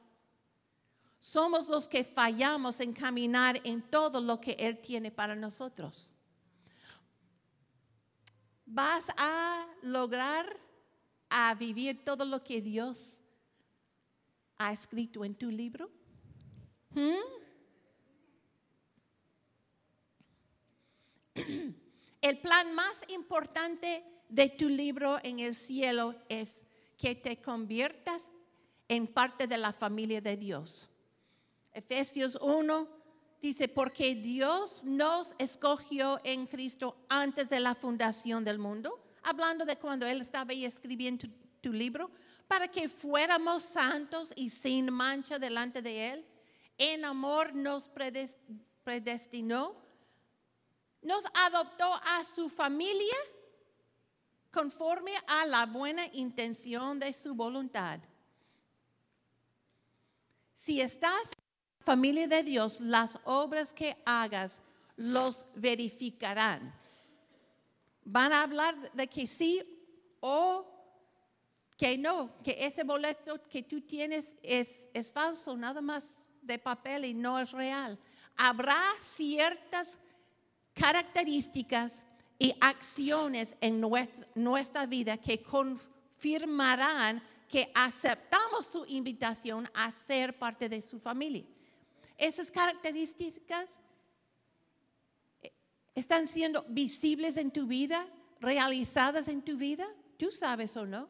Somos 1.19 1.67
los 1.67 1.87
que 1.87 2.03
fallamos 2.03 2.79
en 2.79 2.93
caminar 2.93 3.59
en 3.63 3.81
todo 3.81 4.21
lo 4.21 4.39
que 4.39 4.53
Él 4.53 4.79
tiene 4.79 5.11
para 5.11 5.35
nosotros. 5.35 6.09
¿Vas 8.65 9.05
a 9.17 9.67
lograr 9.81 10.57
a 11.31 11.55
vivir 11.55 12.03
todo 12.03 12.25
lo 12.25 12.43
que 12.43 12.61
Dios 12.61 13.21
ha 14.57 14.71
escrito 14.71 15.25
en 15.25 15.33
tu 15.33 15.49
libro? 15.49 15.89
¿Mm? 16.91 17.15
El 22.21 22.39
plan 22.39 22.75
más 22.75 23.03
importante 23.07 24.03
de 24.29 24.49
tu 24.49 24.69
libro 24.69 25.19
en 25.23 25.39
el 25.39 25.55
cielo 25.55 26.15
es 26.29 26.61
que 26.97 27.15
te 27.15 27.41
conviertas 27.41 28.29
en 28.87 29.07
parte 29.07 29.47
de 29.47 29.57
la 29.57 29.73
familia 29.73 30.21
de 30.21 30.37
Dios. 30.37 30.89
Efesios 31.73 32.37
1 32.41 32.87
dice, 33.41 33.67
porque 33.67 34.13
Dios 34.15 34.81
nos 34.83 35.33
escogió 35.39 36.19
en 36.23 36.45
Cristo 36.45 36.95
antes 37.09 37.49
de 37.49 37.59
la 37.59 37.73
fundación 37.73 38.43
del 38.43 38.59
mundo, 38.59 39.01
hablando 39.23 39.65
de 39.65 39.77
cuando 39.77 40.05
Él 40.05 40.21
estaba 40.21 40.51
ahí 40.51 40.65
escribiendo 40.65 41.27
tu, 41.27 41.33
tu 41.61 41.73
libro, 41.73 42.09
para 42.47 42.67
que 42.67 42.89
fuéramos 42.89 43.63
santos 43.63 44.33
y 44.35 44.49
sin 44.49 44.91
mancha 44.91 45.39
delante 45.39 45.81
de 45.81 46.09
Él. 46.11 46.25
En 46.77 47.05
amor 47.05 47.53
nos 47.53 47.89
predes- 47.89 48.37
predestinó 48.83 49.75
nos 51.01 51.23
adoptó 51.33 51.93
a 51.93 52.23
su 52.23 52.47
familia 52.49 53.15
conforme 54.51 55.13
a 55.27 55.45
la 55.45 55.65
buena 55.65 56.05
intención 56.13 56.99
de 56.99 57.13
su 57.13 57.33
voluntad. 57.33 57.99
Si 60.53 60.79
estás 60.79 61.31
familia 61.79 62.27
de 62.27 62.43
Dios, 62.43 62.79
las 62.79 63.17
obras 63.23 63.73
que 63.73 63.97
hagas 64.05 64.61
los 64.95 65.45
verificarán. 65.55 66.79
Van 68.03 68.33
a 68.33 68.41
hablar 68.41 68.91
de 68.93 69.07
que 69.07 69.27
sí 69.27 69.61
o 70.19 70.65
que 71.77 71.97
no, 71.97 72.31
que 72.43 72.55
ese 72.59 72.83
boleto 72.83 73.41
que 73.47 73.63
tú 73.63 73.81
tienes 73.81 74.35
es, 74.43 74.89
falso, 75.11 75.57
nada 75.57 75.81
más 75.81 76.27
de 76.41 76.59
papel 76.59 77.05
y 77.05 77.13
no 77.13 77.39
es 77.39 77.51
real. 77.51 77.97
Habrá 78.37 78.81
ciertas 78.99 79.97
características 80.73 82.03
y 82.37 82.55
acciones 82.61 83.55
en 83.61 83.81
nuestra, 83.81 84.27
nuestra 84.35 84.85
vida 84.85 85.17
que 85.17 85.41
confirmarán 85.41 87.21
que 87.47 87.71
aceptamos 87.73 88.67
su 88.67 88.85
invitación 88.85 89.67
a 89.73 89.91
ser 89.91 90.37
parte 90.37 90.69
de 90.69 90.81
su 90.81 90.99
familia. 90.99 91.43
Esas 92.17 92.51
características 92.51 93.81
están 95.95 96.27
siendo 96.27 96.63
visibles 96.69 97.37
en 97.37 97.51
tu 97.51 97.67
vida, 97.67 98.07
realizadas 98.39 99.27
en 99.27 99.41
tu 99.41 99.57
vida. 99.57 99.87
¿Tú 100.17 100.31
sabes 100.31 100.75
o 100.77 100.85
no? 100.85 101.09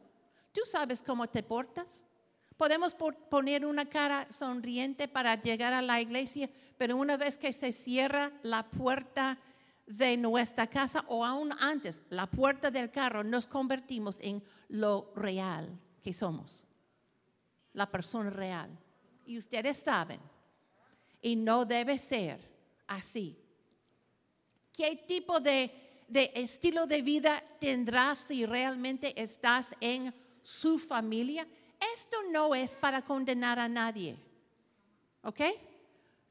¿Tú 0.52 0.60
sabes 0.66 1.02
cómo 1.02 1.28
te 1.28 1.42
portas? 1.42 2.02
Podemos 2.56 2.94
poner 2.94 3.64
una 3.64 3.88
cara 3.88 4.28
sonriente 4.30 5.08
para 5.08 5.40
llegar 5.40 5.72
a 5.72 5.82
la 5.82 6.00
iglesia, 6.00 6.50
pero 6.76 6.96
una 6.96 7.16
vez 7.16 7.38
que 7.38 7.52
se 7.52 7.72
cierra 7.72 8.32
la 8.42 8.70
puerta 8.70 9.38
de 9.86 10.16
nuestra 10.16 10.68
casa 10.68 11.04
o 11.08 11.24
aún 11.24 11.52
antes, 11.60 12.00
la 12.10 12.26
puerta 12.26 12.70
del 12.70 12.90
carro, 12.90 13.24
nos 13.24 13.46
convertimos 13.46 14.18
en 14.20 14.42
lo 14.68 15.12
real 15.16 15.78
que 16.02 16.12
somos, 16.12 16.64
la 17.72 17.90
persona 17.90 18.30
real. 18.30 18.70
Y 19.26 19.38
ustedes 19.38 19.78
saben, 19.78 20.20
y 21.20 21.36
no 21.36 21.64
debe 21.64 21.98
ser 21.98 22.40
así. 22.86 23.41
¿Qué 24.72 24.96
tipo 25.06 25.40
de, 25.40 25.70
estilo 26.34 26.86
de 26.86 27.02
vida 27.02 27.42
tendrás 27.60 28.18
si 28.18 28.46
realmente 28.46 29.20
estás 29.20 29.74
en 29.80 30.14
su 30.42 30.78
familia? 30.78 31.46
Esto 31.94 32.16
no 32.30 32.54
es 32.54 32.72
para 32.72 33.02
condenar 33.02 33.58
a 33.58 33.68
nadie. 33.68 34.16
¿Ok? 35.22 35.40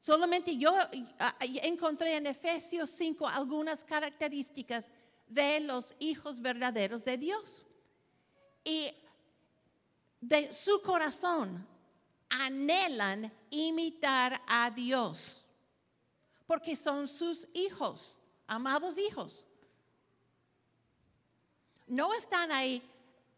Solamente 0.01 0.57
yo 0.57 0.73
ah, 1.19 1.35
encontré 1.41 2.15
en 2.15 2.25
Efesios 2.25 2.89
5 2.89 3.27
algunas 3.27 3.83
características 3.83 4.89
de 5.27 5.59
los 5.59 5.95
hijos 5.99 6.41
verdaderos 6.41 7.05
de 7.05 7.17
Dios. 7.17 7.65
Y 8.63 8.91
de 10.19 10.53
su 10.53 10.81
corazón 10.81 11.67
anhelan 12.29 13.31
imitar 13.49 14.41
a 14.47 14.69
Dios, 14.71 15.43
porque 16.45 16.75
son 16.75 17.07
sus 17.07 17.47
hijos, 17.53 18.17
amados 18.51 18.97
hijos. 18.97 19.45
No 21.87 22.13
están 22.13 22.51
ahí 22.51 22.83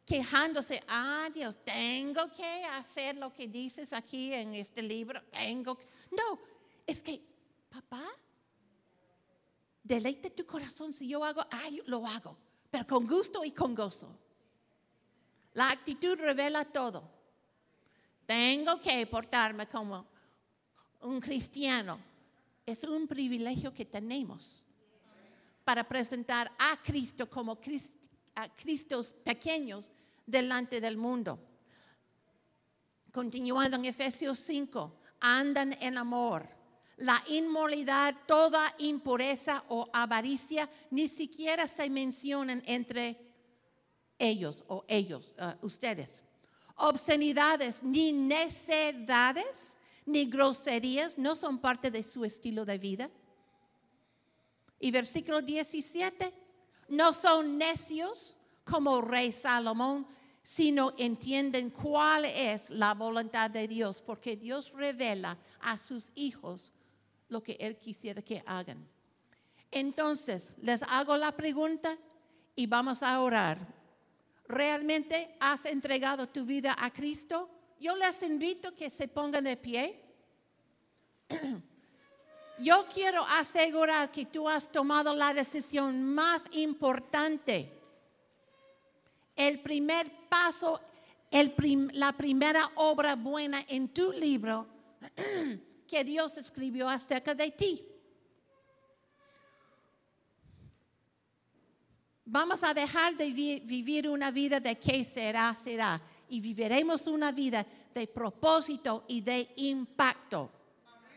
quejándose, 0.06 0.84
ah 0.88 1.30
Dios, 1.32 1.56
tengo 1.64 2.32
que 2.32 2.66
hacer 2.66 3.16
lo 3.18 3.32
que 3.32 3.48
dices 3.48 3.94
aquí 3.94 4.34
en 4.34 4.56
este 4.56 4.82
libro, 4.82 5.22
tengo 5.32 5.78
que... 5.78 5.86
No, 6.12 6.40
es 6.88 7.00
que, 7.02 7.22
papá, 7.70 8.04
deleite 9.84 10.32
tu 10.32 10.48
corazón 10.48 10.92
si 10.92 11.08
yo 11.08 11.24
hago, 11.24 11.46
ay, 11.52 11.84
lo 11.86 12.06
hago, 12.08 12.36
pero 12.72 12.88
con 12.88 13.08
gusto 13.08 13.46
y 13.46 13.52
con 13.52 13.76
gozo. 13.76 14.18
La 15.54 15.70
actitud 15.70 16.18
revela 16.18 16.66
todo. 16.66 17.08
Tengo 18.26 18.80
que 18.80 19.06
portarme 19.06 19.68
como 19.68 20.08
un 21.02 21.22
cristiano. 21.22 22.00
Es 22.66 22.84
un 22.84 23.08
privilegio 23.08 23.72
que 23.72 23.86
tenemos 23.86 24.66
para 25.64 25.88
presentar 25.88 26.52
a 26.58 26.82
Cristo 26.84 27.30
como 27.30 27.60
a 28.36 28.50
Cristos 28.56 29.12
pequeños 29.24 29.92
delante 30.26 30.82
del 30.82 30.98
mundo. 30.98 31.40
Continuando 33.12 33.78
en 33.78 33.86
Efesios 33.86 34.40
5, 34.40 35.00
andan 35.20 35.74
en 35.80 35.98
amor 35.98 36.50
la 36.98 37.24
inmoralidad, 37.28 38.16
toda 38.28 38.74
impureza 38.78 39.64
o 39.70 39.90
avaricia 39.92 40.70
ni 40.92 41.08
siquiera 41.08 41.68
se 41.68 41.90
mencionan 41.90 42.62
entre 42.66 43.20
ellos 44.20 44.64
o 44.68 44.86
ellos, 44.88 45.34
uh, 45.40 45.66
ustedes. 45.66 46.24
Obscenidades 46.76 47.84
ni 47.84 48.14
necedades 48.14 49.78
ni 50.06 50.26
groserías 50.26 51.18
no 51.18 51.36
son 51.36 51.60
parte 51.60 51.90
de 51.90 52.04
su 52.04 52.26
estilo 52.26 52.66
de 52.66 52.78
vida. 52.78 53.10
Y 54.84 54.92
versículo 54.92 55.42
17, 55.42 56.34
no 56.90 57.14
son 57.14 57.58
necios 57.58 58.36
como 58.66 59.00
rey 59.00 59.32
Salomón, 59.32 60.06
sino 60.42 60.94
entienden 60.98 61.70
cuál 61.70 62.26
es 62.26 62.70
la 62.70 62.94
voluntad 62.94 63.50
de 63.50 63.66
Dios, 63.70 64.02
porque 64.02 64.36
Dios 64.36 64.74
revela 64.74 65.38
a 65.62 65.78
sus 65.78 66.10
hijos 66.16 66.74
lo 67.30 67.42
que 67.42 67.54
Él 67.62 67.78
quisiera 67.78 68.22
que 68.22 68.44
hagan. 68.46 68.86
Entonces, 69.72 70.54
les 70.62 70.84
hago 70.84 71.16
la 71.16 71.32
pregunta 71.32 71.98
y 72.54 72.68
vamos 72.68 73.04
a 73.04 73.22
orar. 73.22 73.66
¿Realmente 74.50 75.38
has 75.40 75.66
entregado 75.66 76.28
tu 76.28 76.44
vida 76.44 76.76
a 76.78 76.92
Cristo? 76.92 77.50
Yo 77.80 77.96
les 77.96 78.22
invito 78.22 78.68
a 78.68 78.76
que 78.76 78.90
se 78.90 79.08
pongan 79.08 79.46
de 79.46 79.56
pie. 79.56 80.04
Yo 82.60 82.86
quiero 82.94 83.26
asegurar 83.26 84.12
que 84.12 84.26
tú 84.26 84.48
has 84.48 84.72
tomado 84.72 85.16
la 85.16 85.34
decisión 85.34 86.04
más 86.04 86.46
importante. 86.52 87.72
El 89.36 89.60
primer 89.62 90.28
paso, 90.30 90.80
la 91.32 92.14
primera 92.14 92.72
obra 92.76 93.16
buena 93.16 93.66
en 93.68 93.90
tu 93.90 94.12
libro 94.12 94.68
que 95.88 96.04
Dios 96.04 96.38
escribió 96.38 96.88
acerca 96.88 97.34
de 97.34 97.52
ti. 97.52 97.86
Vamos 102.26 102.64
a 102.64 102.74
dejar 102.74 103.16
de 103.18 103.30
vivir 103.30 104.08
una 104.08 104.32
vida 104.32 104.60
de 104.60 104.78
qué 104.80 105.04
será, 105.04 105.54
será, 105.54 106.02
y 106.30 106.40
viviremos 106.40 107.06
una 107.06 107.32
vida 107.32 107.66
de 107.94 108.08
propósito 108.08 109.04
y 109.08 109.22
de 109.22 109.54
impacto, 109.58 110.50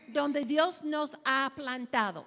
donde 0.07 0.45
Dios 0.45 0.83
nos 0.83 1.17
ha 1.25 1.51
plantado. 1.55 2.25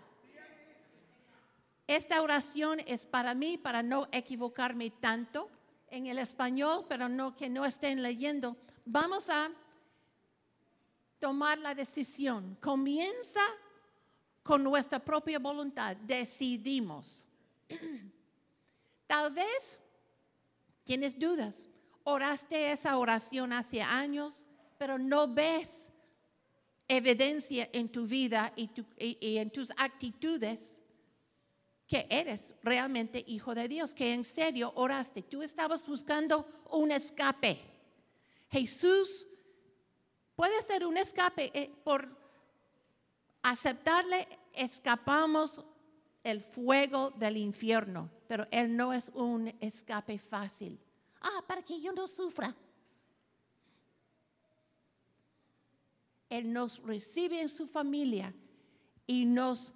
Esta 1.87 2.23
oración 2.23 2.81
es 2.87 3.05
para 3.05 3.35
mí, 3.35 3.59
para 3.59 3.83
no 3.83 4.09
equivocarme 4.13 4.91
tanto 4.91 5.51
en 5.89 6.07
el 6.07 6.19
español, 6.19 6.87
pero 6.89 7.09
no 7.09 7.37
que 7.37 7.49
no 7.49 7.65
estén 7.65 8.03
leyendo, 8.03 8.57
vamos 8.85 9.29
a 9.29 9.51
tomar 11.19 11.59
la 11.59 11.75
decisión. 11.75 12.57
Comienza 12.61 13.41
con 14.43 14.63
nuestra 14.63 15.01
propia 15.01 15.39
voluntad, 15.39 15.97
decidimos. 15.97 17.27
Tal 19.07 19.33
vez 19.33 19.81
tienes 20.85 21.19
dudas, 21.19 21.69
oraste 22.05 22.71
esa 22.71 22.97
oración 22.97 23.53
hace 23.53 23.83
años, 23.83 24.47
pero 24.79 24.97
no 24.99 25.27
ves 25.27 25.90
evidencia 26.91 27.71
en 27.73 27.89
tu 27.89 28.05
vida 28.05 28.53
y, 28.57 28.69
en 29.37 29.51
tus 29.51 29.71
actitudes 29.77 30.83
que 31.87 32.07
eres 32.11 32.57
realmente 32.63 33.25
hijo 33.29 33.55
de 33.55 33.69
Dios, 33.69 33.95
que 33.95 34.13
en 34.13 34.25
serio 34.25 34.73
oraste. 34.75 35.23
Tú 35.23 35.43
estabas 35.43 35.87
buscando 35.87 36.47
un 36.71 36.91
escape. 36.91 37.61
Jesús 38.51 39.29
puede 40.35 40.61
ser 40.63 40.85
un 40.85 40.97
escape. 40.97 41.53
Eh, 41.55 41.71
por 41.85 42.09
aceptarle, 43.43 44.27
escapamos 44.53 45.65
el 46.25 46.43
fuego 46.43 47.13
del 47.13 47.37
infierno, 47.37 48.11
pero 48.27 48.49
Él 48.51 48.77
no 48.77 48.93
es 48.93 49.11
un 49.15 49.47
escape 49.61 50.19
fácil. 50.19 50.79
Ah, 51.21 51.45
para 51.47 51.63
que 51.63 51.81
yo 51.81 51.93
no 51.93 52.09
sufra. 52.09 52.55
Él 56.31 56.53
nos 56.53 56.81
recibe 56.83 57.41
en 57.41 57.49
su 57.49 57.67
familia 57.67 58.33
y 59.07 59.27
nos 59.27 59.73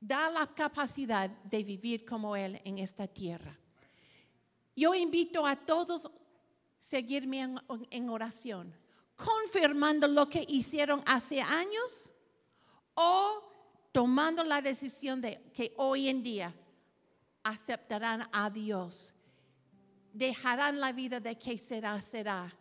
da 0.00 0.30
la 0.30 0.46
capacidad 0.46 1.28
de 1.28 1.64
vivir 1.64 2.06
como 2.06 2.36
Él 2.36 2.60
en 2.64 2.78
esta 2.78 3.08
tierra. 3.08 3.58
Yo 4.76 4.94
invito 4.94 5.44
a 5.44 5.56
todos 5.56 6.06
a 6.06 6.10
seguirme 6.78 7.58
en, 7.90 8.08
oración, 8.08 8.72
confirmando 9.16 10.06
lo 10.06 10.28
que 10.28 10.44
hicieron 10.48 11.02
hace 11.06 11.40
años 11.40 12.12
o 12.94 13.42
tomando 13.90 14.44
la 14.44 14.62
decisión 14.62 15.20
de 15.20 15.50
que 15.52 15.74
hoy 15.78 16.08
en 16.08 16.22
día 16.22 16.54
aceptarán 17.42 18.28
a 18.30 18.50
Dios, 18.50 19.14
dejarán 20.12 20.78
la 20.78 20.92
vida 20.92 21.18
de 21.18 21.36
que 21.36 21.58
será, 21.58 22.00
será, 22.00 22.52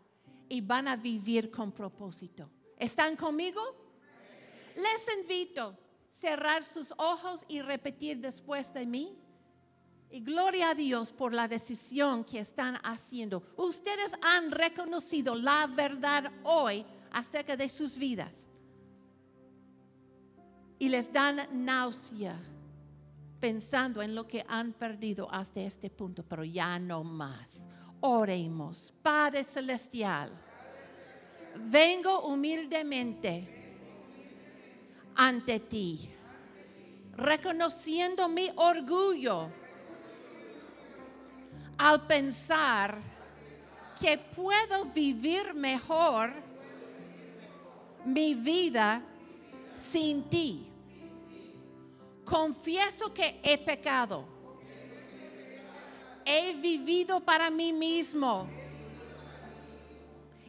y 0.50 0.62
van 0.62 0.88
a 0.88 0.96
vivir 0.96 1.52
con 1.52 1.72
propósito. 1.72 2.50
¿Están 2.78 3.16
conmigo? 3.16 3.62
Les 4.76 5.06
invito 5.18 5.62
a 5.62 5.78
cerrar 6.10 6.64
sus 6.64 6.94
ojos 6.98 7.46
y 7.48 7.62
repetir 7.62 8.20
después 8.20 8.74
de 8.74 8.86
mí. 8.86 9.18
Y 10.10 10.22
gloria 10.22 10.70
a 10.70 10.76
Dios 10.76 11.12
por 11.12 11.34
la 11.34 11.48
decisión 11.48 12.24
que 12.24 12.40
están 12.40 12.78
haciendo. 12.84 13.44
Ustedes 13.58 14.12
han 14.22 14.52
reconocido 14.52 15.36
la 15.36 15.68
verdad 15.68 16.32
hoy 16.44 16.86
acerca 17.12 17.58
de 17.58 17.70
sus 17.70 17.98
vidas. 17.98 18.48
Y 20.78 20.90
les 20.90 21.12
dan 21.12 21.48
náusea 21.52 22.38
pensando 23.40 24.02
en 24.02 24.16
lo 24.16 24.28
que 24.28 24.46
han 24.48 24.74
perdido 24.74 25.32
hasta 25.32 25.62
este 25.62 25.90
punto, 25.90 26.24
pero 26.24 26.44
ya 26.44 26.80
no 26.80 27.04
más. 27.04 27.66
Oremos, 28.02 28.94
Padre 29.02 29.44
Celestial, 29.44 30.32
vengo 31.58 32.22
humildemente 32.22 33.48
ante 35.16 35.60
ti, 35.60 36.10
reconociendo 37.16 38.28
mi 38.28 38.52
orgullo 38.56 39.50
al 41.78 42.06
pensar 42.06 42.98
que 44.00 44.18
puedo 44.18 44.86
vivir 44.86 45.54
mejor 45.54 46.34
mi 48.06 48.36
vida 48.36 49.02
sin 49.76 50.24
ti. 50.30 50.68
Confieso 52.26 53.14
que 53.14 53.40
he 53.44 53.58
pecado. 53.58 54.26
He 56.26 56.54
vivido 56.54 57.20
para 57.20 57.52
mí 57.52 57.72
mismo 57.72 58.48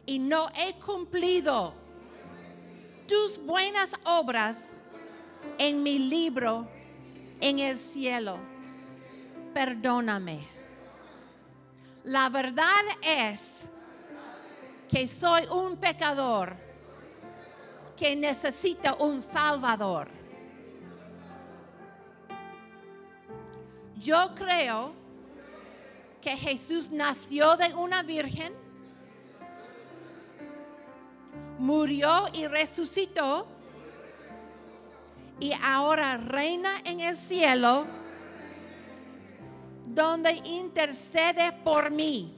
y 0.07 0.17
no 0.17 0.49
he 0.55 0.73
cumplido 0.79 1.73
tus 3.07 3.37
buenas 3.37 3.93
obras 4.05 4.73
en 5.59 5.83
mi 5.83 5.99
libro 5.99 6.67
en 7.39 7.59
el 7.59 7.77
cielo. 7.77 8.39
Perdóname. 9.53 10.39
La 12.03 12.29
verdad 12.29 12.83
es 13.01 13.65
que 14.89 15.05
soy 15.07 15.45
un 15.47 15.75
pecador 15.75 16.55
que 17.97 18.15
necesita 18.15 18.95
un 18.95 19.21
salvador. 19.21 20.07
Yo 23.99 24.33
creo 24.35 24.93
que 26.21 26.37
Jesús 26.37 26.91
nació 26.91 27.57
de 27.57 27.73
una 27.73 28.03
virgen, 28.03 28.53
murió 31.57 32.25
y 32.33 32.47
resucitó 32.47 33.47
y 35.39 35.53
ahora 35.63 36.17
reina 36.17 36.81
en 36.83 36.99
el 36.99 37.15
cielo 37.15 37.85
donde 39.85 40.31
intercede 40.43 41.51
por 41.63 41.91
mí 41.91 42.37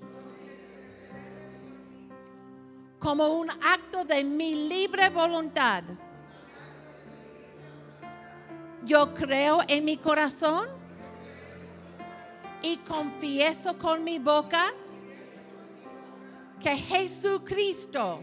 como 3.00 3.28
un 3.30 3.50
acto 3.50 4.04
de 4.04 4.24
mi 4.24 4.68
libre 4.68 5.10
voluntad. 5.10 5.84
Yo 8.84 9.14
creo 9.14 9.60
en 9.68 9.86
mi 9.86 9.98
corazón 9.98 10.68
y 12.62 12.78
confieso 12.78 13.78
con 13.78 14.04
mi 14.04 14.20
boca 14.20 14.74
que 16.60 16.76
Jesucristo 16.76 18.20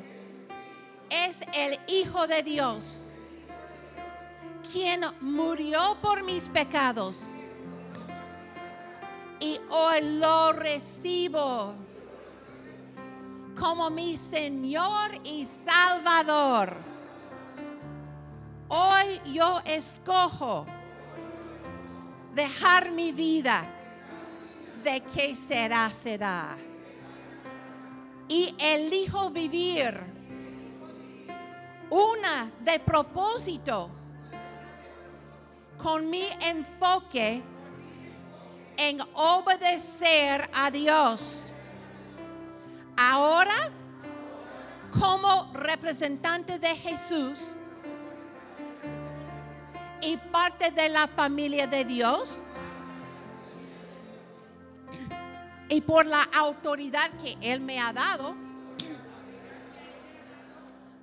es 1.11 1.39
el 1.55 1.79
Hijo 1.87 2.27
de 2.27 2.43
Dios, 2.43 3.07
quien 4.73 5.05
murió 5.21 5.97
por 6.01 6.23
mis 6.23 6.49
pecados 6.49 7.17
y 9.41 9.61
hoy 9.71 10.19
lo 10.19 10.53
recibo 10.53 11.75
como 13.59 13.91
mi 13.91 14.17
Señor 14.17 15.13
y 15.25 15.47
Salvador. 15.47 16.77
Hoy 18.69 19.21
yo 19.33 19.61
escojo 19.65 20.67
dejar 22.35 22.91
mi 22.91 23.13
vida 23.13 23.65
de 24.83 25.01
que 25.03 25.35
será, 25.35 25.91
será. 25.91 26.57
Y 28.29 28.55
elijo 28.59 29.31
vivir 29.31 30.16
una 31.91 32.51
de 32.61 32.79
propósito 32.79 33.91
con 35.79 36.09
mi 36.11 36.25
enfoque 36.41 37.43
en 38.77 39.01
obedecer 39.15 40.49
a 40.53 40.71
Dios. 40.71 41.43
Ahora, 42.97 43.71
como 44.99 45.51
representante 45.53 46.59
de 46.59 46.75
Jesús 46.75 47.57
y 50.01 50.17
parte 50.17 50.71
de 50.71 50.89
la 50.89 51.07
familia 51.07 51.67
de 51.67 51.85
Dios, 51.85 52.47
y 55.69 55.81
por 55.81 56.07
la 56.07 56.23
autoridad 56.23 57.11
que 57.23 57.37
Él 57.41 57.61
me 57.61 57.81
ha 57.81 57.93
dado, 57.93 58.46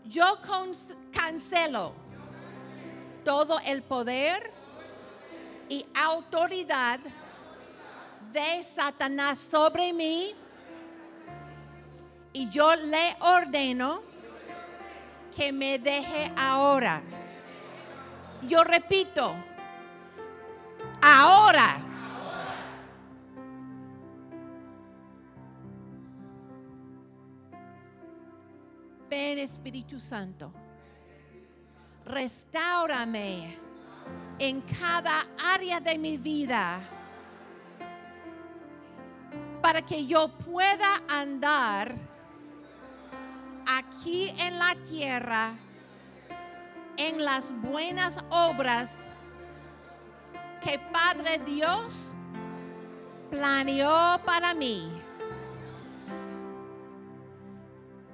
yo 0.05 0.39
cancelo 1.11 1.93
todo 3.23 3.59
el 3.59 3.83
poder 3.83 4.51
y 5.69 5.85
autoridad 5.95 6.99
de 8.31 8.63
Satanás 8.63 9.39
sobre 9.39 9.93
mí 9.93 10.35
y 12.33 12.49
yo 12.49 12.75
le 12.75 13.15
ordeno 13.19 14.01
que 15.35 15.51
me 15.51 15.79
deje 15.79 16.31
ahora. 16.37 17.01
Yo 18.47 18.63
repito, 18.63 19.33
ahora. 21.01 21.92
Espíritu 29.39 29.99
Santo, 29.99 30.51
restaurame 32.05 33.57
en 34.39 34.61
cada 34.61 35.25
área 35.53 35.79
de 35.79 35.97
mi 35.97 36.17
vida 36.17 36.81
para 39.61 39.81
que 39.81 40.05
yo 40.05 40.27
pueda 40.29 41.01
andar 41.09 41.95
aquí 43.65 44.33
en 44.37 44.59
la 44.59 44.75
tierra 44.89 45.53
en 46.97 47.23
las 47.23 47.53
buenas 47.61 48.19
obras 48.29 48.91
que 50.63 50.79
Padre 50.91 51.39
Dios 51.39 52.11
planeó 53.29 54.19
para 54.25 54.53
mí. 54.53 54.91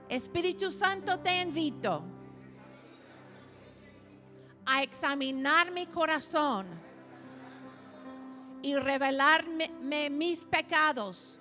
Espíritu 0.10 0.72
Santo, 0.72 1.20
te 1.20 1.40
invito 1.40 2.04
a 4.66 4.82
examinar 4.82 5.72
mi 5.72 5.86
corazón 5.86 6.66
y 8.64 8.76
revelarme 8.76 10.10
mis 10.10 10.44
pecados 10.46 11.40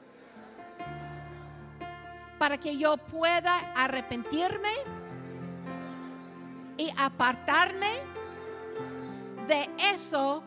para 2.38 2.58
que 2.58 2.76
yo 2.76 2.96
pueda 2.98 3.72
arrepentirme 3.74 4.72
y 6.76 6.90
apartarme 6.96 7.94
de 9.48 9.68
eso 9.94 10.42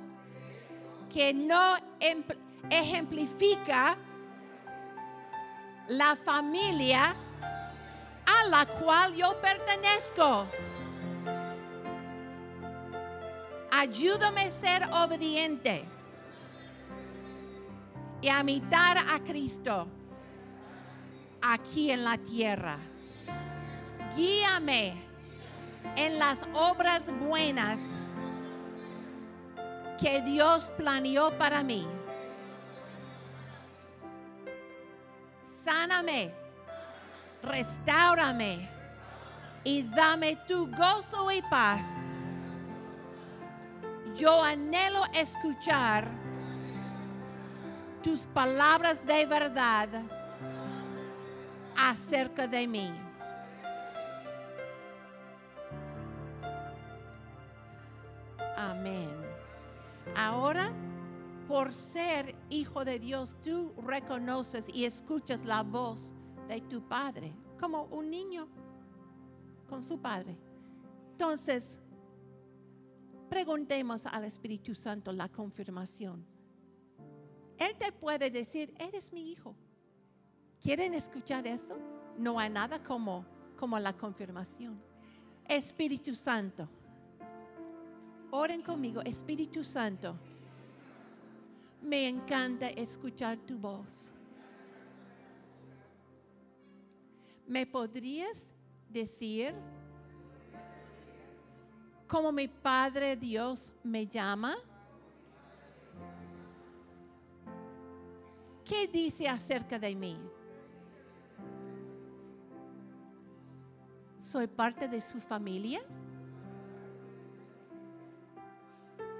que 1.11 1.34
no 1.34 1.76
ejemplifica 2.69 3.97
la 5.89 6.15
familia 6.15 7.15
a 8.41 8.47
la 8.47 8.65
cual 8.65 9.13
yo 9.15 9.39
pertenezco. 9.41 10.45
Ayúdame 13.71 14.41
a 14.41 14.51
ser 14.51 14.85
obediente 14.91 15.85
y 18.21 18.27
a 18.27 18.41
imitar 18.41 18.97
a 18.97 19.19
Cristo 19.19 19.87
aquí 21.41 21.91
en 21.91 22.03
la 22.03 22.17
tierra. 22.17 22.77
Guíame 24.15 24.93
en 25.95 26.19
las 26.19 26.45
obras 26.53 27.11
buenas 27.19 27.79
que 29.99 30.21
Dios 30.21 30.71
planeó 30.77 31.35
para 31.37 31.63
mí. 31.63 31.87
Sáname, 35.43 36.40
restaurame 37.43 38.69
y 39.63 39.83
dame 39.83 40.35
tu 40.47 40.67
gozo 40.67 41.31
y 41.31 41.41
paz. 41.43 41.85
Yo 44.15 44.43
anhelo 44.43 45.03
escuchar 45.13 46.07
tus 48.03 48.25
palabras 48.27 49.05
de 49.05 49.25
verdad 49.25 49.89
acerca 51.77 52.47
de 52.47 52.67
mí. 52.67 52.91
Amén. 58.57 59.09
Ahora, 60.15 60.71
por 61.47 61.73
ser 61.73 62.35
hijo 62.49 62.83
de 62.83 62.99
Dios, 62.99 63.35
tú 63.43 63.73
reconoces 63.85 64.67
y 64.69 64.85
escuchas 64.85 65.45
la 65.45 65.63
voz 65.63 66.13
de 66.52 66.62
tu 66.62 66.82
padre, 66.82 67.34
como 67.58 67.84
un 67.86 68.10
niño 68.10 68.45
con 69.70 69.82
su 69.82 69.97
padre. 69.99 70.38
Entonces, 71.12 71.78
preguntemos 73.30 74.06
al 74.06 74.26
Espíritu 74.26 74.76
Santo 74.76 75.14
la 75.14 75.30
confirmación. 75.30 76.26
Él 77.58 77.78
te 77.78 77.93
puede 77.93 78.30
decir, 78.30 78.74
eres 78.78 79.14
mi 79.14 79.32
hijo. 79.32 79.56
¿Quieren 80.60 80.93
escuchar 80.93 81.47
eso? 81.47 81.78
No 82.18 82.38
hay 82.38 82.49
nada 82.49 82.84
como, 82.84 83.26
como 83.58 83.80
la 83.80 83.93
confirmación. 83.93 84.78
Espíritu 85.47 86.14
Santo. 86.14 86.68
Oren 88.32 88.62
conmigo, 88.62 89.02
Espíritu 89.02 89.64
Santo. 89.64 90.18
Me 91.82 92.10
encanta 92.10 92.68
escuchar 92.70 93.38
tu 93.38 93.58
voz. 93.58 94.12
¿Me 97.52 97.66
podrías 97.66 98.49
decir 98.88 99.54
cómo 102.08 102.32
mi 102.32 102.47
Padre 102.47 103.18
Dios 103.18 103.74
me 103.84 104.08
llama? 104.08 104.56
¿Qué 108.64 108.88
dice 108.88 109.28
acerca 109.28 109.78
de 109.78 109.93
mí? 109.93 110.18
¿Soy 114.22 114.47
parte 114.47 114.88
de 114.88 115.02
su 115.02 115.20
familia? 115.20 115.82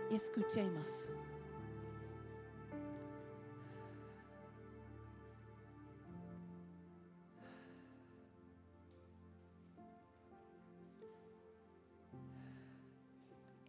Escuchemos. 0.10 1.10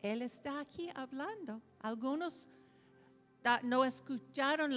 Él 0.03 0.23
está 0.23 0.61
aquí 0.61 0.91
hablando. 0.95 1.61
Algunos 1.81 2.49
no 3.63 3.85
escucharon 3.85 4.73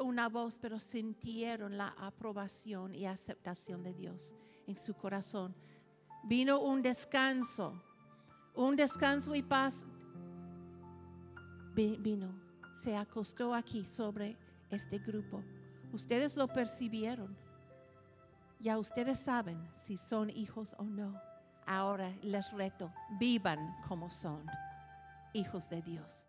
una 0.00 0.28
voz, 0.28 0.58
pero 0.58 0.78
sintieron 0.78 1.76
la 1.76 1.88
aprobación 1.98 2.94
y 2.94 3.06
aceptación 3.06 3.82
de 3.82 3.92
Dios 3.94 4.32
en 4.66 4.76
su 4.76 4.94
corazón. 4.94 5.54
Vino 6.24 6.60
un 6.60 6.80
descanso, 6.82 7.80
un 8.54 8.76
descanso 8.76 9.34
y 9.34 9.42
paz. 9.42 9.84
Vi- 11.74 11.96
Vino, 11.98 12.32
se 12.82 12.96
acostó 12.96 13.54
aquí 13.54 13.84
sobre 13.84 14.36
este 14.70 14.98
grupo. 14.98 15.42
Ustedes 15.92 16.36
lo 16.36 16.48
percibieron. 16.48 17.36
Ya 18.60 18.78
ustedes 18.78 19.18
saben 19.18 19.68
si 19.76 19.96
son 19.96 20.30
hijos 20.30 20.74
o 20.78 20.84
no. 20.84 21.20
Ahora 21.66 22.12
les 22.22 22.50
reto, 22.52 22.92
vivan 23.18 23.74
como 23.88 24.10
son 24.10 24.46
hijos 25.32 25.68
de 25.70 25.82
Dios. 25.82 26.26